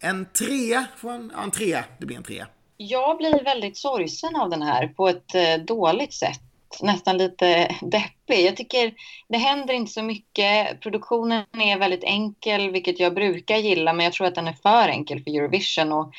en 0.00 0.26
trea 0.26 0.86
får 0.96 1.10
han, 1.10 1.32
ja 1.34 1.42
en 1.42 1.50
trea, 1.50 1.84
det 1.98 2.06
blir 2.06 2.16
en 2.16 2.22
trea. 2.22 2.46
Jag 2.76 3.16
blir 3.16 3.44
väldigt 3.44 3.76
sorgsen 3.76 4.36
av 4.36 4.50
den 4.50 4.62
här 4.62 4.88
på 4.88 5.08
ett 5.08 5.34
eh, 5.34 5.64
dåligt 5.66 6.12
sätt. 6.12 6.40
Nästan 6.82 7.18
lite 7.18 7.76
deppig. 7.80 8.46
Jag 8.46 8.56
tycker 8.56 8.94
det 9.28 9.38
händer 9.38 9.74
inte 9.74 9.92
så 9.92 10.02
mycket. 10.02 10.80
Produktionen 10.80 11.44
är 11.52 11.78
väldigt 11.78 12.04
enkel, 12.04 12.70
vilket 12.70 13.00
jag 13.00 13.14
brukar 13.14 13.56
gilla, 13.56 13.92
men 13.92 14.04
jag 14.04 14.12
tror 14.12 14.26
att 14.26 14.34
den 14.34 14.48
är 14.48 14.52
för 14.52 14.88
enkel 14.88 15.22
för 15.22 15.30
Eurovision 15.30 15.92
och 15.92 16.12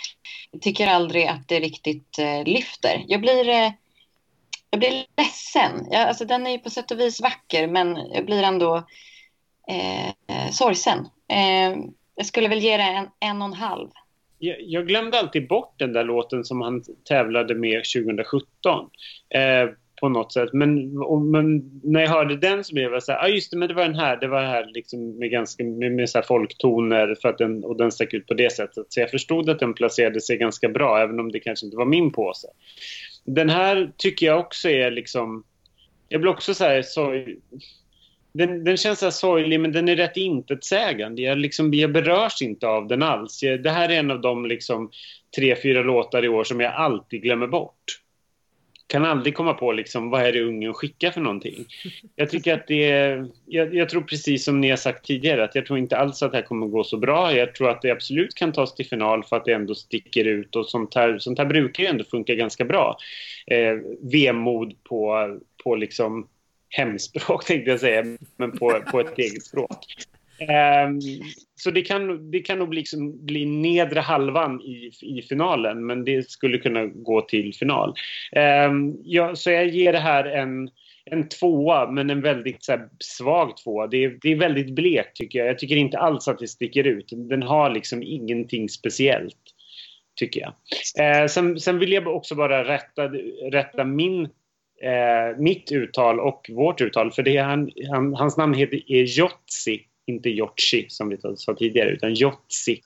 jag 0.52 0.62
tycker 0.62 0.88
aldrig 0.88 1.26
att 1.26 1.48
det 1.48 1.60
riktigt 1.60 2.20
eh, 2.20 2.44
lyfter. 2.44 3.04
Jag 3.08 3.22
blir, 3.22 3.50
eh, 3.50 3.72
jag 4.70 4.80
blir 4.80 5.06
ledsen. 5.18 5.88
Jag, 5.92 6.02
alltså, 6.02 6.26
den 6.26 6.48
är 6.48 6.52
ju 6.52 6.60
på 6.60 6.70
sätt 6.70 6.92
och 6.92 7.00
vis 7.00 7.22
vacker, 7.22 7.68
men 7.68 7.98
jag 8.14 8.26
blir 8.26 8.44
ändå 8.44 8.76
eh, 9.68 10.08
eh, 10.08 10.52
sorgsen. 10.52 11.08
Eh, 11.28 11.78
jag 12.16 12.26
skulle 12.26 12.48
väl 12.48 12.60
ge 12.60 12.78
det 12.78 12.84
en, 12.84 13.08
en 13.20 13.42
och 13.42 13.48
en 13.48 13.54
halv. 13.54 13.90
Jag, 14.40 14.58
jag 14.60 14.88
glömde 14.88 15.20
alltid 15.20 15.48
bort 15.48 15.74
den 15.78 15.94
där 15.94 16.04
låten 16.04 16.44
som 16.44 16.62
han 16.62 16.84
tävlade 17.04 17.56
med 17.56 17.84
2017. 17.96 18.90
Eh, 19.30 19.70
på 20.00 20.10
något 20.10 20.34
sätt. 20.34 20.50
Men, 20.54 20.98
och, 20.98 21.22
men 21.22 21.72
när 21.84 22.02
jag 22.02 22.10
hörde 22.10 22.36
den 22.36 22.64
så 22.64 22.74
blev 22.74 22.94
jag 22.94 23.04
så 23.04 23.12
här, 23.12 23.20
ja 23.20 23.26
ah, 23.26 23.28
just 23.28 23.52
det, 23.52 23.58
men 23.58 23.68
det 23.68 23.74
var 23.74 23.84
den 23.84 23.96
här, 23.96 24.18
det 24.18 24.28
var 24.28 24.42
det 24.42 24.48
här 24.48 24.72
liksom 24.74 25.20
med 25.20 25.32
ganska, 25.32 25.64
med, 25.64 25.92
med 25.92 26.10
så 26.10 26.18
här 26.18 26.26
folktoner 26.26 27.16
för 27.22 27.30
att 27.30 27.38
den, 27.38 27.64
och 27.64 27.78
den 27.78 27.92
stack 27.92 28.14
ut 28.14 28.28
på 28.28 28.34
det 28.34 28.52
sättet. 28.52 28.86
Så 28.90 29.00
jag 29.00 29.12
förstod 29.12 29.50
att 29.50 29.60
den 29.60 29.74
placerade 29.74 30.22
sig 30.22 30.38
ganska 30.38 30.70
bra, 30.70 31.00
även 31.00 31.20
om 31.20 31.32
det 31.32 31.40
kanske 31.40 31.66
inte 31.66 31.78
var 31.78 31.86
min 31.86 32.12
påse. 32.12 32.48
Den 33.26 33.50
här 33.50 33.92
tycker 33.98 34.26
jag 34.26 34.40
också 34.40 34.70
är 34.70 34.92
liksom, 34.92 35.44
jag 36.10 36.22
blir 36.22 36.32
också 36.32 36.54
så 36.54 36.64
här, 36.64 36.82
sorg, 36.82 37.36
den, 38.34 38.64
den 38.64 38.78
känns 38.78 39.00
så 39.00 39.06
här 39.06 39.12
sorglig 39.12 39.60
men 39.60 39.72
den 39.72 39.90
är 39.90 39.96
rätt 39.96 40.18
intetsägande. 40.18 41.22
Jag, 41.22 41.38
liksom, 41.38 41.74
jag 41.74 41.92
berörs 41.92 42.42
inte 42.42 42.68
av 42.68 42.88
den 42.88 43.04
alls. 43.04 43.44
Jag, 43.44 43.64
det 43.64 43.72
här 43.72 43.90
är 43.90 44.00
en 44.00 44.12
av 44.12 44.22
de 44.22 44.46
liksom, 44.46 44.92
tre, 45.36 45.56
fyra 45.56 45.82
låtar 45.84 46.26
i 46.26 46.28
år 46.28 46.44
som 46.44 46.60
jag 46.60 46.74
alltid 46.74 47.22
glömmer 47.22 47.48
bort. 47.48 48.05
Kan 48.88 49.06
aldrig 49.06 49.36
komma 49.36 49.54
på 49.54 49.72
liksom, 49.72 50.10
vad 50.10 50.22
är 50.22 50.34
det 50.34 50.42
ungen 50.42 50.74
skickar 50.74 51.12
för 51.12 51.22
någonting. 51.22 51.66
Jag 52.16 52.30
tycker 52.30 52.54
att 52.54 52.68
det 52.68 52.92
är, 52.92 53.28
jag, 53.46 53.76
jag 53.76 53.90
tror 53.90 54.02
precis 54.02 54.46
som 54.46 54.62
ni 54.62 54.70
har 54.70 54.78
sagt 54.78 55.06
tidigare 55.06 55.44
att 55.44 55.56
jag 55.56 55.66
tror 55.66 55.80
inte 55.80 55.98
alls 55.98 56.24
att 56.24 56.32
det 56.32 56.38
här 56.38 56.46
kommer 56.46 56.68
gå 56.68 56.84
så 56.84 56.98
bra. 56.98 57.34
Jag 57.34 57.56
tror 57.56 57.70
att 57.70 57.82
det 57.82 57.92
absolut 57.92 58.36
kan 58.36 58.52
tas 58.52 58.76
till 58.76 58.86
final 58.86 59.24
för 59.24 59.36
att 59.36 59.46
det 59.46 59.54
ändå 59.54 59.76
sticker 59.76 60.26
ut 60.26 60.56
och 60.56 60.66
sånt 60.66 60.96
här, 60.96 61.18
sånt 61.20 61.38
här 61.38 61.46
brukar 61.46 61.84
ju 61.84 61.90
ändå 61.90 62.04
funka 62.04 62.36
ganska 62.36 62.66
bra. 62.66 62.98
Eh, 63.48 63.76
vemod 64.02 64.84
på, 64.84 65.38
på 65.64 65.76
liksom 65.76 66.28
hemspråk 66.70 67.46
tänkte 67.46 67.72
jag 67.72 67.80
säga, 67.80 68.04
men 68.38 68.52
på, 68.52 68.82
på 68.92 69.00
ett 69.00 69.18
eget 69.18 69.44
språk. 69.44 69.86
Ehm, 70.40 71.00
så 71.56 71.72
det 71.72 71.82
kan, 71.82 72.32
det 72.32 72.40
kan 72.40 72.60
nog 72.60 72.74
liksom 72.74 73.26
bli 73.26 73.46
nedre 73.46 74.00
halvan 74.00 74.62
i, 74.62 74.92
i 75.02 75.22
finalen, 75.22 75.86
men 75.86 76.06
det 76.06 76.30
skulle 76.30 76.58
kunna 76.58 76.86
gå 76.86 77.22
till 77.22 77.54
final. 77.54 77.94
Ehm, 78.32 78.94
ja, 79.04 79.36
så 79.36 79.52
jag 79.52 79.68
ger 79.68 79.94
det 79.94 80.00
här 80.00 80.26
en, 80.26 80.70
en 81.06 81.30
tvåa, 81.30 81.92
men 81.92 82.10
en 82.10 82.22
väldigt 82.22 82.64
så 82.64 82.72
här, 82.72 82.90
svag 83.00 83.58
tvåa. 83.58 83.88
Det 83.88 84.04
är, 84.04 84.18
det 84.22 84.32
är 84.32 84.36
väldigt 84.36 84.76
blekt 84.76 85.16
tycker 85.16 85.40
jag. 85.40 85.48
Jag 85.48 85.60
tycker 85.60 85.76
inte 85.76 85.98
alls 85.98 86.28
att 86.28 86.40
det 86.40 86.48
sticker 86.48 86.88
ut. 86.88 87.10
Den 87.12 87.44
har 87.44 87.70
liksom 87.70 88.04
ingenting 88.04 88.70
speciellt, 88.70 89.42
tycker 90.16 90.42
jag. 90.42 90.54
Ehm, 91.00 91.30
sen, 91.30 91.60
sen 91.60 91.80
vill 91.80 91.92
jag 91.92 92.08
också 92.08 92.36
bara 92.36 92.64
rätta, 92.64 93.08
rätta 93.52 93.84
min 93.84 94.28
eh, 94.82 95.38
mitt 95.38 95.72
uttal 95.72 96.20
och 96.20 96.50
vårt 96.50 96.82
uttal. 96.82 97.12
För 97.12 97.24
det 97.24 97.38
är 97.38 97.44
han, 97.44 97.72
han, 97.92 98.14
hans 98.14 98.38
namn 98.38 98.54
heter 98.54 98.92
är 98.92 99.04
Jotsi, 99.04 99.86
inte 100.06 100.30
Jotsi 100.30 100.86
som 100.90 101.10
vi 101.10 101.18
sa 101.38 101.56
tidigare, 101.56 101.90
utan 101.90 102.14
Jotsi. 102.14 102.82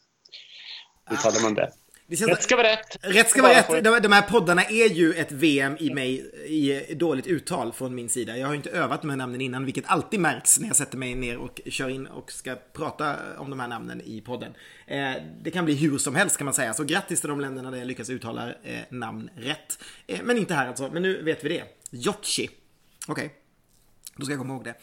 Uttalar 1.11 1.41
man 1.41 1.53
det. 1.53 1.71
Det 2.09 2.15
Rätt 2.15 2.43
ska 2.43 2.55
vara 2.55 2.67
rätt. 2.67 2.97
Rätt 3.01 3.29
ska 3.29 3.41
vara 3.41 3.53
rätt. 3.53 3.83
De, 3.83 3.99
de 3.99 4.11
här 4.11 4.21
poddarna 4.21 4.63
är 4.63 4.89
ju 4.89 5.13
ett 5.13 5.31
VM 5.31 5.77
i 5.79 5.93
mig 5.93 6.31
i 6.47 6.93
dåligt 6.93 7.27
uttal 7.27 7.73
från 7.73 7.95
min 7.95 8.09
sida. 8.09 8.37
Jag 8.37 8.47
har 8.47 8.53
ju 8.53 8.57
inte 8.57 8.69
övat 8.69 9.03
här 9.03 9.15
namnen 9.15 9.41
innan, 9.41 9.65
vilket 9.65 9.83
alltid 9.87 10.19
märks 10.19 10.59
när 10.59 10.67
jag 10.67 10.75
sätter 10.75 10.97
mig 10.97 11.15
ner 11.15 11.37
och 11.37 11.61
kör 11.65 11.89
in 11.89 12.07
och 12.07 12.31
ska 12.31 12.55
prata 12.73 13.15
om 13.37 13.49
de 13.49 13.59
här 13.59 13.67
namnen 13.67 14.01
i 14.01 14.21
podden. 14.21 14.53
Eh, 14.87 15.11
det 15.41 15.51
kan 15.51 15.65
bli 15.65 15.75
hur 15.75 15.97
som 15.97 16.15
helst 16.15 16.37
kan 16.37 16.45
man 16.45 16.53
säga. 16.53 16.73
Så 16.73 16.83
grattis 16.83 17.19
till 17.21 17.29
de 17.29 17.39
länderna 17.39 17.71
där 17.71 17.77
jag 17.77 17.87
lyckas 17.87 18.09
uttala 18.09 18.47
eh, 18.47 18.79
namn 18.89 19.29
rätt. 19.35 19.83
Eh, 20.07 20.19
men 20.23 20.37
inte 20.37 20.53
här 20.53 20.67
alltså, 20.67 20.89
men 20.93 21.01
nu 21.01 21.23
vet 21.23 21.43
vi 21.43 21.49
det. 21.49 21.63
Jotchi. 21.91 22.49
Okej. 23.07 23.31
Då 24.19 24.25
ska 24.25 24.33
jag 24.33 24.39
komma 24.39 24.53
ihåg 24.53 24.63
det. 24.63 24.75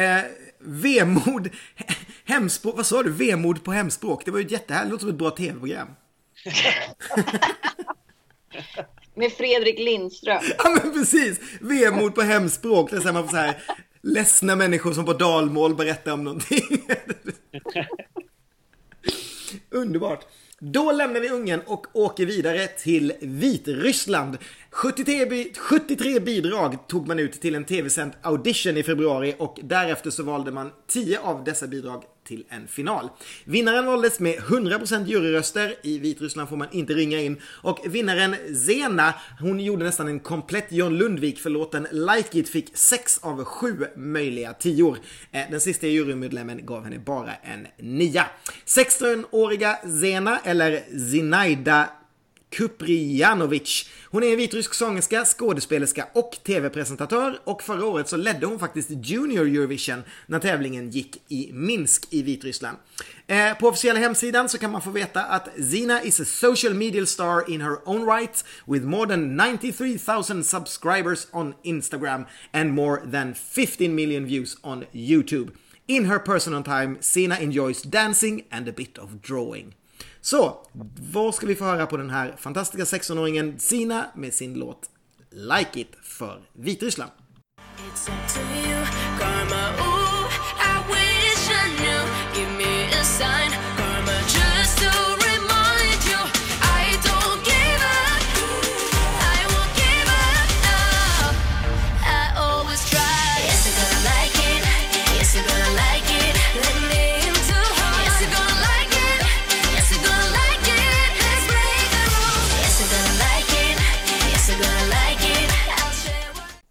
Eh, 0.00 0.22
vemod, 0.58 1.48
hemspråk, 2.24 2.76
vad 2.76 2.86
sa 2.86 3.02
du? 3.02 3.10
Vemod 3.10 3.64
på 3.64 3.72
hemspråk. 3.72 4.24
Det 4.24 4.30
var 4.30 4.38
ju 4.38 4.46
jättehärligt, 4.48 4.88
det 4.88 4.90
låter 4.90 5.00
som 5.00 5.10
ett 5.10 5.18
bra 5.18 5.30
tv-program. 5.30 5.88
Med 9.14 9.32
Fredrik 9.32 9.78
Lindström. 9.78 10.42
Ja 10.58 10.78
men 10.82 10.92
precis! 10.92 11.40
Vemod 11.60 12.14
på 12.14 12.22
hemspråk. 12.22 12.90
Där 12.90 13.12
man 13.12 13.22
på 13.22 13.28
så 13.28 13.36
här 13.36 13.62
ledsna 14.02 14.56
människor 14.56 14.92
som 14.92 15.04
på 15.04 15.12
dalmål 15.12 15.74
berättar 15.74 16.12
om 16.12 16.24
någonting. 16.24 16.82
Underbart. 19.70 20.24
Då 20.60 20.92
lämnar 20.92 21.20
vi 21.20 21.28
Ungern 21.30 21.60
och 21.66 21.86
åker 21.92 22.26
vidare 22.26 22.66
till 22.66 23.12
Vitryssland. 23.20 24.38
73, 24.70 25.26
bi- 25.26 25.52
73 25.56 26.20
bidrag 26.20 26.88
tog 26.88 27.08
man 27.08 27.18
ut 27.18 27.32
till 27.40 27.54
en 27.54 27.64
tv-sänd 27.64 28.12
audition 28.22 28.76
i 28.76 28.82
februari 28.82 29.34
och 29.38 29.58
därefter 29.62 30.10
så 30.10 30.22
valde 30.22 30.52
man 30.52 30.72
10 30.86 31.20
av 31.20 31.44
dessa 31.44 31.66
bidrag 31.66 32.02
till 32.26 32.44
en 32.48 32.68
final. 32.68 33.08
Vinnaren 33.44 33.86
valdes 33.86 34.20
med 34.20 34.38
100% 34.38 35.06
juryröster. 35.06 35.74
I 35.82 35.98
Vitryssland 35.98 36.48
får 36.48 36.56
man 36.56 36.68
inte 36.72 36.92
ringa 36.92 37.20
in. 37.20 37.40
Och 37.44 37.78
vinnaren 37.84 38.36
Zena, 38.66 39.14
hon 39.40 39.60
gjorde 39.60 39.84
nästan 39.84 40.08
en 40.08 40.20
komplett 40.20 40.72
John 40.72 40.98
Lundvik 40.98 41.38
för 41.38 41.50
låten 41.50 41.86
Like 41.90 42.38
It 42.38 42.48
fick 42.48 42.70
6 42.74 43.18
av 43.18 43.44
7 43.44 43.86
möjliga 43.96 44.52
tior. 44.52 44.98
Eh, 45.32 45.50
den 45.50 45.60
sista 45.60 45.86
jurymedlemmen 45.86 46.66
gav 46.66 46.84
henne 46.84 46.98
bara 46.98 47.34
en 47.34 47.66
nia. 47.78 48.26
16-åriga 48.66 49.78
Zena, 50.00 50.38
eller 50.44 50.82
Zinaida 51.10 51.88
Kuprianovic. 52.56 53.90
Hon 54.10 54.22
är 54.22 54.30
en 54.30 54.36
vitrysk 54.36 54.74
sångerska, 54.74 55.24
skådespelerska 55.24 56.08
och 56.14 56.38
tv-presentatör 56.46 57.38
och 57.44 57.62
förra 57.62 57.86
året 57.86 58.08
så 58.08 58.16
ledde 58.16 58.46
hon 58.46 58.58
faktiskt 58.58 58.90
Junior 58.90 59.46
Eurovision 59.46 60.02
när 60.26 60.38
tävlingen 60.38 60.90
gick 60.90 61.22
i 61.28 61.50
Minsk 61.52 62.06
i 62.10 62.22
Vitryssland. 62.22 62.78
Eh, 63.26 63.58
på 63.58 63.68
officiella 63.68 64.00
hemsidan 64.00 64.48
så 64.48 64.58
kan 64.58 64.70
man 64.70 64.82
få 64.82 64.90
veta 64.90 65.22
att 65.22 65.48
Zina 65.70 66.02
is 66.02 66.20
a 66.20 66.24
social 66.24 66.74
media 66.74 67.06
star 67.06 67.50
in 67.50 67.60
her 67.60 67.88
own 67.88 68.06
right 68.06 68.44
with 68.66 68.84
more 68.84 69.08
than 69.08 69.36
93 69.36 69.98
000 70.30 70.44
subscribers 70.44 71.26
on 71.32 71.54
Instagram 71.64 72.24
and 72.52 72.70
more 72.70 73.00
than 73.10 73.34
15 73.34 73.94
million 73.94 74.26
views 74.26 74.56
on 74.62 74.84
YouTube. 74.92 75.50
In 75.86 76.04
her 76.04 76.18
personal 76.18 76.62
time, 76.62 76.98
Zina 77.02 77.36
enjoys 77.36 77.82
dancing 77.82 78.44
and 78.50 78.68
a 78.68 78.72
bit 78.72 78.98
of 78.98 79.22
drawing. 79.22 79.74
Så, 80.26 80.56
vad 81.12 81.34
ska 81.34 81.46
vi 81.46 81.54
få 81.54 81.64
höra 81.64 81.86
på 81.86 81.96
den 81.96 82.10
här 82.10 82.34
fantastiska 82.38 82.96
16-åringen 82.96 83.58
Sina 83.58 84.06
med 84.14 84.34
sin 84.34 84.54
låt 84.54 84.90
Like 85.30 85.80
It 85.80 85.88
för 86.02 86.40
Vitryssland? 86.52 87.12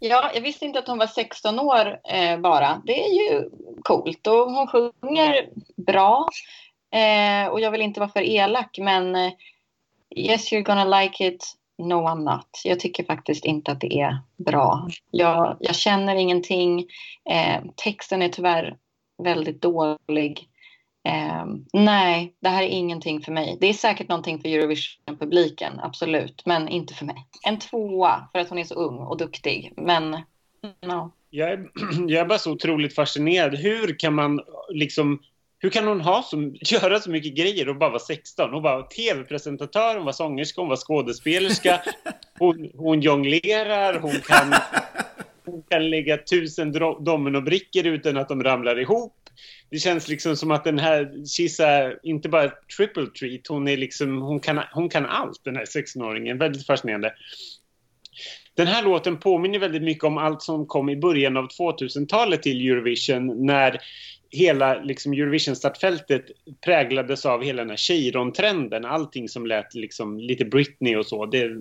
Ja, 0.09 0.31
jag 0.33 0.41
visste 0.41 0.65
inte 0.65 0.79
att 0.79 0.87
hon 0.87 0.97
var 0.97 1.07
16 1.07 1.59
år 1.59 1.99
eh, 2.03 2.39
bara. 2.39 2.81
Det 2.85 3.05
är 3.05 3.13
ju 3.13 3.49
coolt 3.83 4.27
och 4.27 4.51
hon 4.51 4.67
sjunger 4.67 5.49
bra. 5.75 6.27
Eh, 6.91 7.47
och 7.51 7.59
jag 7.59 7.71
vill 7.71 7.81
inte 7.81 7.99
vara 7.99 8.09
för 8.09 8.21
elak 8.21 8.77
men 8.81 9.15
eh, 9.15 9.31
Yes 10.15 10.51
you're 10.53 10.61
gonna 10.61 11.01
like 11.01 11.27
it, 11.27 11.53
no 11.77 11.93
I'm 11.93 12.23
not. 12.23 12.61
Jag 12.63 12.79
tycker 12.79 13.03
faktiskt 13.03 13.45
inte 13.45 13.71
att 13.71 13.81
det 13.81 13.99
är 13.99 14.17
bra. 14.37 14.87
Jag, 15.11 15.57
jag 15.59 15.75
känner 15.75 16.15
ingenting. 16.15 16.79
Eh, 17.29 17.61
texten 17.75 18.21
är 18.21 18.29
tyvärr 18.29 18.77
väldigt 19.23 19.61
dålig. 19.61 20.49
Eh, 21.05 21.45
nej, 21.73 22.35
det 22.39 22.49
här 22.49 22.63
är 22.63 22.67
ingenting 22.67 23.21
för 23.21 23.31
mig. 23.31 23.57
Det 23.61 23.67
är 23.67 23.73
säkert 23.73 24.09
någonting 24.09 24.39
för 24.39 24.49
Eurovision-publiken, 24.49 25.79
absolut. 25.83 26.41
Men 26.45 26.67
inte 26.67 26.93
för 26.93 27.05
mig. 27.05 27.27
En 27.43 27.59
tvåa 27.59 28.29
för 28.31 28.39
att 28.39 28.49
hon 28.49 28.57
är 28.57 28.63
så 28.63 28.75
ung 28.75 28.97
och 28.97 29.17
duktig. 29.17 29.73
Men, 29.77 30.11
no. 30.81 31.11
Jag 31.29 31.51
är, 31.51 31.67
jag 32.07 32.21
är 32.21 32.25
bara 32.25 32.39
så 32.39 32.51
otroligt 32.51 32.95
fascinerad. 32.95 33.55
Hur 33.55 33.99
kan 33.99 34.13
man 34.13 34.39
liksom... 34.69 35.19
Hur 35.59 35.69
kan 35.69 35.87
hon 35.87 36.01
ha 36.01 36.23
så, 36.23 36.51
göra 36.61 36.99
så 36.99 37.09
mycket 37.09 37.35
grejer 37.35 37.69
och 37.69 37.75
bara 37.75 37.89
vara 37.89 37.99
16? 37.99 38.53
Hon 38.53 38.63
var 38.63 38.83
tv-presentatör, 38.83 39.95
hon 39.95 40.05
var 40.05 40.11
sångerska, 40.11 40.61
hon 40.61 40.69
var 40.69 40.75
skådespelerska. 40.75 41.81
Hon, 42.39 42.69
hon 42.77 43.01
jonglerar, 43.01 43.99
hon 43.99 44.11
kan, 44.11 44.53
hon 45.45 45.63
kan 45.69 45.89
lägga 45.89 46.17
tusen 46.17 46.71
dominobrickor 46.99 47.85
utan 47.85 48.17
att 48.17 48.29
de 48.29 48.43
ramlar 48.43 48.79
ihop. 48.79 49.24
Det 49.69 49.79
känns 49.79 50.07
liksom 50.07 50.35
som 50.35 50.51
att 50.51 50.63
den 50.63 50.79
här 50.79 51.25
Kissa, 51.37 51.93
inte 52.03 52.29
bara 52.29 52.51
triple 52.77 53.05
treat, 53.19 53.47
hon, 53.49 53.67
är 53.67 53.77
liksom, 53.77 54.21
hon, 54.21 54.39
kan, 54.39 54.61
hon 54.73 54.89
kan 54.89 55.05
allt, 55.05 55.43
den 55.43 55.55
här 55.55 55.65
16-åringen. 55.65 56.39
Väldigt 56.39 56.65
fascinerande. 56.65 57.13
Den 58.55 58.67
här 58.67 58.83
låten 58.83 59.17
påminner 59.17 59.59
väldigt 59.59 59.81
mycket 59.81 60.03
om 60.03 60.17
allt 60.17 60.41
som 60.41 60.65
kom 60.65 60.89
i 60.89 60.97
början 60.97 61.37
av 61.37 61.47
2000-talet 61.47 62.43
till 62.43 62.69
Eurovision 62.69 63.45
när 63.45 63.79
hela 64.31 64.81
liksom, 64.83 65.13
Eurovision-startfältet 65.13 66.25
präglades 66.65 67.25
av 67.25 67.43
hela 67.43 67.61
den 67.61 67.69
här 67.69 67.77
Cheiron-trenden. 67.77 68.85
Allting 68.85 69.29
som 69.29 69.45
lät 69.45 69.73
liksom, 69.73 70.19
lite 70.19 70.45
Britney 70.45 70.95
och 70.95 71.05
så. 71.05 71.25
Det, 71.25 71.51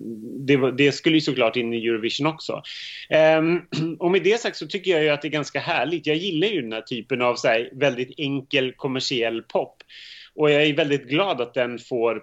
det, 0.47 0.57
var- 0.57 0.71
det 0.71 0.91
skulle 0.91 1.17
ju 1.17 1.21
såklart 1.21 1.55
in 1.55 1.73
i 1.73 1.87
Eurovision 1.87 2.27
också. 2.27 2.61
Um, 3.39 3.61
och 3.99 4.11
med 4.11 4.23
det 4.23 4.41
sagt 4.41 4.57
så 4.57 4.67
tycker 4.67 4.91
jag 4.91 5.03
ju 5.03 5.09
att 5.09 5.21
det 5.21 5.27
är 5.27 5.29
ganska 5.29 5.59
härligt. 5.59 6.07
Jag 6.07 6.17
gillar 6.17 6.47
ju 6.47 6.61
den 6.61 6.73
här 6.73 6.81
typen 6.81 7.21
av 7.21 7.35
så 7.35 7.47
här, 7.47 7.69
väldigt 7.73 8.13
enkel 8.17 8.71
kommersiell 8.71 9.41
pop. 9.41 9.77
Och 10.35 10.51
jag 10.51 10.63
är 10.63 10.73
väldigt 10.73 11.09
glad 11.09 11.41
att 11.41 11.53
den 11.53 11.79
får 11.79 12.21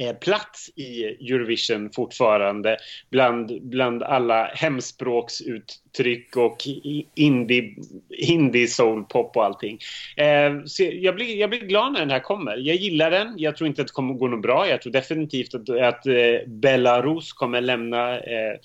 eh, 0.00 0.12
plats 0.16 0.70
i 0.76 1.04
Eurovision 1.04 1.90
fortfarande 1.94 2.76
bland, 3.10 3.62
bland 3.62 4.02
alla 4.02 4.44
hemspråksuttryck 4.54 6.36
och 6.36 6.66
i- 6.66 7.06
indie, 7.14 7.74
indie 8.18 8.66
soulpop 8.66 9.36
och 9.36 9.44
allting. 9.44 9.78
Eh, 10.16 10.64
så 10.64 10.82
jag, 10.92 11.14
blir, 11.14 11.36
jag 11.36 11.50
blir 11.50 11.60
glad 11.60 11.92
när 11.92 12.00
den 12.00 12.10
här 12.10 12.20
kommer. 12.20 12.56
Jag 12.56 12.76
gillar 12.76 13.10
den. 13.10 13.34
Jag 13.36 13.56
tror 13.56 13.68
inte 13.68 13.82
att 13.82 13.88
det 13.88 13.92
kommer 13.94 14.14
gå 14.14 14.28
något 14.28 14.42
bra. 14.42 14.68
Jag 14.68 14.82
tror 14.82 14.92
definitivt 14.92 15.54
att, 15.54 15.68
att 15.70 16.06
eh, 16.06 16.14
Belarus 16.46 17.32
kommer 17.32 17.60
lämna 17.60 18.18
eh, 18.18 18.56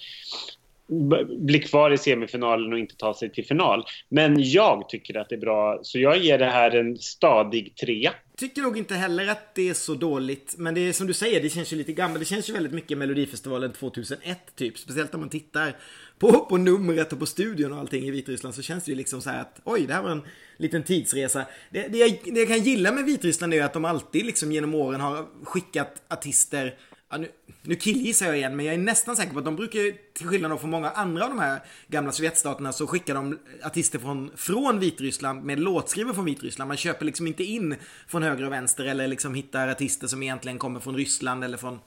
bli 1.39 1.59
kvar 1.59 1.91
i 1.91 1.97
semifinalen 1.97 2.73
och 2.73 2.79
inte 2.79 2.95
ta 2.95 3.13
sig 3.13 3.29
till 3.29 3.45
final. 3.45 3.85
Men 4.09 4.35
jag 4.37 4.89
tycker 4.89 5.17
att 5.17 5.29
det 5.29 5.35
är 5.35 5.39
bra, 5.39 5.79
så 5.81 5.99
jag 5.99 6.17
ger 6.17 6.37
det 6.37 6.45
här 6.45 6.75
en 6.75 6.97
stadig 6.97 7.75
trea. 7.75 8.13
Tycker 8.37 8.61
nog 8.61 8.77
inte 8.77 8.95
heller 8.95 9.27
att 9.27 9.55
det 9.55 9.69
är 9.69 9.73
så 9.73 9.93
dåligt. 9.93 10.55
Men 10.57 10.73
det 10.73 10.81
är 10.81 10.93
som 10.93 11.07
du 11.07 11.13
säger, 11.13 11.41
det 11.41 11.49
känns 11.49 11.73
ju 11.73 11.77
lite 11.77 11.93
gammalt. 11.93 12.19
Det 12.19 12.25
känns 12.25 12.49
ju 12.49 12.53
väldigt 12.53 12.73
mycket 12.73 12.97
Melodifestivalen 12.97 13.73
2001 13.73 14.55
typ. 14.55 14.77
Speciellt 14.77 15.13
om 15.13 15.19
man 15.19 15.29
tittar 15.29 15.75
på, 16.19 16.45
på 16.45 16.57
numret 16.57 17.13
och 17.13 17.19
på 17.19 17.25
studion 17.25 17.73
och 17.73 17.79
allting 17.79 18.07
i 18.07 18.11
Vitryssland 18.11 18.55
så 18.55 18.61
känns 18.61 18.83
det 18.83 18.91
ju 18.91 18.97
liksom 18.97 19.21
så 19.21 19.29
här 19.29 19.41
att 19.41 19.61
oj, 19.63 19.85
det 19.87 19.93
här 19.93 20.03
var 20.03 20.09
en 20.09 20.21
liten 20.57 20.83
tidsresa. 20.83 21.45
Det, 21.69 21.87
det, 21.87 21.97
jag, 21.97 22.19
det 22.23 22.39
jag 22.39 22.47
kan 22.47 22.63
gilla 22.63 22.91
med 22.91 23.05
Vitryssland 23.05 23.53
är 23.53 23.57
ju 23.57 23.63
att 23.63 23.73
de 23.73 23.85
alltid 23.85 24.25
liksom 24.25 24.51
genom 24.51 24.75
åren 24.75 25.01
har 25.01 25.25
skickat 25.43 26.03
artister 26.07 26.75
Ja, 27.15 27.19
nu, 27.19 27.27
nu 27.61 27.75
killgissar 27.75 28.25
jag 28.25 28.37
igen, 28.37 28.55
men 28.55 28.65
jag 28.65 28.75
är 28.75 28.79
nästan 28.79 29.15
säker 29.15 29.33
på 29.33 29.39
att 29.39 29.45
de 29.45 29.55
brukar, 29.55 30.13
till 30.13 30.27
skillnad 30.27 30.59
från 30.59 30.69
många 30.69 30.89
andra 30.89 31.23
av 31.23 31.29
de 31.29 31.39
här 31.39 31.59
gamla 31.87 32.11
Sovjetstaterna, 32.11 32.73
så 32.73 32.87
skickar 32.87 33.15
de 33.15 33.39
artister 33.63 33.99
från, 33.99 34.31
från 34.35 34.79
Vitryssland 34.79 35.43
med 35.43 35.59
låtskrivare 35.59 36.13
från 36.13 36.25
Vitryssland. 36.25 36.67
Man 36.67 36.77
köper 36.77 37.05
liksom 37.05 37.27
inte 37.27 37.43
in 37.43 37.75
från 38.07 38.23
höger 38.23 38.45
och 38.45 38.51
vänster 38.51 38.85
eller 38.85 39.07
liksom 39.07 39.35
hittar 39.35 39.67
artister 39.67 40.07
som 40.07 40.23
egentligen 40.23 40.59
kommer 40.59 40.79
från 40.79 40.97
Ryssland 40.97 41.43
eller 41.43 41.57
från 41.57 41.79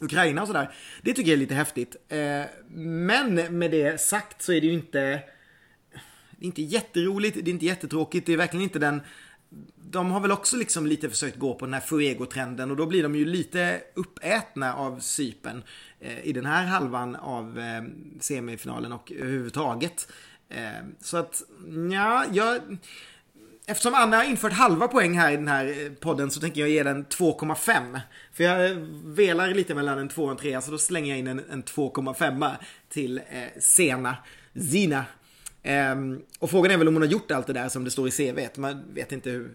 Ukraina 0.00 0.42
och 0.42 0.46
sådär. 0.46 0.74
Det 1.02 1.14
tycker 1.14 1.30
jag 1.30 1.36
är 1.36 1.40
lite 1.40 1.54
häftigt. 1.54 1.96
Eh, 2.08 2.42
men 2.74 3.58
med 3.58 3.70
det 3.70 4.00
sagt 4.00 4.42
så 4.42 4.52
är 4.52 4.60
det 4.60 4.66
ju 4.66 4.72
inte 4.72 5.22
det 6.30 6.44
är 6.44 6.46
inte 6.46 6.62
jätteroligt, 6.62 7.34
det 7.44 7.50
är 7.50 7.52
inte 7.52 7.66
jättetråkigt, 7.66 8.26
det 8.26 8.32
är 8.32 8.36
verkligen 8.36 8.64
inte 8.64 8.78
den 8.78 9.00
de 9.90 10.10
har 10.10 10.20
väl 10.20 10.32
också 10.32 10.56
liksom 10.56 10.86
lite 10.86 11.10
försökt 11.10 11.38
gå 11.38 11.54
på 11.54 11.64
den 11.64 11.74
här 11.74 11.80
Fuego-trenden 11.80 12.70
och 12.70 12.76
då 12.76 12.86
blir 12.86 13.02
de 13.02 13.14
ju 13.14 13.24
lite 13.24 13.80
uppätna 13.94 14.74
av 14.74 15.00
Sypen 15.00 15.62
eh, 16.00 16.26
i 16.26 16.32
den 16.32 16.46
här 16.46 16.66
halvan 16.66 17.16
av 17.16 17.58
eh, 17.58 17.82
semifinalen 18.20 18.92
och 18.92 19.12
överhuvudtaget. 19.12 20.08
Eh, 20.48 20.86
så 21.00 21.16
att, 21.16 21.42
ja, 21.92 22.24
jag... 22.32 22.60
Eftersom 23.66 23.94
Anna 23.94 24.16
har 24.16 24.24
infört 24.24 24.52
halva 24.52 24.88
poäng 24.88 25.18
här 25.18 25.32
i 25.32 25.36
den 25.36 25.48
här 25.48 25.94
podden 26.00 26.30
så 26.30 26.40
tänker 26.40 26.60
jag 26.60 26.70
ge 26.70 26.82
den 26.82 27.06
2,5. 27.06 28.00
För 28.32 28.44
jag 28.44 28.74
velar 29.04 29.54
lite 29.54 29.74
mellan 29.74 29.98
en 29.98 30.08
2 30.08 30.24
och 30.24 30.30
en 30.30 30.36
3 30.36 30.62
så 30.62 30.70
då 30.70 30.78
slänger 30.78 31.08
jag 31.08 31.18
in 31.18 31.26
en, 31.26 31.42
en 31.50 31.62
2,5 31.62 32.54
till 32.88 33.18
eh, 33.18 33.60
Sena, 33.60 34.16
Zina. 34.70 35.04
Ehm, 35.68 36.22
och 36.38 36.50
frågan 36.50 36.70
är 36.72 36.76
väl 36.76 36.88
om 36.88 36.94
hon 36.94 37.02
har 37.02 37.10
gjort 37.10 37.30
allt 37.30 37.46
det 37.46 37.52
där 37.52 37.68
som 37.68 37.84
det 37.84 37.90
står 37.90 38.08
i 38.08 38.10
CVt. 38.10 38.56
Man 38.56 38.94
vet 38.94 39.12
inte 39.12 39.30
hur... 39.30 39.50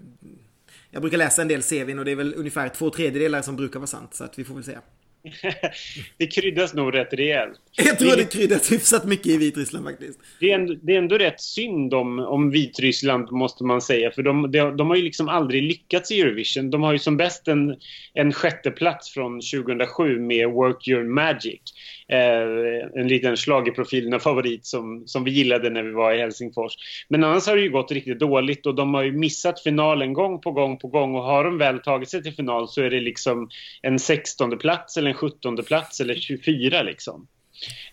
Jag 0.91 1.01
brukar 1.01 1.18
läsa 1.18 1.41
en 1.41 1.47
del 1.47 1.61
CVn 1.61 1.99
och 1.99 2.05
det 2.05 2.11
är 2.11 2.16
väl 2.16 2.34
ungefär 2.38 2.70
två 2.70 2.89
tredjedelar 2.89 3.41
som 3.41 3.55
brukar 3.55 3.80
vara 3.80 3.88
sant. 3.88 4.16
Så 4.16 4.24
att 4.24 4.39
vi 4.39 4.43
får 4.43 4.55
väl 4.55 4.64
se. 4.64 4.78
det 6.18 6.28
kryddas 6.28 6.74
nog 6.74 6.93
rätt 6.93 7.14
rejält. 7.14 7.59
Jag 7.72 7.99
tror 7.99 8.16
det 8.18 8.34
kryddas 8.34 8.72
hyfsat 8.72 9.05
mycket 9.05 9.28
i 9.28 9.38
Vitryssland 9.38 9.86
faktiskt. 9.86 10.20
Det 10.39 10.51
är, 10.51 10.55
ändå, 10.55 10.76
det 10.82 10.93
är 10.93 10.97
ändå 10.97 11.18
rätt 11.18 11.41
synd 11.41 11.93
om, 11.93 12.20
om 12.20 12.51
Vitryssland, 12.51 13.32
måste 13.32 13.64
man 13.64 13.82
säga. 13.82 14.11
För 14.11 14.24
de, 14.24 14.51
de, 14.51 14.78
de 14.78 14.89
har 14.89 14.95
ju 14.95 15.03
liksom 15.03 15.30
aldrig 15.30 15.64
lyckats 15.64 16.11
i 16.11 16.22
Eurovision. 16.22 16.72
De 16.72 16.84
har 16.84 16.93
ju 16.93 16.99
som 16.99 17.18
bäst 17.18 17.47
en, 17.47 17.76
en 18.14 18.34
sjätteplats 18.34 19.14
från 19.14 19.41
2007 19.41 20.20
med 20.20 20.49
Work 20.49 20.88
Your 20.88 21.03
Magic. 21.03 21.61
Eh, 22.08 23.01
en 23.01 23.08
liten 23.08 23.38
schlagerprofil, 23.38 24.14
en 24.14 24.20
favorit 24.20 24.66
som, 24.66 25.04
som 25.08 25.24
vi 25.24 25.32
gillade 25.32 25.70
när 25.70 25.84
vi 25.84 25.91
var 25.91 26.14
i 26.14 26.20
Helsingfors. 26.20 26.74
Men 27.10 27.24
annars 27.24 27.47
har 27.47 27.56
det 27.56 27.62
ju 27.62 27.72
gått 27.72 27.91
riktigt 27.91 28.20
dåligt 28.20 28.66
och 28.66 28.76
de 28.76 28.93
har 28.93 29.04
ju 29.04 29.12
missat 29.12 29.64
finalen 29.64 30.14
gång 30.14 30.41
på 30.41 30.51
gång 30.51 30.78
på 30.78 30.88
gång 30.88 31.16
och 31.16 31.24
har 31.24 31.43
de 31.43 31.58
väl 31.58 31.80
tagit 31.80 32.10
sig 32.10 32.24
till 32.24 32.34
final 32.34 32.68
så 32.68 32.82
är 32.82 32.89
det 32.89 32.99
liksom 32.99 33.49
en 33.82 33.99
16 33.99 34.58
plats 34.58 34.97
eller 34.97 35.10
en 35.10 35.16
17 35.16 35.58
plats 35.58 36.01
eller 36.01 36.16
24 36.16 36.84
liksom. 36.84 37.28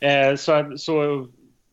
Eh, 0.00 0.36
så, 0.36 0.72
så 0.76 1.26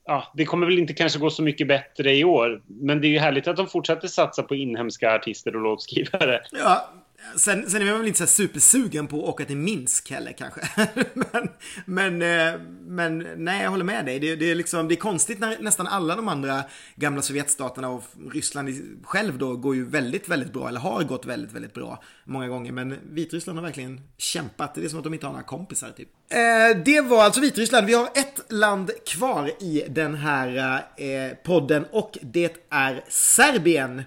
ja, 0.06 0.32
det 0.34 0.46
kommer 0.46 0.68
väl 0.68 0.80
inte 0.80 0.94
kanske 0.94 1.20
gå 1.20 1.30
så 1.30 1.44
mycket 1.44 1.68
bättre 1.68 2.16
i 2.16 2.24
år. 2.24 2.62
Men 2.68 3.02
det 3.02 3.08
är 3.08 3.10
ju 3.10 3.20
härligt 3.20 3.48
att 3.48 3.58
de 3.58 3.68
fortsätter 3.68 4.08
satsa 4.08 4.44
på 4.44 4.56
inhemska 4.56 5.16
artister 5.16 5.56
och 5.56 5.62
låtskrivare. 5.62 6.42
Ja, 6.52 6.90
sen, 7.36 7.70
sen 7.70 7.82
är 7.82 7.86
man 7.86 7.98
väl 7.98 8.08
inte 8.08 8.18
så 8.18 8.24
här 8.24 8.48
supersugen 8.48 9.08
på 9.08 9.24
att 9.24 9.30
åka 9.30 9.46
till 9.46 9.58
Minsk 9.58 10.12
heller 10.12 10.32
kanske. 10.32 10.62
men, 11.14 11.50
men, 11.86 12.22
eh, 12.22 12.62
men 12.82 13.28
nej, 13.36 13.64
jag 13.64 13.70
håller 13.70 13.84
med 13.84 14.06
dig. 14.06 14.20
Det, 14.20 14.36
det, 14.36 14.52
är 14.52 14.56
liksom, 14.56 14.88
det 14.88 14.94
är 14.94 14.96
konstigt 14.96 15.40
när 15.40 15.58
nästan 15.60 15.88
alla 15.88 16.16
de 16.16 16.28
andra 16.28 16.64
gamla 16.96 17.22
Sovjetstaterna 17.22 17.90
och 17.90 18.04
Ryssland 18.34 18.70
själv 19.04 19.38
då 19.38 19.56
går 19.56 19.76
ju 19.76 19.86
väldigt, 19.86 20.30
väldigt 20.30 20.54
bra. 20.54 20.68
Eller 20.68 20.80
har 20.80 21.04
gått 21.04 21.26
väldigt, 21.26 21.54
väldigt 21.54 21.74
bra 21.74 22.04
många 22.24 22.48
gånger. 22.48 22.72
Men 22.72 22.96
Vitryssland 23.04 23.60
har 23.60 23.66
verkligen 23.66 24.02
kämpat. 24.18 24.76
Det 24.76 24.86
är 24.86 24.90
som 24.90 25.00
att 25.00 25.04
de 25.04 25.14
inte 25.14 25.26
har 25.26 25.34
några 25.34 25.46
kompisar 25.46 25.90
typ. 25.98 26.10
Eh, 26.30 26.84
det 26.86 27.02
var 27.02 27.24
alltså 27.24 27.42
Vitryssland. 27.42 27.88
Vi 27.88 27.94
har 27.94 28.06
ett 28.06 28.52
land 28.52 28.92
kvar 29.06 29.52
i 29.60 29.84
den 29.90 30.16
här 30.16 30.76
eh, 30.98 31.38
podden 31.44 31.86
och 31.92 32.18
det 32.22 32.56
är 32.70 33.04
Serbien. 33.08 34.04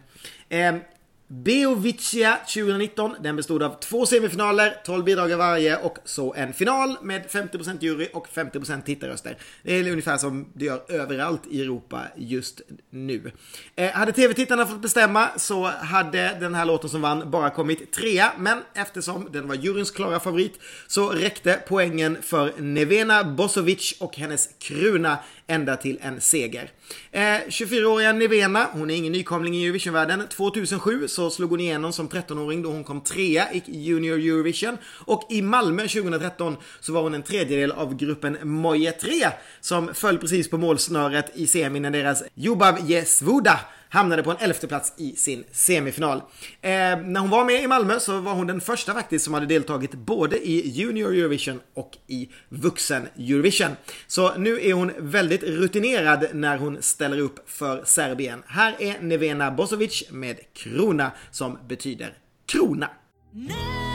Eh, 0.49 0.75
Beovicia 1.33 2.39
2019, 2.47 3.14
den 3.20 3.37
bestod 3.37 3.62
av 3.62 3.81
två 3.81 4.07
semifinaler, 4.07 4.76
12 4.85 5.05
bidrag 5.05 5.37
varje 5.37 5.76
och 5.76 5.99
så 6.05 6.35
en 6.35 6.53
final 6.53 6.97
med 7.03 7.26
50% 7.26 7.78
jury 7.81 8.09
och 8.12 8.28
50% 8.28 8.83
tittarröster. 8.83 9.37
Det 9.62 9.74
är 9.74 9.91
ungefär 9.91 10.16
som 10.16 10.47
det 10.55 10.64
gör 10.64 10.83
överallt 10.89 11.43
i 11.51 11.62
Europa 11.62 12.03
just 12.16 12.61
nu. 12.91 13.33
Eh, 13.76 13.91
hade 13.91 14.12
tv-tittarna 14.12 14.66
fått 14.66 14.83
bestämma 14.83 15.28
så 15.37 15.64
hade 15.66 16.37
den 16.41 16.55
här 16.55 16.64
låten 16.64 16.91
som 16.91 17.03
vann 17.03 17.31
bara 17.31 17.51
kommit 17.51 17.93
trea, 17.93 18.33
men 18.39 18.59
eftersom 18.74 19.28
den 19.33 19.49
var 19.49 19.55
juryns 19.55 19.91
klara 19.91 20.20
favorit 20.20 20.61
så 20.87 21.09
räckte 21.11 21.62
poängen 21.68 22.18
för 22.22 22.53
Nevena 22.59 23.24
Bosovic 23.24 23.97
och 24.01 24.16
hennes 24.16 24.49
Kruna 24.59 25.18
ända 25.51 25.77
till 25.77 25.99
en 26.03 26.21
seger. 26.21 26.71
Eh, 27.11 27.21
24-åriga 27.49 28.13
Nevena, 28.13 28.67
hon 28.73 28.91
är 28.91 28.95
ingen 28.95 29.13
nykomling 29.13 29.55
i 29.57 29.65
Eurovisionvärlden. 29.65 30.23
2007 30.29 31.09
så 31.09 31.31
slog 31.31 31.51
hon 31.51 31.61
igenom 31.61 31.93
som 31.93 32.09
13-åring 32.09 32.63
då 32.63 32.71
hon 32.71 32.85
kom 32.85 33.01
trea 33.01 33.53
i 33.53 33.63
Junior 33.67 34.19
Eurovision. 34.19 34.79
Och 34.85 35.27
i 35.31 35.43
Malmö 35.43 35.83
2013 35.83 36.57
så 36.81 36.93
var 36.93 37.03
hon 37.03 37.15
en 37.15 37.23
tredjedel 37.23 37.73
av 37.73 37.97
gruppen 37.97 38.39
Moje 38.43 38.93
3 38.93 39.13
som 39.61 39.95
föll 39.95 40.19
precis 40.19 40.51
på 40.51 40.59
målsnöret 40.59 41.31
i 41.35 41.47
semin 41.47 41.83
när 41.83 41.91
deras 41.91 42.23
Jubav 42.35 42.91
Jesvuda 42.91 43.61
hamnade 43.91 44.22
på 44.22 44.30
en 44.30 44.36
elfte 44.41 44.68
plats 44.68 44.93
i 44.97 45.16
sin 45.16 45.45
semifinal. 45.53 46.18
Eh, 46.61 46.70
när 46.70 47.20
hon 47.20 47.30
var 47.30 47.45
med 47.45 47.62
i 47.62 47.66
Malmö 47.66 48.01
så 48.01 48.20
var 48.20 48.34
hon 48.34 48.47
den 48.47 48.61
första 48.61 48.95
faktiskt 48.95 49.24
som 49.24 49.34
hade 49.34 49.47
deltagit 49.47 49.95
både 49.95 50.49
i 50.49 50.68
Junior 50.68 51.14
Eurovision 51.14 51.61
och 51.74 51.97
i 52.07 52.28
Vuxen 52.49 53.09
Eurovision. 53.18 53.70
Så 54.07 54.38
nu 54.38 54.61
är 54.66 54.72
hon 54.72 54.93
väldigt 54.99 55.43
rutinerad 55.43 56.26
när 56.32 56.59
hon 56.59 56.82
ställer 56.82 57.18
upp 57.18 57.51
för 57.51 57.82
Serbien. 57.84 58.43
Här 58.47 58.76
är 58.78 59.01
Nevena 59.01 59.51
Bosovic 59.51 60.05
med 60.11 60.36
Krona 60.55 61.11
som 61.30 61.59
betyder 61.68 62.14
krona. 62.47 62.91
Nej! 63.32 63.89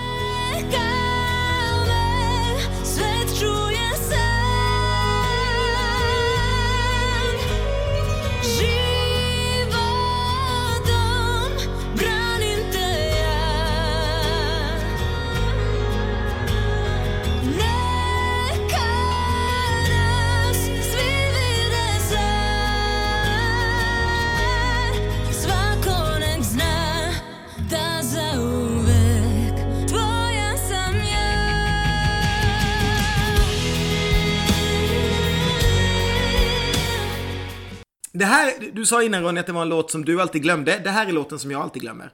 Det 38.16 38.26
här, 38.26 38.53
du 38.74 38.86
sa 38.86 39.03
innan 39.03 39.24
Ronny 39.24 39.39
att 39.39 39.45
det 39.45 39.53
var 39.53 39.61
en 39.61 39.70
låt 39.70 39.91
som 39.91 40.05
du 40.05 40.22
alltid 40.22 40.41
glömde. 40.41 40.82
Det 40.84 40.89
här 40.89 41.07
är 41.07 41.11
låten 41.11 41.39
som 41.39 41.51
jag 41.51 41.61
alltid 41.61 41.82
glömmer. 41.82 42.09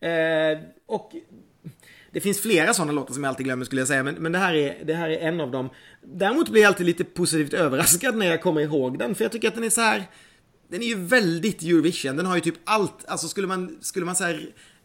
Eh, 0.00 0.58
och 0.86 1.12
det 2.12 2.20
finns 2.20 2.40
flera 2.40 2.74
sådana 2.74 2.92
låtar 2.92 3.14
som 3.14 3.24
jag 3.24 3.28
alltid 3.28 3.46
glömmer 3.46 3.64
skulle 3.64 3.80
jag 3.80 3.88
säga, 3.88 4.02
men, 4.02 4.14
men 4.14 4.32
det, 4.32 4.38
här 4.38 4.54
är, 4.54 4.84
det 4.84 4.94
här 4.94 5.10
är 5.10 5.18
en 5.18 5.40
av 5.40 5.50
dem. 5.50 5.70
Däremot 6.02 6.48
blir 6.48 6.62
jag 6.62 6.68
alltid 6.68 6.86
lite 6.86 7.04
positivt 7.04 7.54
överraskad 7.64 8.16
när 8.16 8.26
jag 8.26 8.42
kommer 8.42 8.60
ihåg 8.60 8.98
den, 8.98 9.14
för 9.14 9.24
jag 9.24 9.32
tycker 9.32 9.48
att 9.48 9.54
den 9.54 9.64
är 9.64 9.70
så 9.70 9.80
här. 9.80 10.04
Den 10.70 10.82
är 10.82 10.86
ju 10.86 10.94
väldigt 10.94 11.62
Eurovision, 11.62 12.16
den 12.16 12.26
har 12.26 12.34
ju 12.34 12.40
typ 12.40 12.58
allt, 12.64 13.04
alltså 13.06 13.28
skulle 13.28 13.46
man, 13.46 13.78
skulle 13.80 14.06
man 14.06 14.16
så 14.16 14.24
här 14.24 14.34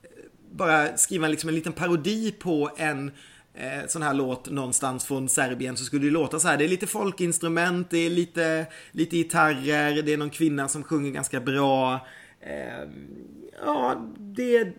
eh, 0.03 0.09
bara 0.51 0.97
skriva 0.97 1.27
liksom 1.27 1.49
en 1.49 1.55
liten 1.55 1.73
parodi 1.73 2.31
på 2.31 2.71
en 2.77 3.11
eh, 3.53 3.87
sån 3.87 4.01
här 4.01 4.13
låt 4.13 4.49
någonstans 4.49 5.05
från 5.05 5.29
Serbien 5.29 5.77
så 5.77 5.85
skulle 5.85 6.05
det 6.05 6.11
låta 6.11 6.39
så 6.39 6.47
här. 6.47 6.57
Det 6.57 6.63
är 6.63 6.69
lite 6.69 6.87
folkinstrument, 6.87 7.89
det 7.89 7.97
är 7.97 8.09
lite, 8.09 8.65
lite 8.91 9.15
gitarrer, 9.15 10.01
det 10.01 10.13
är 10.13 10.17
någon 10.17 10.29
kvinna 10.29 10.67
som 10.67 10.83
sjunger 10.83 11.11
ganska 11.11 11.39
bra. 11.39 12.07
Eh, 12.41 12.89
ja, 13.65 14.05
det, 14.17 14.73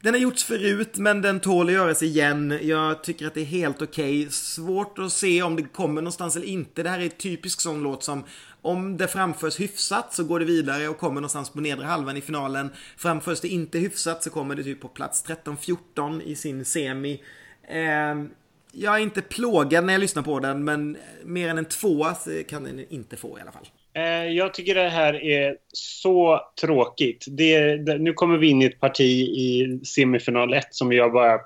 den 0.00 0.14
har 0.14 0.20
gjorts 0.20 0.44
förut 0.44 0.96
men 0.96 1.22
den 1.22 1.40
tål 1.40 1.66
att 1.66 1.72
göras 1.72 2.02
igen. 2.02 2.58
Jag 2.62 3.04
tycker 3.04 3.26
att 3.26 3.34
det 3.34 3.40
är 3.40 3.44
helt 3.44 3.82
okej. 3.82 4.30
Svårt 4.30 4.98
att 4.98 5.12
se 5.12 5.42
om 5.42 5.56
det 5.56 5.62
kommer 5.62 6.02
någonstans 6.02 6.36
eller 6.36 6.46
inte. 6.46 6.82
Det 6.82 6.90
här 6.90 6.98
är 6.98 7.04
en 7.04 7.10
typisk 7.10 7.60
sån 7.60 7.82
låt 7.82 8.04
som 8.04 8.24
om 8.62 8.96
det 8.96 9.08
framförs 9.08 9.60
hyfsat 9.60 10.14
så 10.14 10.24
går 10.24 10.40
det 10.40 10.44
vidare 10.44 10.88
och 10.88 10.98
kommer 10.98 11.14
någonstans 11.14 11.50
på 11.50 11.60
nedre 11.60 11.86
halvan 11.86 12.16
i 12.16 12.20
finalen. 12.20 12.70
Framförs 12.96 13.40
det 13.40 13.48
inte 13.48 13.78
hyfsat 13.78 14.22
så 14.22 14.30
kommer 14.30 14.54
det 14.54 14.64
typ 14.64 14.80
på 14.80 14.88
plats 14.88 15.24
13-14 15.26 16.22
i 16.22 16.36
sin 16.36 16.64
semi. 16.64 17.22
Eh, 17.68 18.24
jag 18.72 18.94
är 18.94 18.98
inte 18.98 19.22
plågad 19.22 19.84
när 19.84 19.92
jag 19.92 20.00
lyssnar 20.00 20.22
på 20.22 20.40
den 20.40 20.64
men 20.64 20.96
mer 21.24 21.48
än 21.48 21.58
en 21.58 21.64
tvåa 21.64 22.16
kan 22.48 22.64
den 22.64 22.84
inte 22.88 23.16
få 23.16 23.38
i 23.38 23.42
alla 23.42 23.52
fall. 23.52 23.68
Eh, 23.94 24.32
Jag 24.32 24.54
tycker 24.54 24.74
det 24.74 24.88
här 24.88 25.24
är 25.24 25.56
så 25.72 26.40
tråkigt. 26.60 27.24
Det, 27.28 27.76
det, 27.76 27.98
nu 27.98 28.12
kommer 28.12 28.38
vi 28.38 28.48
in 28.48 28.62
i 28.62 28.64
ett 28.64 28.80
parti 28.80 29.00
i 29.20 29.80
semifinal 29.84 30.54
1 30.54 30.66
som 30.70 30.92
jag 30.92 31.12
bara 31.12 31.40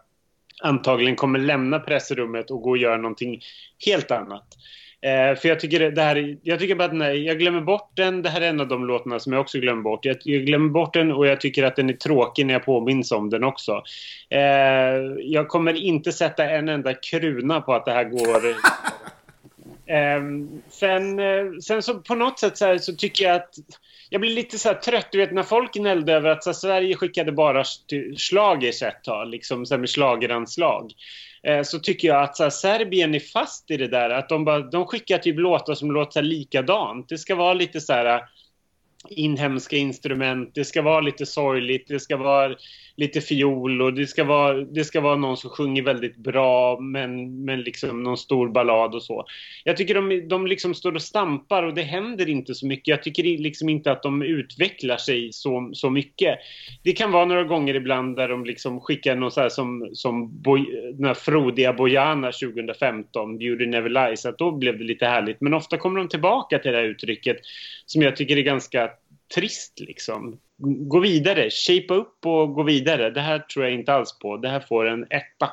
antagligen 0.62 1.16
kommer 1.16 1.39
lämna 1.39 1.81
pressrummet 1.81 2.51
och 2.51 2.62
gå 2.62 2.70
och 2.70 2.79
göra 2.79 2.97
någonting 2.97 3.41
helt 3.87 4.11
annat. 4.11 4.47
Eh, 5.03 5.36
för 5.36 5.48
jag 5.48 5.61
tycker 5.61 5.90
det, 5.90 6.03
här, 6.03 6.16
är- 6.16 6.36
jag 6.42 6.59
tycker 6.59 6.74
bara 6.74 6.84
att 6.84 6.94
nej, 6.94 7.24
jag 7.26 7.38
glömmer 7.38 7.61
bort 7.61 7.90
den. 7.94 8.22
Det 8.22 8.28
här 8.28 8.40
är 8.40 8.48
en 8.48 8.61
av 8.61 8.68
de 8.68 8.86
låtarna 8.86 9.18
som 9.20 9.32
jag 9.32 9.40
också 9.40 9.59
glömmer 9.59 9.82
bort. 9.82 10.05
Jag, 10.05 10.16
jag 10.24 10.46
glömmer 10.46 10.68
bort 10.70 10.94
den 10.94 11.12
och 11.12 11.26
jag 11.26 11.40
tycker 11.40 11.62
att 11.64 11.76
den 11.76 11.90
är 11.90 11.94
tråkig 11.94 12.46
när 12.46 12.55
jag 12.55 12.64
påminns 12.64 13.12
om 13.12 13.30
den 13.30 13.44
också. 13.44 13.82
Eh, 14.30 14.40
jag 15.20 15.48
kommer 15.48 15.72
inte 15.74 16.12
sätta 16.12 16.50
en 16.50 16.68
enda 16.68 16.94
kruna 16.94 17.61
på 17.61 17.74
att 17.74 17.84
det 17.84 17.92
här 17.92 18.05
går 18.05 18.42
Ehm, 19.86 20.62
sen, 20.68 21.18
eh, 21.18 21.44
sen 21.62 21.82
så 21.82 21.94
på 21.94 22.14
något 22.14 22.38
sätt 22.38 22.59
så, 22.59 22.66
här, 22.66 22.78
så 22.78 22.92
tycker 22.92 23.24
jag 23.24 23.36
att 23.36 23.55
jag 24.11 24.20
blir 24.20 24.30
lite 24.34 24.59
så 24.59 24.74
trött. 24.84 25.09
Du 25.12 25.18
vet 25.18 25.32
när 25.32 25.42
folk 25.42 25.74
gnällde 25.74 26.12
över 26.12 26.30
att 26.30 26.44
så 26.44 26.50
här, 26.50 26.55
Sverige 26.55 26.96
skickade 26.96 27.32
bara 27.32 27.64
schlagers 28.16 28.82
ett 28.82 29.05
tag, 29.05 29.28
liksom 29.28 29.66
så 29.66 29.74
här, 29.74 29.78
med 29.78 29.88
schlageranslag. 29.90 30.92
Eh, 31.47 31.62
så 31.62 31.78
tycker 31.78 32.09
jag 32.09 32.22
att 32.22 32.36
så 32.36 32.43
här, 32.43 32.51
Serbien 32.51 33.14
är 33.14 33.20
fast 33.20 33.70
i 33.70 33.76
det 33.76 33.88
där. 33.88 34.11
Att 34.11 34.28
de, 34.28 34.45
bara, 34.45 34.59
de 34.59 34.86
skickar 34.86 35.18
typ 35.18 35.38
låtar 35.38 35.74
som 35.74 35.93
låter 35.93 36.22
likadant. 36.22 37.09
Det 37.09 37.18
ska 37.18 37.34
vara 37.34 37.55
lite 37.55 37.80
så 37.80 37.93
här 37.93 38.22
inhemska 39.09 39.76
instrument, 39.76 40.50
det 40.55 40.64
ska 40.64 40.82
vara 40.82 41.00
lite 41.00 41.26
sorgligt, 41.26 41.88
det 41.88 42.00
ska 42.00 42.16
vara 42.16 42.55
lite 42.96 43.20
fiol 43.20 43.82
och 43.82 43.94
det 43.94 44.07
ska 44.07 44.24
vara, 44.24 44.55
det 44.55 44.84
ska 44.84 45.00
vara 45.00 45.16
någon 45.16 45.36
som 45.36 45.50
sjunger 45.50 45.82
väldigt 45.82 46.16
bra 46.16 46.80
men, 46.80 47.44
men 47.44 47.61
liksom 47.61 48.03
någon 48.03 48.16
stor 48.16 48.48
ballad 48.48 48.94
och 48.94 49.03
så. 49.03 49.26
Jag 49.64 49.76
tycker 49.76 49.94
de, 49.94 50.28
de 50.28 50.46
liksom 50.46 50.74
står 50.74 50.94
och 50.94 51.03
stampar 51.03 51.62
och 51.62 51.74
det 51.74 51.82
händer 51.82 52.28
inte 52.28 52.55
så 52.55 52.66
mycket. 52.66 52.88
Jag 52.88 53.03
tycker 53.03 53.22
liksom 53.22 53.68
inte 53.68 53.92
att 53.92 54.03
de 54.03 54.22
utvecklar 54.22 54.96
sig 54.96 55.32
så, 55.32 55.70
så 55.72 55.90
mycket. 55.90 56.38
Det 56.82 56.92
kan 56.92 57.12
vara 57.12 57.24
några 57.24 57.44
gånger 57.44 57.74
ibland 57.74 58.16
där 58.16 58.28
de 58.28 58.44
liksom 58.44 58.80
skickar 58.80 59.16
någon 59.16 59.30
så 59.30 59.40
här 59.40 59.48
som, 59.48 59.90
som 59.92 60.42
Boj, 60.42 60.92
den 60.94 61.05
här 61.05 61.14
frodiga 61.14 61.72
Bojana 61.72 62.32
2015, 62.32 63.38
Beauty 63.38 63.66
Never 63.66 63.90
Lies, 63.90 64.26
att 64.26 64.38
då 64.38 64.53
blev 64.53 64.78
det 64.78 64.84
lite 64.84 65.07
härligt. 65.07 65.40
Men 65.40 65.55
ofta 65.55 65.76
kommer 65.76 65.98
de 65.98 66.09
tillbaka 66.09 66.59
till 66.59 66.72
det 66.72 66.76
här 66.76 66.84
uttrycket 66.84 67.36
som 67.86 68.03
jag 68.03 68.16
tycker 68.16 68.36
är 68.36 68.42
ganska 68.42 68.90
trist 69.35 69.80
liksom. 69.80 70.41
Gå 70.89 71.01
vidare, 71.01 71.51
shapea 71.51 71.97
upp 71.97 72.26
och 72.26 72.55
gå 72.55 72.62
vidare. 72.62 73.11
Det 73.11 73.20
här 73.20 73.39
tror 73.39 73.64
jag 73.64 73.74
inte 73.74 73.95
alls 73.95 74.18
på. 74.18 74.37
Det 74.37 74.49
här 74.49 74.61
får 74.61 74.89
en 74.89 75.03
etta. 75.03 75.51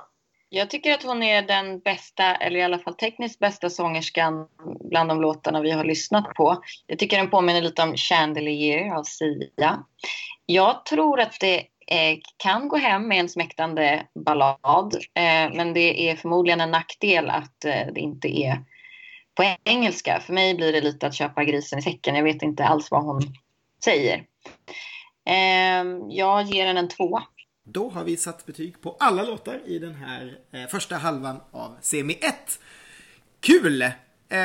Jag 0.52 0.70
tycker 0.70 0.94
att 0.94 1.04
hon 1.04 1.24
är 1.24 1.42
den 1.42 1.80
bästa, 1.80 2.36
eller 2.36 2.60
i 2.60 2.64
alla 2.64 2.80
fall 2.80 2.94
tekniskt 2.96 3.40
bästa 3.40 3.70
sångerskan 3.70 4.48
bland 4.90 5.10
de 5.10 5.22
låtarna 5.22 5.62
vi 5.62 5.72
har 5.72 5.84
lyssnat 5.84 6.34
på. 6.34 6.64
Jag 6.88 7.00
tycker 7.00 7.18
den 7.18 7.30
påminner 7.30 7.62
lite 7.62 7.82
om 7.84 7.96
Chandelier 7.96 8.96
av 8.96 9.04
Sia. 9.04 9.84
Jag 10.46 10.86
tror 10.86 11.20
att 11.20 11.38
det 11.40 11.58
eh, 11.88 12.18
kan 12.38 12.68
gå 12.68 12.78
hem 12.78 13.08
med 13.08 13.20
en 13.20 13.30
smäktande 13.30 14.06
ballad. 14.26 14.96
Eh, 15.14 15.56
men 15.56 15.74
det 15.74 16.10
är 16.10 16.16
förmodligen 16.16 16.62
en 16.62 16.72
nackdel 16.72 17.30
att 17.30 17.66
eh, 17.66 17.88
det 17.94 18.00
inte 18.00 18.40
är 18.40 18.64
på 19.36 19.56
engelska. 19.64 20.20
För 20.20 20.34
mig 20.34 20.56
blir 20.56 20.74
det 20.74 20.82
lite 20.82 21.08
att 21.08 21.16
köpa 21.16 21.44
grisen 21.44 21.80
i 21.80 21.82
säcken. 21.82 22.16
Jag 22.16 22.24
vet 22.24 22.42
inte 22.42 22.66
alls 22.66 22.92
vad 22.92 23.04
hon 23.04 23.22
säger. 23.84 24.24
Eh, 25.26 25.98
jag 26.10 26.44
ger 26.44 26.66
den 26.66 26.78
en 26.78 26.88
tvåa. 26.88 27.24
Då 27.66 27.90
har 27.90 28.04
vi 28.04 28.18
satt 28.18 28.46
betyg 28.46 28.82
på 28.82 28.98
alla 29.00 29.24
låtar 29.24 29.62
i 29.66 29.80
den 29.80 29.96
här 29.96 30.38
eh, 30.54 30.68
första 30.70 30.96
halvan 30.96 31.42
av 31.52 31.78
semi 31.82 32.18
1. 32.22 32.60
Kul! 33.40 33.82
Eh, 34.32 34.40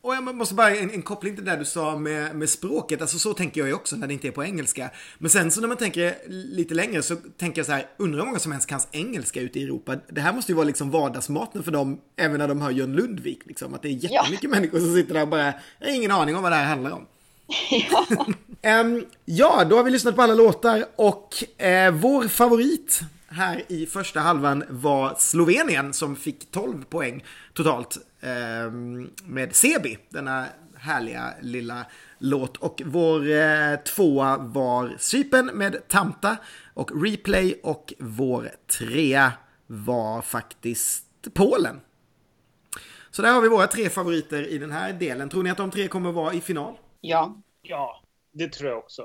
och 0.00 0.14
jag 0.14 0.34
måste 0.34 0.54
bara 0.54 0.76
en, 0.76 0.90
en 0.90 1.02
koppling 1.02 1.34
till 1.36 1.44
det 1.44 1.56
du 1.56 1.64
sa 1.64 1.98
med, 1.98 2.36
med 2.36 2.48
språket. 2.48 3.00
Alltså 3.00 3.18
så 3.18 3.34
tänker 3.34 3.60
jag 3.60 3.68
ju 3.68 3.74
också 3.74 3.96
när 3.96 4.06
det 4.06 4.12
inte 4.12 4.28
är 4.28 4.32
på 4.32 4.44
engelska. 4.44 4.90
Men 5.18 5.30
sen 5.30 5.50
så 5.50 5.60
när 5.60 5.68
man 5.68 5.76
tänker 5.76 6.14
lite 6.28 6.74
längre 6.74 7.02
så 7.02 7.16
tänker 7.16 7.58
jag 7.58 7.66
så 7.66 7.72
här, 7.72 7.86
undrar 7.96 8.18
hur 8.18 8.26
många 8.26 8.38
som 8.38 8.52
ens 8.52 8.66
kan 8.66 8.80
engelska 8.92 9.40
ute 9.40 9.60
i 9.60 9.62
Europa. 9.62 9.96
Det 10.08 10.20
här 10.20 10.32
måste 10.32 10.52
ju 10.52 10.56
vara 10.56 10.66
liksom 10.66 10.90
vardagsmaten 10.90 11.62
för 11.62 11.72
dem, 11.72 12.00
även 12.16 12.38
när 12.38 12.48
de 12.48 12.60
hör 12.60 12.70
John 12.70 12.92
Lundvik. 12.92 13.46
Liksom. 13.46 13.74
Att 13.74 13.82
det 13.82 13.88
är 13.88 14.12
jättemycket 14.12 14.50
människor 14.50 14.78
som 14.78 14.94
sitter 14.94 15.14
där 15.14 15.22
och 15.22 15.28
bara, 15.28 15.54
jag 15.78 15.86
har 15.86 15.94
ingen 15.94 16.10
aning 16.10 16.36
om 16.36 16.42
vad 16.42 16.52
det 16.52 16.56
här 16.56 16.64
handlar 16.64 16.90
om. 16.90 17.06
ja. 17.90 18.80
um, 18.80 19.06
ja, 19.24 19.64
då 19.64 19.76
har 19.76 19.84
vi 19.84 19.90
lyssnat 19.90 20.16
på 20.16 20.22
alla 20.22 20.34
låtar 20.34 20.84
och 20.96 21.34
uh, 21.62 21.90
vår 21.90 22.28
favorit 22.28 23.02
här 23.28 23.62
i 23.68 23.86
första 23.86 24.20
halvan 24.20 24.64
var 24.68 25.14
Slovenien 25.18 25.92
som 25.92 26.16
fick 26.16 26.50
12 26.50 26.84
poäng 26.84 27.24
totalt 27.54 27.98
ehm, 28.20 29.10
med 29.24 29.56
Sebi, 29.56 29.98
denna 30.08 30.46
härliga 30.76 31.34
lilla 31.40 31.86
låt. 32.18 32.56
Och 32.56 32.82
vår 32.84 33.30
eh, 33.30 33.76
tvåa 33.76 34.36
var 34.36 34.96
Cypern 34.98 35.46
med 35.46 35.88
Tamta 35.88 36.36
och 36.74 37.02
Replay 37.04 37.60
och 37.62 37.94
vår 37.98 38.50
trea 38.78 39.32
var 39.66 40.22
faktiskt 40.22 41.04
Polen. 41.34 41.80
Så 43.10 43.22
där 43.22 43.32
har 43.32 43.40
vi 43.40 43.48
våra 43.48 43.66
tre 43.66 43.88
favoriter 43.88 44.48
i 44.48 44.58
den 44.58 44.72
här 44.72 44.92
delen. 44.92 45.28
Tror 45.28 45.42
ni 45.42 45.50
att 45.50 45.56
de 45.56 45.70
tre 45.70 45.88
kommer 45.88 46.12
vara 46.12 46.34
i 46.34 46.40
final? 46.40 46.74
Ja. 47.00 47.42
Ja, 47.62 48.02
det 48.32 48.52
tror 48.52 48.70
jag 48.70 48.78
också. 48.78 49.02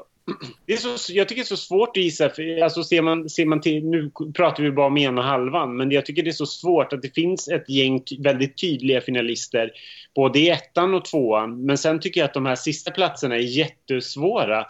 Det 0.66 0.74
är 0.74 0.78
så, 0.78 1.14
jag 1.14 1.30
tycker 1.30 1.42
det 1.42 1.46
är 1.46 1.56
så 1.56 1.58
svårt 1.58 1.98
att 1.98 2.04
gissa. 2.04 2.30
För, 2.30 2.64
alltså 2.64 2.84
ser 2.84 3.02
man, 3.02 3.30
ser 3.30 3.46
man 3.46 3.62
till, 3.62 3.86
nu 3.86 4.12
pratar 4.36 4.64
vi 4.64 4.72
bara 4.72 4.88
om 4.88 4.98
ena 4.98 5.22
halvan, 5.22 5.78
men 5.78 5.92
jag 5.92 6.06
tycker 6.06 6.24
det 6.24 6.30
är 6.30 6.32
så 6.32 6.46
svårt 6.46 6.94
att 6.94 7.02
det 7.02 7.16
finns 7.16 7.48
ett 7.48 7.70
gäng 7.70 8.04
väldigt 8.20 8.58
tydliga 8.58 9.02
finalister 9.02 9.72
både 10.16 10.40
i 10.40 10.50
ettan 10.50 10.94
och 10.94 11.06
tvåan. 11.06 11.66
Men 11.66 11.78
sen 11.78 12.00
tycker 12.00 12.22
jag 12.22 12.28
att 12.28 12.34
de 12.34 12.46
här 12.46 12.56
sista 12.56 12.92
platserna 12.92 13.36
är 13.36 13.40
jättesvåra. 13.40 14.66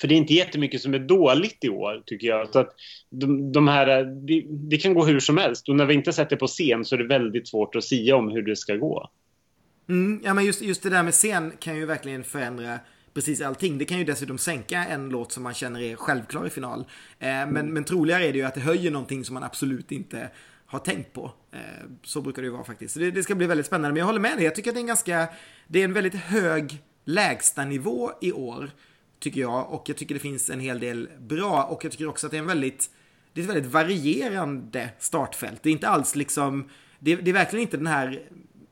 För 0.00 0.08
det 0.08 0.14
är 0.14 0.16
inte 0.16 0.34
jättemycket 0.34 0.80
som 0.80 0.94
är 0.94 0.98
dåligt 0.98 1.64
i 1.64 1.68
år, 1.68 2.02
tycker 2.06 2.26
jag. 2.28 2.52
Så 2.52 2.58
att 2.58 2.74
de, 3.10 3.52
de 3.52 3.68
här, 3.68 3.98
eh, 3.98 4.06
det, 4.06 4.44
det 4.48 4.76
kan 4.76 4.94
gå 4.94 5.04
hur 5.04 5.20
som 5.20 5.36
helst. 5.36 5.68
Och 5.68 5.76
när 5.76 5.86
vi 5.86 5.94
inte 5.94 6.12
sett 6.12 6.30
det 6.30 6.36
på 6.36 6.46
scen 6.46 6.84
så 6.84 6.94
är 6.94 6.98
det 6.98 7.06
väldigt 7.06 7.48
svårt 7.48 7.76
att 7.76 7.84
sia 7.84 8.16
om 8.16 8.28
hur 8.28 8.42
det 8.42 8.56
ska 8.56 8.76
gå. 8.76 9.10
Mm, 9.88 10.20
ja 10.24 10.34
men 10.34 10.44
just, 10.44 10.62
just 10.62 10.82
det 10.82 10.90
där 10.90 11.02
med 11.02 11.14
scen 11.14 11.52
kan 11.58 11.76
ju 11.76 11.86
verkligen 11.86 12.24
förändra 12.24 12.78
precis 13.14 13.40
allting. 13.40 13.78
Det 13.78 13.84
kan 13.84 13.98
ju 13.98 14.04
dessutom 14.04 14.38
sänka 14.38 14.84
en 14.84 15.08
låt 15.08 15.32
som 15.32 15.42
man 15.42 15.54
känner 15.54 15.80
är 15.80 15.96
självklar 15.96 16.46
i 16.46 16.50
final. 16.50 16.80
Eh, 17.18 17.28
men, 17.28 17.72
men 17.72 17.84
troligare 17.84 18.26
är 18.26 18.32
det 18.32 18.38
ju 18.38 18.44
att 18.44 18.54
det 18.54 18.60
höjer 18.60 18.90
någonting 18.90 19.24
som 19.24 19.34
man 19.34 19.42
absolut 19.42 19.92
inte 19.92 20.30
har 20.66 20.78
tänkt 20.78 21.12
på. 21.12 21.32
Eh, 21.52 21.58
så 22.02 22.20
brukar 22.20 22.42
det 22.42 22.46
ju 22.46 22.52
vara 22.52 22.64
faktiskt. 22.64 22.94
Så 22.94 23.00
det, 23.00 23.10
det 23.10 23.22
ska 23.22 23.34
bli 23.34 23.46
väldigt 23.46 23.66
spännande. 23.66 23.88
Men 23.88 23.98
jag 23.98 24.06
håller 24.06 24.20
med 24.20 24.36
dig. 24.36 24.44
Jag 24.44 24.54
tycker 24.54 24.70
att 24.70 24.74
det 24.74 24.78
är 24.78 24.82
en 24.82 24.86
ganska, 24.86 25.28
det 25.66 25.80
är 25.80 25.84
en 25.84 25.92
väldigt 25.92 26.14
hög 26.14 26.82
lägstanivå 27.04 28.12
i 28.20 28.32
år. 28.32 28.70
Tycker 29.20 29.40
jag. 29.40 29.72
Och 29.72 29.88
jag 29.88 29.96
tycker 29.96 30.14
det 30.14 30.20
finns 30.20 30.50
en 30.50 30.60
hel 30.60 30.80
del 30.80 31.08
bra. 31.18 31.64
Och 31.64 31.84
jag 31.84 31.92
tycker 31.92 32.08
också 32.08 32.26
att 32.26 32.30
det 32.30 32.36
är 32.36 32.42
en 32.42 32.46
väldigt, 32.46 32.90
det 33.32 33.40
är 33.40 33.44
ett 33.44 33.50
väldigt 33.50 33.72
varierande 33.72 34.88
startfält. 34.98 35.62
Det 35.62 35.68
är 35.68 35.72
inte 35.72 35.88
alls 35.88 36.16
liksom, 36.16 36.68
det, 36.98 37.16
det 37.16 37.30
är 37.30 37.34
verkligen 37.34 37.62
inte 37.62 37.76
den 37.76 37.86
här 37.86 38.22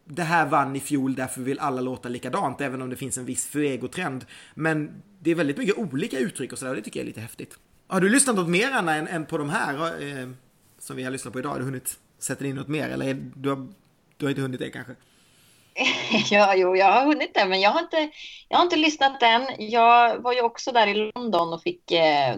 det 0.07 0.23
här 0.23 0.47
vann 0.47 0.77
i 0.77 0.81
fjol, 0.81 1.15
därför 1.15 1.41
vill 1.41 1.59
alla 1.59 1.81
låta 1.81 2.09
likadant, 2.09 2.61
även 2.61 2.83
om 2.83 2.91
det 2.91 2.97
finns 2.97 3.19
en 3.19 3.25
viss 3.25 3.47
fuego-trend. 3.47 4.25
Men 4.55 5.03
det 5.21 5.31
är 5.31 5.35
väldigt 5.35 5.57
mycket 5.57 5.79
olika 5.79 6.19
uttryck 6.19 6.53
och 6.53 6.59
sådär, 6.59 6.71
och 6.71 6.77
det 6.77 6.83
tycker 6.83 7.01
jag 7.01 7.05
är 7.05 7.07
lite 7.07 7.21
häftigt. 7.21 7.59
Har 7.87 8.01
du 8.01 8.09
lyssnat 8.09 8.37
något 8.37 8.49
mer, 8.49 8.71
Anna, 8.71 8.95
än, 8.95 9.09
än 9.09 9.27
på 9.27 9.39
de 9.39 9.51
här 9.51 10.03
eh, 10.03 10.29
som 10.79 10.97
vi 10.97 11.03
har 11.03 11.11
lyssnat 11.11 11.33
på 11.33 11.39
idag? 11.39 11.51
Har 11.51 11.59
du 11.59 11.65
hunnit 11.65 11.99
sätta 12.19 12.47
in 12.47 12.57
något 12.57 12.69
mer, 12.69 12.89
eller 12.89 13.09
är, 13.09 13.31
du, 13.35 13.49
har, 13.49 13.69
du 14.17 14.25
har 14.25 14.31
inte 14.31 14.43
hunnit 14.43 14.61
det 14.61 14.71
kanske? 14.71 14.95
Ja, 16.31 16.55
jo, 16.55 16.77
jag 16.77 16.93
har 16.93 17.05
hunnit 17.05 17.35
det, 17.35 17.47
men 17.47 17.61
jag 17.61 17.71
har 17.71 17.81
inte, 17.81 18.11
jag 18.49 18.59
har 18.59 18.65
inte 18.65 18.77
lyssnat 18.77 19.23
än. 19.23 19.47
Jag 19.59 20.19
var 20.19 20.33
ju 20.33 20.43
också 20.43 20.73
där 20.73 20.87
i 20.87 21.13
London 21.15 21.53
och 21.53 21.63
fick 21.63 21.93
eh, 21.93 22.37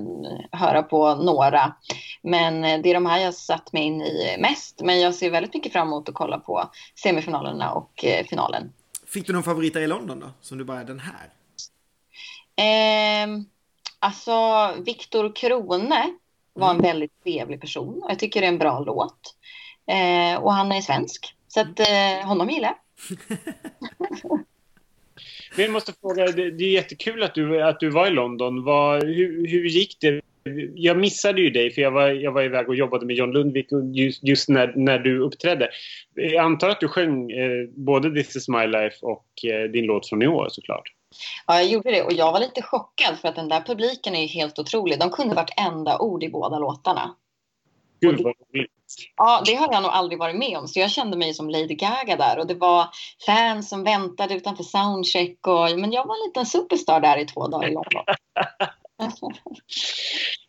höra 0.53 0.83
på 0.83 1.15
några. 1.15 1.75
Men 2.23 2.65
eh, 2.65 2.81
det 2.81 2.91
är 2.91 2.95
de 2.95 3.07
här 3.07 3.19
jag 3.19 3.35
satt 3.35 3.73
mig 3.73 3.83
in 3.83 4.03
i 4.03 4.37
mest. 4.39 4.81
Men 4.81 5.01
jag 5.01 5.15
ser 5.15 5.31
väldigt 5.31 5.55
mycket 5.55 5.73
fram 5.73 5.89
emot 5.89 6.09
att 6.09 6.15
kolla 6.15 6.39
på 6.39 6.71
semifinalerna 7.03 7.73
och 7.73 8.05
eh, 8.05 8.27
finalen. 8.27 8.73
Fick 9.07 9.27
du 9.27 9.33
någon 9.33 9.43
favoriter 9.43 9.81
i 9.81 9.87
London 9.87 10.21
då? 10.21 10.31
Som 10.41 10.59
du 10.59 10.65
bara, 10.65 10.85
den 10.85 11.01
här? 11.01 11.33
Eh, 12.57 13.29
alltså, 13.99 14.35
Viktor 14.79 15.37
Krone 15.37 16.13
var 16.53 16.71
en 16.71 16.83
väldigt 16.83 17.23
trevlig 17.23 17.61
person 17.61 18.03
och 18.03 18.11
jag 18.11 18.19
tycker 18.19 18.41
det 18.41 18.47
är 18.47 18.53
en 18.53 18.59
bra 18.59 18.81
låt. 18.81 19.35
Eh, 19.87 20.43
och 20.43 20.53
han 20.53 20.73
är 20.73 20.81
svensk, 20.81 21.35
så 21.49 21.61
att 21.61 21.81
eh, 21.81 22.27
honom 22.27 22.51
gillar 22.51 22.69
jag. 22.69 22.77
Men 25.57 25.65
jag 25.65 25.73
måste 25.73 25.93
fråga, 26.01 26.27
det, 26.27 26.51
det 26.51 26.65
är 26.65 26.71
jättekul 26.71 27.23
att 27.23 27.35
du, 27.35 27.63
att 27.63 27.81
du 27.81 27.91
var 27.91 28.07
i 28.07 28.11
London. 28.11 28.65
Var, 28.65 29.01
hur, 29.01 29.47
hur 29.49 29.65
gick 29.65 29.97
det? 30.01 30.21
Jag 30.75 30.99
missade 30.99 31.41
ju 31.41 31.51
dig 31.51 31.71
för 31.71 31.83
jag 31.83 31.91
var, 31.91 32.09
jag 32.09 32.33
var 32.33 32.43
iväg 32.43 32.69
och 32.69 32.75
jobbade 32.75 33.07
med 33.07 33.17
John 33.17 33.33
Lundvik 33.33 33.67
just, 33.95 34.25
just 34.25 34.49
när, 34.49 34.73
när 34.77 34.99
du 34.99 35.21
uppträdde. 35.21 35.71
Jag 36.15 36.45
antar 36.45 36.69
att 36.69 36.81
du 36.81 36.89
sjöng 36.89 37.31
eh, 37.31 37.69
både 37.69 38.11
This 38.11 38.37
is 38.37 38.49
my 38.49 38.67
life 38.67 38.97
och 39.03 39.45
eh, 39.45 39.71
din 39.71 39.85
låt 39.85 40.09
från 40.09 40.23
i 40.23 40.27
år 40.27 40.49
såklart. 40.51 40.93
Ja, 41.47 41.55
jag 41.55 41.71
gjorde 41.71 41.91
det 41.91 42.03
och 42.03 42.13
jag 42.13 42.33
var 42.33 42.41
lite 42.41 42.63
chockad 42.63 43.19
för 43.19 43.29
att 43.29 43.37
den 43.37 43.49
där 43.49 43.61
publiken 43.61 44.15
är 44.15 44.21
ju 44.21 44.27
helt 44.27 44.59
otrolig. 44.59 44.99
De 44.99 45.11
kunde 45.11 45.35
vartenda 45.35 45.99
ord 45.99 46.23
i 46.23 46.29
båda 46.29 46.59
låtarna. 46.59 47.15
Gud 48.01 48.21
vad 48.21 48.35
roligt. 48.53 48.71
Ja, 49.17 49.43
det 49.47 49.55
har 49.55 49.73
jag 49.73 49.83
nog 49.83 49.93
aldrig 49.93 50.19
varit 50.19 50.37
med 50.37 50.59
om. 50.59 50.69
Så 50.69 50.81
jag 50.81 50.91
kände 50.91 51.17
mig 51.17 51.35
som 51.35 51.51
Lady 51.51 51.75
Gaga 51.75 52.17
där. 52.17 52.39
Och 52.39 52.47
det 52.47 52.55
var 52.55 52.89
fans 53.27 53.69
som 53.69 53.85
väntade 53.85 54.35
utanför 54.35 54.65
soundcheck. 54.65 55.47
Och, 55.47 55.81
men 55.81 55.93
jag 55.93 56.07
var 56.07 56.15
en 56.15 56.29
liten 56.29 56.47
superstar 56.47 57.01
där 57.01 57.19
i 57.19 57.25
två 57.25 57.49
dagar 57.49 57.69
i 57.69 57.73
London. 57.73 58.05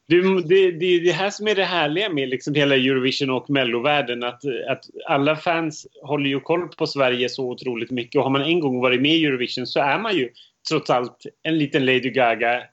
Du, 0.09 0.41
det, 0.41 0.71
det 0.71 0.85
är 0.85 1.03
det 1.03 1.11
här 1.11 1.29
som 1.29 1.47
är 1.47 1.55
det 1.55 1.63
härliga 1.63 2.09
med 2.09 2.29
liksom 2.29 2.55
hela 2.55 2.75
Eurovision 2.75 3.29
och 3.29 3.49
mellovärlden. 3.49 4.23
Att, 4.23 4.41
att 4.69 4.85
alla 5.07 5.35
fans 5.35 5.87
håller 6.03 6.29
ju 6.29 6.39
koll 6.39 6.67
på 6.67 6.87
Sverige 6.87 7.29
så 7.29 7.49
otroligt 7.49 7.91
mycket. 7.91 8.19
Och 8.19 8.23
har 8.23 8.29
man 8.29 8.41
en 8.41 8.59
gång 8.59 8.81
varit 8.81 9.01
med 9.01 9.11
i 9.11 9.25
Eurovision 9.25 9.67
så 9.67 9.79
är 9.79 9.99
man 9.99 10.15
ju 10.15 10.29
trots 10.69 10.89
allt 10.89 11.25
en 11.43 11.57
liten 11.57 11.85
Lady 11.85 12.09
Gaga 12.09 12.63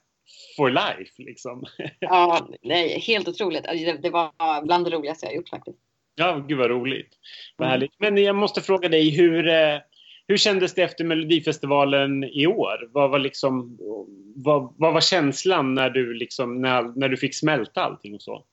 for 0.56 0.70
life. 0.70 1.12
Liksom. 1.18 1.64
ja, 2.00 2.48
nej, 2.62 2.98
helt 3.00 3.28
otroligt. 3.28 3.66
Alltså, 3.66 3.92
Det, 4.02 4.10
var 4.10 4.62
bland 4.64 4.84
det 4.84 4.90
roligaste 4.90 5.26
jag 5.26 5.34
gjort 5.34 5.48
faktiskt. 5.48 5.78
Ja, 6.14 6.44
gud 6.48 6.58
vad 6.58 6.70
roligt. 6.70 7.10
Vad 7.56 7.68
härligt. 7.68 7.92
Men 7.98 8.16
jag 8.16 8.36
måste 8.36 8.60
fråga 8.60 8.88
dig, 8.88 9.10
hur, 9.10 9.48
eh, 9.48 9.78
hur 10.28 10.36
kändes 10.36 10.74
det 10.74 10.82
efter 10.82 11.04
Melodifestivalen 11.04 12.24
i 12.24 12.46
år? 12.46 12.88
Vad 12.92 13.10
var, 13.10 13.18
liksom, 13.18 13.78
vad, 14.36 14.74
vad 14.78 14.94
var 14.94 15.00
känslan 15.00 15.74
när 15.74 15.90
du, 15.90 16.14
liksom, 16.14 16.60
när, 16.60 16.98
när 16.98 17.08
du 17.08 17.16
fick 17.16 17.34
smälta 17.34 17.84
allting 17.84 18.14
och 18.14 18.22
så? 18.22 18.44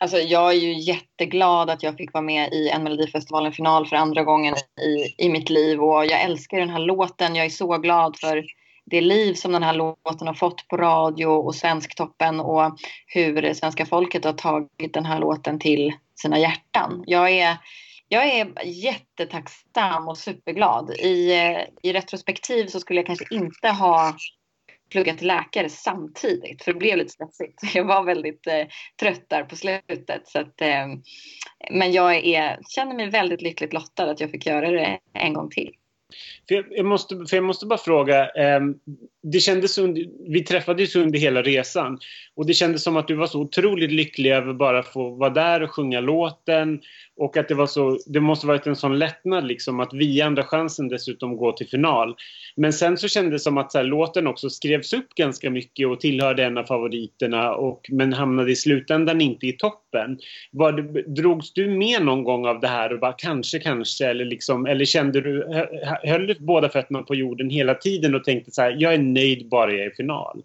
Alltså, 0.00 0.18
jag 0.18 0.50
är 0.50 0.56
ju 0.56 0.78
jätteglad 0.78 1.70
att 1.70 1.82
jag 1.82 1.96
fick 1.96 2.12
vara 2.12 2.24
med 2.24 2.52
i 2.52 2.68
en 2.68 2.82
Melodifestivalen-final 2.82 3.86
för 3.86 3.96
andra 3.96 4.24
gången 4.24 4.54
i, 4.80 5.24
i 5.26 5.28
mitt 5.28 5.50
liv. 5.50 5.82
Och 5.82 6.06
jag 6.06 6.22
älskar 6.22 6.58
den 6.58 6.70
här 6.70 6.78
låten. 6.78 7.36
Jag 7.36 7.46
är 7.46 7.50
så 7.50 7.78
glad 7.78 8.16
för 8.20 8.44
det 8.90 9.00
liv 9.00 9.34
som 9.34 9.52
den 9.52 9.62
här 9.62 9.74
låten 9.74 10.26
har 10.26 10.34
fått 10.34 10.68
på 10.68 10.76
radio 10.76 11.26
och 11.26 11.54
Svensktoppen 11.54 12.40
och 12.40 12.78
hur 13.06 13.54
svenska 13.54 13.86
folket 13.86 14.24
har 14.24 14.32
tagit 14.32 14.94
den 14.94 15.06
här 15.06 15.20
låten 15.20 15.58
till 15.58 15.92
sina 16.14 16.38
hjärtan. 16.38 17.04
Jag 17.06 17.30
är, 17.30 17.56
jag 18.08 18.26
är 18.26 18.64
jättetacksam 18.64 20.08
och 20.08 20.18
superglad. 20.18 20.90
I, 20.90 21.38
eh, 21.38 21.60
I 21.82 21.92
retrospektiv 21.92 22.66
så 22.66 22.80
skulle 22.80 23.00
jag 23.00 23.06
kanske 23.06 23.34
inte 23.34 23.68
ha 23.68 24.14
pluggat 24.90 25.18
till 25.18 25.26
läkare 25.26 25.68
samtidigt 25.68 26.64
för 26.64 26.72
det 26.72 26.78
blev 26.78 26.96
lite 26.98 27.10
stressigt. 27.10 27.58
Jag 27.74 27.84
var 27.84 28.04
väldigt 28.04 28.46
eh, 28.46 28.66
trött 29.00 29.28
där 29.28 29.42
på 29.42 29.56
slutet. 29.56 30.28
Så 30.28 30.40
att, 30.40 30.60
eh, 30.60 30.86
men 31.70 31.92
jag 31.92 32.14
är, 32.14 32.58
känner 32.68 32.94
mig 32.94 33.10
väldigt 33.10 33.42
lyckligt 33.42 33.72
lottad 33.72 34.10
att 34.10 34.20
jag 34.20 34.30
fick 34.30 34.46
göra 34.46 34.70
det 34.70 34.98
en 35.12 35.34
gång 35.34 35.50
till. 35.50 35.74
För 36.48 36.54
jag, 36.54 36.64
jag, 36.70 36.86
måste, 36.86 37.16
för 37.28 37.36
jag 37.36 37.44
måste 37.44 37.66
bara 37.66 37.78
fråga. 37.78 38.28
Eh, 38.28 38.60
det 39.22 39.40
kändes 39.40 39.78
under, 39.78 40.04
vi 40.32 40.44
träffades 40.44 40.96
under 40.96 41.18
hela 41.18 41.42
resan. 41.42 41.98
Och 42.34 42.46
det 42.46 42.54
kändes 42.54 42.82
som 42.82 42.96
att 42.96 43.08
du 43.08 43.14
var 43.14 43.26
så 43.26 43.40
otroligt 43.40 43.92
lycklig 43.92 44.32
över 44.32 44.52
bara 44.52 44.78
att 44.78 44.92
få 44.92 45.10
vara 45.10 45.30
där 45.30 45.62
och 45.62 45.70
sjunga 45.70 46.00
låten. 46.00 46.80
Och 47.16 47.36
att 47.36 47.48
det 47.48 47.54
var 47.54 47.66
så, 47.66 47.98
det 48.06 48.20
måste 48.20 48.46
varit 48.46 48.66
en 48.66 48.76
sån 48.76 48.98
lättnad 48.98 49.46
liksom 49.46 49.80
att 49.80 49.92
via 49.92 50.26
Andra 50.26 50.44
chansen 50.44 50.88
dessutom 50.88 51.36
gå 51.36 51.52
till 51.52 51.68
final. 51.68 52.16
Men 52.56 52.72
sen 52.72 52.96
så 52.96 53.08
kändes 53.08 53.32
det 53.32 53.44
som 53.44 53.58
att 53.58 53.72
så 53.72 53.78
här, 53.78 53.84
låten 53.84 54.26
också 54.26 54.50
skrevs 54.50 54.92
upp 54.92 55.14
ganska 55.14 55.50
mycket 55.50 55.88
och 55.88 56.00
tillhörde 56.00 56.44
en 56.44 56.58
av 56.58 56.64
favoriterna. 56.64 57.54
Och, 57.54 57.86
men 57.90 58.12
hamnade 58.12 58.52
i 58.52 58.56
slutändan 58.56 59.20
inte 59.20 59.46
i 59.46 59.52
toppen. 59.52 60.18
Var 60.50 60.72
det, 60.72 61.02
drogs 61.02 61.52
du 61.52 61.68
med 61.70 62.04
någon 62.04 62.24
gång 62.24 62.46
av 62.46 62.60
det 62.60 62.68
här 62.68 62.92
och 62.92 63.00
bara 63.00 63.14
kanske, 63.18 63.58
kanske? 63.58 64.06
Eller, 64.06 64.24
liksom, 64.24 64.66
eller 64.66 64.84
kände 64.84 65.20
du, 65.20 65.66
höll 66.02 66.26
du 66.26 66.36
båda 66.40 66.68
fötterna 66.68 67.02
på 67.02 67.14
jorden 67.14 67.50
hela 67.50 67.74
tiden 67.74 68.14
och 68.14 68.24
tänkte 68.24 68.50
så 68.50 68.62
här, 68.62 68.76
jag 68.78 68.94
är 68.94 68.98
nöjd 68.98 69.48
bara 69.48 69.72
jag 69.72 69.80
är 69.80 69.90
i 69.90 69.94
final? 69.94 70.42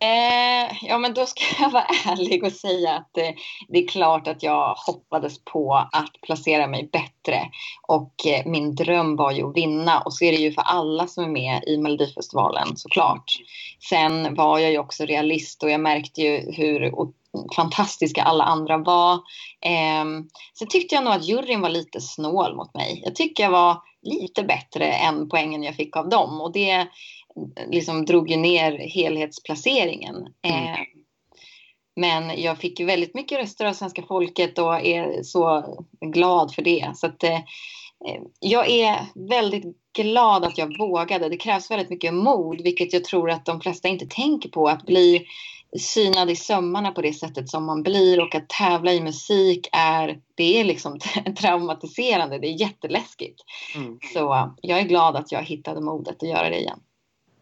Eh, 0.00 0.76
ja, 0.82 0.98
men 0.98 1.14
då 1.14 1.26
ska 1.26 1.42
jag 1.58 1.70
vara 1.70 1.84
ärlig 2.06 2.44
och 2.44 2.52
säga 2.52 2.92
att 2.92 3.18
eh, 3.18 3.30
det 3.68 3.78
är 3.78 3.88
klart 3.88 4.28
att 4.28 4.42
jag 4.42 4.74
hoppades 4.74 5.44
på 5.44 5.74
att 5.92 6.12
placera 6.22 6.66
mig 6.66 6.88
bättre. 6.92 7.40
Och 7.88 8.26
eh, 8.26 8.46
min 8.46 8.74
dröm 8.74 9.16
var 9.16 9.32
ju 9.32 9.48
att 9.48 9.56
vinna. 9.56 10.00
Och 10.00 10.14
så 10.14 10.24
är 10.24 10.32
det 10.32 10.38
ju 10.38 10.52
för 10.52 10.62
alla 10.62 11.06
som 11.06 11.24
är 11.24 11.28
med 11.28 11.64
i 11.66 11.78
Melodifestivalen 11.78 12.76
såklart. 12.76 13.32
Sen 13.88 14.34
var 14.34 14.58
jag 14.58 14.70
ju 14.70 14.78
också 14.78 15.04
realist 15.04 15.62
och 15.62 15.70
jag 15.70 15.80
märkte 15.80 16.20
ju 16.22 16.52
hur 16.52 16.98
fantastiska 17.56 18.22
alla 18.22 18.44
andra 18.44 18.78
var. 18.78 19.14
Eh, 19.60 20.04
sen 20.58 20.68
tyckte 20.68 20.94
jag 20.94 21.04
nog 21.04 21.12
att 21.14 21.28
juryn 21.28 21.60
var 21.60 21.68
lite 21.68 22.00
snål 22.00 22.56
mot 22.56 22.74
mig. 22.74 23.02
Jag 23.04 23.14
tycker 23.14 23.42
jag 23.42 23.50
var 23.50 23.82
lite 24.02 24.42
bättre 24.42 24.92
än 24.92 25.28
poängen 25.28 25.62
jag 25.62 25.74
fick 25.74 25.96
av 25.96 26.08
dem. 26.08 26.40
Och 26.40 26.52
det 26.52 26.86
liksom 27.70 28.04
drog 28.04 28.30
ju 28.30 28.36
ner 28.36 28.78
helhetsplaceringen. 28.78 30.16
Eh, 30.42 30.78
men 31.96 32.42
jag 32.42 32.58
fick 32.58 32.80
ju 32.80 32.86
väldigt 32.86 33.14
mycket 33.14 33.38
röster 33.38 33.64
av 33.64 33.72
svenska 33.72 34.02
folket 34.02 34.58
och 34.58 34.86
är 34.86 35.22
så 35.22 35.64
glad 36.00 36.54
för 36.54 36.62
det. 36.62 36.90
Så 36.94 37.06
att, 37.06 37.24
eh, 37.24 37.38
jag 38.40 38.70
är 38.70 38.96
väldigt 39.28 39.64
glad 39.96 40.44
att 40.44 40.58
jag 40.58 40.78
vågade. 40.78 41.28
Det 41.28 41.36
krävs 41.36 41.70
väldigt 41.70 41.90
mycket 41.90 42.14
mod, 42.14 42.60
vilket 42.60 42.92
jag 42.92 43.04
tror 43.04 43.30
att 43.30 43.44
de 43.44 43.60
flesta 43.60 43.88
inte 43.88 44.06
tänker 44.06 44.48
på. 44.48 44.68
Att 44.68 44.86
bli 44.86 45.26
synad 45.78 46.30
i 46.30 46.36
sömmarna 46.36 46.90
på 46.90 47.02
det 47.02 47.12
sättet 47.12 47.48
som 47.48 47.64
man 47.64 47.82
blir 47.82 48.20
och 48.20 48.34
att 48.34 48.48
tävla 48.48 48.92
i 48.92 49.00
musik 49.00 49.68
är, 49.72 50.18
det 50.34 50.60
är 50.60 50.64
liksom 50.64 50.98
traumatiserande. 51.40 52.38
Det 52.38 52.48
är 52.48 52.60
jätteläskigt. 52.60 53.40
Mm. 53.76 53.98
Så 54.14 54.52
jag 54.62 54.78
är 54.78 54.84
glad 54.84 55.16
att 55.16 55.32
jag 55.32 55.42
hittade 55.42 55.80
modet 55.80 56.22
att 56.22 56.28
göra 56.28 56.50
det 56.50 56.58
igen. 56.58 56.80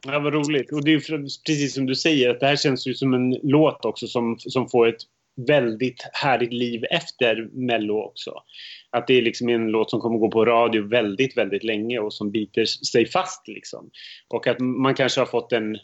Ja, 0.06 0.18
vad 0.18 0.34
roligt. 0.34 0.72
Och 0.72 0.84
det 0.84 0.94
är 0.94 1.00
precis 1.46 1.74
som 1.74 1.86
du 1.86 1.94
säger, 1.94 2.30
att 2.30 2.40
det 2.40 2.46
här 2.46 2.56
känns 2.56 2.86
ju 2.86 2.94
som 2.94 3.14
en 3.14 3.38
låt 3.42 3.84
också 3.84 4.06
som, 4.06 4.36
som 4.38 4.68
får 4.68 4.88
ett 4.88 5.02
väldigt 5.36 6.08
härligt 6.12 6.52
liv 6.52 6.84
efter 6.90 7.48
Mello 7.52 7.94
också. 7.94 8.34
Att 8.90 9.06
det 9.06 9.14
är 9.14 9.22
liksom 9.22 9.48
en 9.48 9.66
låt 9.66 9.90
som 9.90 10.00
kommer 10.00 10.18
gå 10.18 10.30
på 10.30 10.44
radio 10.44 10.88
väldigt, 10.88 11.36
väldigt 11.36 11.64
länge 11.64 11.98
och 11.98 12.12
som 12.12 12.30
biter 12.30 12.64
sig 12.64 13.06
fast 13.06 13.48
liksom. 13.48 13.90
Och 14.28 14.46
att 14.46 14.60
man 14.60 14.94
kanske 14.94 15.20
har 15.20 15.26
fått 15.26 15.52
en... 15.52 15.78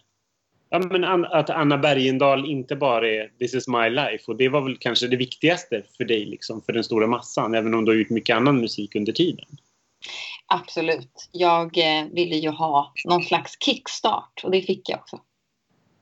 Ja, 0.72 0.78
men 0.78 1.24
att 1.24 1.50
Anna 1.50 1.78
Bergendahl 1.78 2.46
inte 2.46 2.76
bara 2.76 3.08
är 3.08 3.30
This 3.38 3.54
is 3.54 3.68
my 3.68 3.90
life 3.90 4.24
och 4.26 4.36
det 4.36 4.48
var 4.48 4.60
väl 4.60 4.76
kanske 4.76 5.06
det 5.06 5.16
viktigaste 5.16 5.82
för 5.96 6.04
dig 6.04 6.24
liksom, 6.24 6.62
för 6.62 6.72
den 6.72 6.84
stora 6.84 7.06
massan, 7.06 7.54
även 7.54 7.74
om 7.74 7.84
du 7.84 7.92
har 7.92 7.96
gjort 7.98 8.10
mycket 8.10 8.36
annan 8.36 8.60
musik 8.60 8.94
under 8.94 9.12
tiden. 9.12 9.46
Absolut. 10.46 11.28
Jag 11.32 11.78
eh, 11.78 12.04
ville 12.12 12.36
ju 12.36 12.48
ha 12.48 12.92
någon 13.04 13.22
slags 13.22 13.56
kickstart 13.64 14.40
och 14.44 14.50
det 14.50 14.62
fick 14.62 14.88
jag 14.88 14.98
också. 14.98 15.20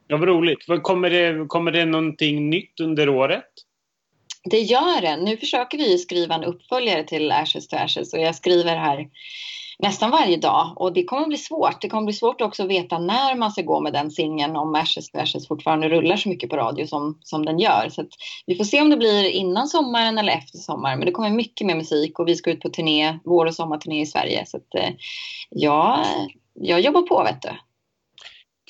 Ja, 0.07 0.17
vad 0.17 0.29
roligt. 0.29 0.59
Kommer 0.83 1.11
det, 1.11 1.47
kommer 1.49 1.71
det 1.71 1.85
någonting 1.85 2.51
nytt 2.51 2.81
under 2.81 3.09
året? 3.09 3.45
Det 4.45 4.61
gör 4.61 5.01
det. 5.01 5.17
Nu 5.17 5.37
försöker 5.37 5.79
vi 5.79 5.99
skriva 5.99 6.35
en 6.35 6.45
uppföljare 6.45 7.05
till 7.05 7.33
Ashes 7.33 7.69
to 7.69 7.77
Ashes 7.77 8.13
och 8.13 8.21
jag 8.21 8.35
skriver 8.35 8.77
här 8.77 9.09
nästan 9.79 10.11
varje 10.11 10.37
dag 10.37 10.73
och 10.77 10.93
det 10.93 11.05
kommer 11.05 11.27
bli 11.27 11.37
svårt. 11.37 11.81
Det 11.81 11.89
kommer 11.89 12.05
bli 12.05 12.15
svårt 12.15 12.41
också 12.41 12.63
att 12.63 12.69
veta 12.69 12.99
när 12.99 13.35
man 13.35 13.51
ska 13.51 13.63
gå 13.63 13.81
med 13.81 13.93
den 13.93 14.11
singeln 14.11 14.57
om 14.57 14.75
Ashes 14.75 15.11
to 15.11 15.19
Ashes 15.19 15.49
fortfarande 15.49 15.89
rullar 15.89 16.17
så 16.17 16.29
mycket 16.29 16.51
på 16.51 16.57
radio 16.57 16.87
som, 16.87 17.19
som 17.23 17.45
den 17.45 17.59
gör. 17.59 17.89
Så 17.89 18.01
att 18.01 18.09
vi 18.47 18.57
får 18.57 18.65
se 18.65 18.81
om 18.81 18.91
det 18.91 18.97
blir 18.97 19.25
innan 19.25 19.69
sommaren 19.69 20.19
eller 20.19 20.33
efter 20.33 20.59
sommaren. 20.59 20.99
Men 20.99 21.07
det 21.07 21.13
kommer 21.13 21.31
mycket 21.31 21.67
mer 21.67 21.77
musik 21.77 22.19
och 22.19 22.29
vi 22.29 22.37
ska 22.37 22.51
ut 22.51 22.61
på 22.61 22.69
turné, 22.69 23.19
vår 23.25 23.47
och 23.47 23.55
sommarturné 23.55 24.01
i 24.01 24.07
Sverige. 24.07 24.47
Så 24.47 24.57
att, 24.57 24.75
eh, 24.75 24.91
ja, 25.51 26.05
jag 26.55 26.81
jobbar 26.81 27.03
på 27.03 27.23
vet 27.23 27.43
du. 27.43 27.51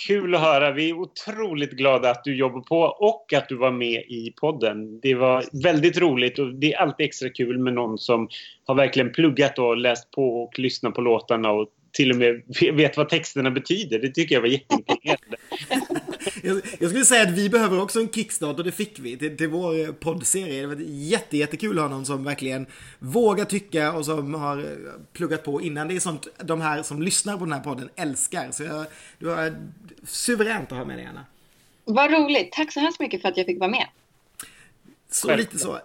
Kul 0.06 0.34
att 0.34 0.40
höra. 0.40 0.72
Vi 0.72 0.90
är 0.90 0.94
otroligt 0.94 1.70
glada 1.70 2.10
att 2.10 2.24
du 2.24 2.36
jobbar 2.36 2.60
på 2.60 2.80
och 2.80 3.32
att 3.32 3.48
du 3.48 3.56
var 3.56 3.70
med 3.70 4.02
i 4.08 4.32
podden. 4.36 5.00
Det 5.00 5.14
var 5.14 5.62
väldigt 5.62 5.98
roligt 5.98 6.38
och 6.38 6.54
det 6.54 6.72
är 6.72 6.78
alltid 6.78 7.06
extra 7.06 7.28
kul 7.28 7.58
med 7.58 7.74
någon 7.74 7.98
som 7.98 8.28
har 8.66 8.74
verkligen 8.74 9.12
pluggat 9.12 9.58
och 9.58 9.76
läst 9.76 10.10
på 10.10 10.42
och 10.42 10.58
lyssnat 10.58 10.94
på 10.94 11.00
låtarna 11.00 11.50
och 11.50 11.68
till 11.92 12.10
och 12.10 12.16
med 12.16 12.42
vet 12.72 12.96
vad 12.96 13.08
texterna 13.08 13.50
betyder. 13.50 13.98
Det 13.98 14.08
tycker 14.08 14.34
jag 14.34 14.42
var 14.42 14.48
jätteimponerande. 14.48 15.36
Jag, 16.42 16.60
jag 16.78 16.90
skulle 16.90 17.04
säga 17.04 17.22
att 17.22 17.30
vi 17.30 17.48
behöver 17.48 17.82
också 17.82 18.00
en 18.00 18.08
kickstart 18.08 18.58
och 18.58 18.64
det 18.64 18.72
fick 18.72 18.98
vi 18.98 19.16
till, 19.16 19.36
till 19.36 19.48
vår 19.48 19.92
poddserie. 19.92 20.60
Det 20.60 20.66
var 20.66 20.76
jätte, 20.88 21.36
jättekul 21.36 21.78
att 21.78 21.84
ha 21.84 21.88
någon 21.88 22.06
som 22.06 22.24
verkligen 22.24 22.66
vågar 22.98 23.44
tycka 23.44 23.92
och 23.92 24.04
som 24.04 24.34
har 24.34 24.76
pluggat 25.12 25.44
på 25.44 25.62
innan. 25.62 25.88
Det 25.88 25.96
är 25.96 26.00
sånt 26.00 26.28
de 26.44 26.60
här 26.60 26.82
som 26.82 27.02
lyssnar 27.02 27.38
på 27.38 27.44
den 27.44 27.52
här 27.52 27.60
podden 27.60 27.90
älskar. 27.96 28.50
Så 28.50 28.62
jag, 28.62 28.86
det 29.18 29.26
var 29.26 29.56
suveränt 30.04 30.72
att 30.72 30.78
ha 30.78 30.84
med 30.84 30.98
dig 30.98 31.06
Anna. 31.06 31.24
Vad 31.84 32.10
roligt. 32.10 32.52
Tack 32.52 32.72
så 32.72 32.80
hemskt 32.80 33.00
mycket 33.00 33.22
för 33.22 33.28
att 33.28 33.36
jag 33.36 33.46
fick 33.46 33.60
vara 33.60 33.70
med. 33.70 33.86
Så 35.10 35.36
lite 35.36 35.58
så. 35.58 35.78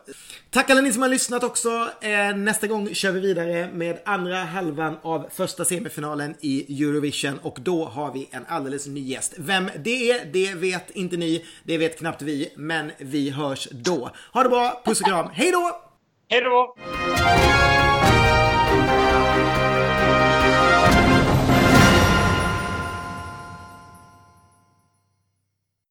Tack 0.50 0.70
alla 0.70 0.82
ni 0.82 0.94
som 0.94 1.02
har 1.02 1.10
lyssnat 1.10 1.44
också. 1.44 1.90
Eh, 2.02 2.36
nästa 2.36 2.68
gång 2.68 2.94
kör 2.94 3.12
vi 3.12 3.20
vidare 3.20 3.70
med 3.74 4.00
andra 4.06 4.36
halvan 4.36 4.98
av 5.02 5.30
första 5.34 5.66
semifinalen 5.66 6.36
i 6.42 6.84
Eurovision 6.84 7.40
och 7.42 7.58
då 7.62 7.86
har 7.86 8.14
vi 8.14 8.30
en 8.32 8.46
alldeles 8.48 8.88
ny 8.88 9.02
gäst. 9.02 9.34
Vem 9.38 9.70
det 9.84 10.12
är, 10.12 10.26
det 10.26 10.54
vet 10.54 10.92
inte 10.92 11.18
ni, 11.18 11.46
det 11.64 11.78
vet 11.78 12.00
knappt 12.00 12.22
vi, 12.22 12.54
men 12.56 12.92
vi 12.98 13.30
hörs 13.30 13.68
då. 13.72 14.12
Ha 14.34 14.44
det 14.44 14.50
bra, 14.50 14.82
puss 14.86 15.02
och 15.02 15.08
kram, 15.08 15.30
hej 15.34 15.52
då! 15.52 15.82
Hej 16.30 16.42
då! 16.42 16.76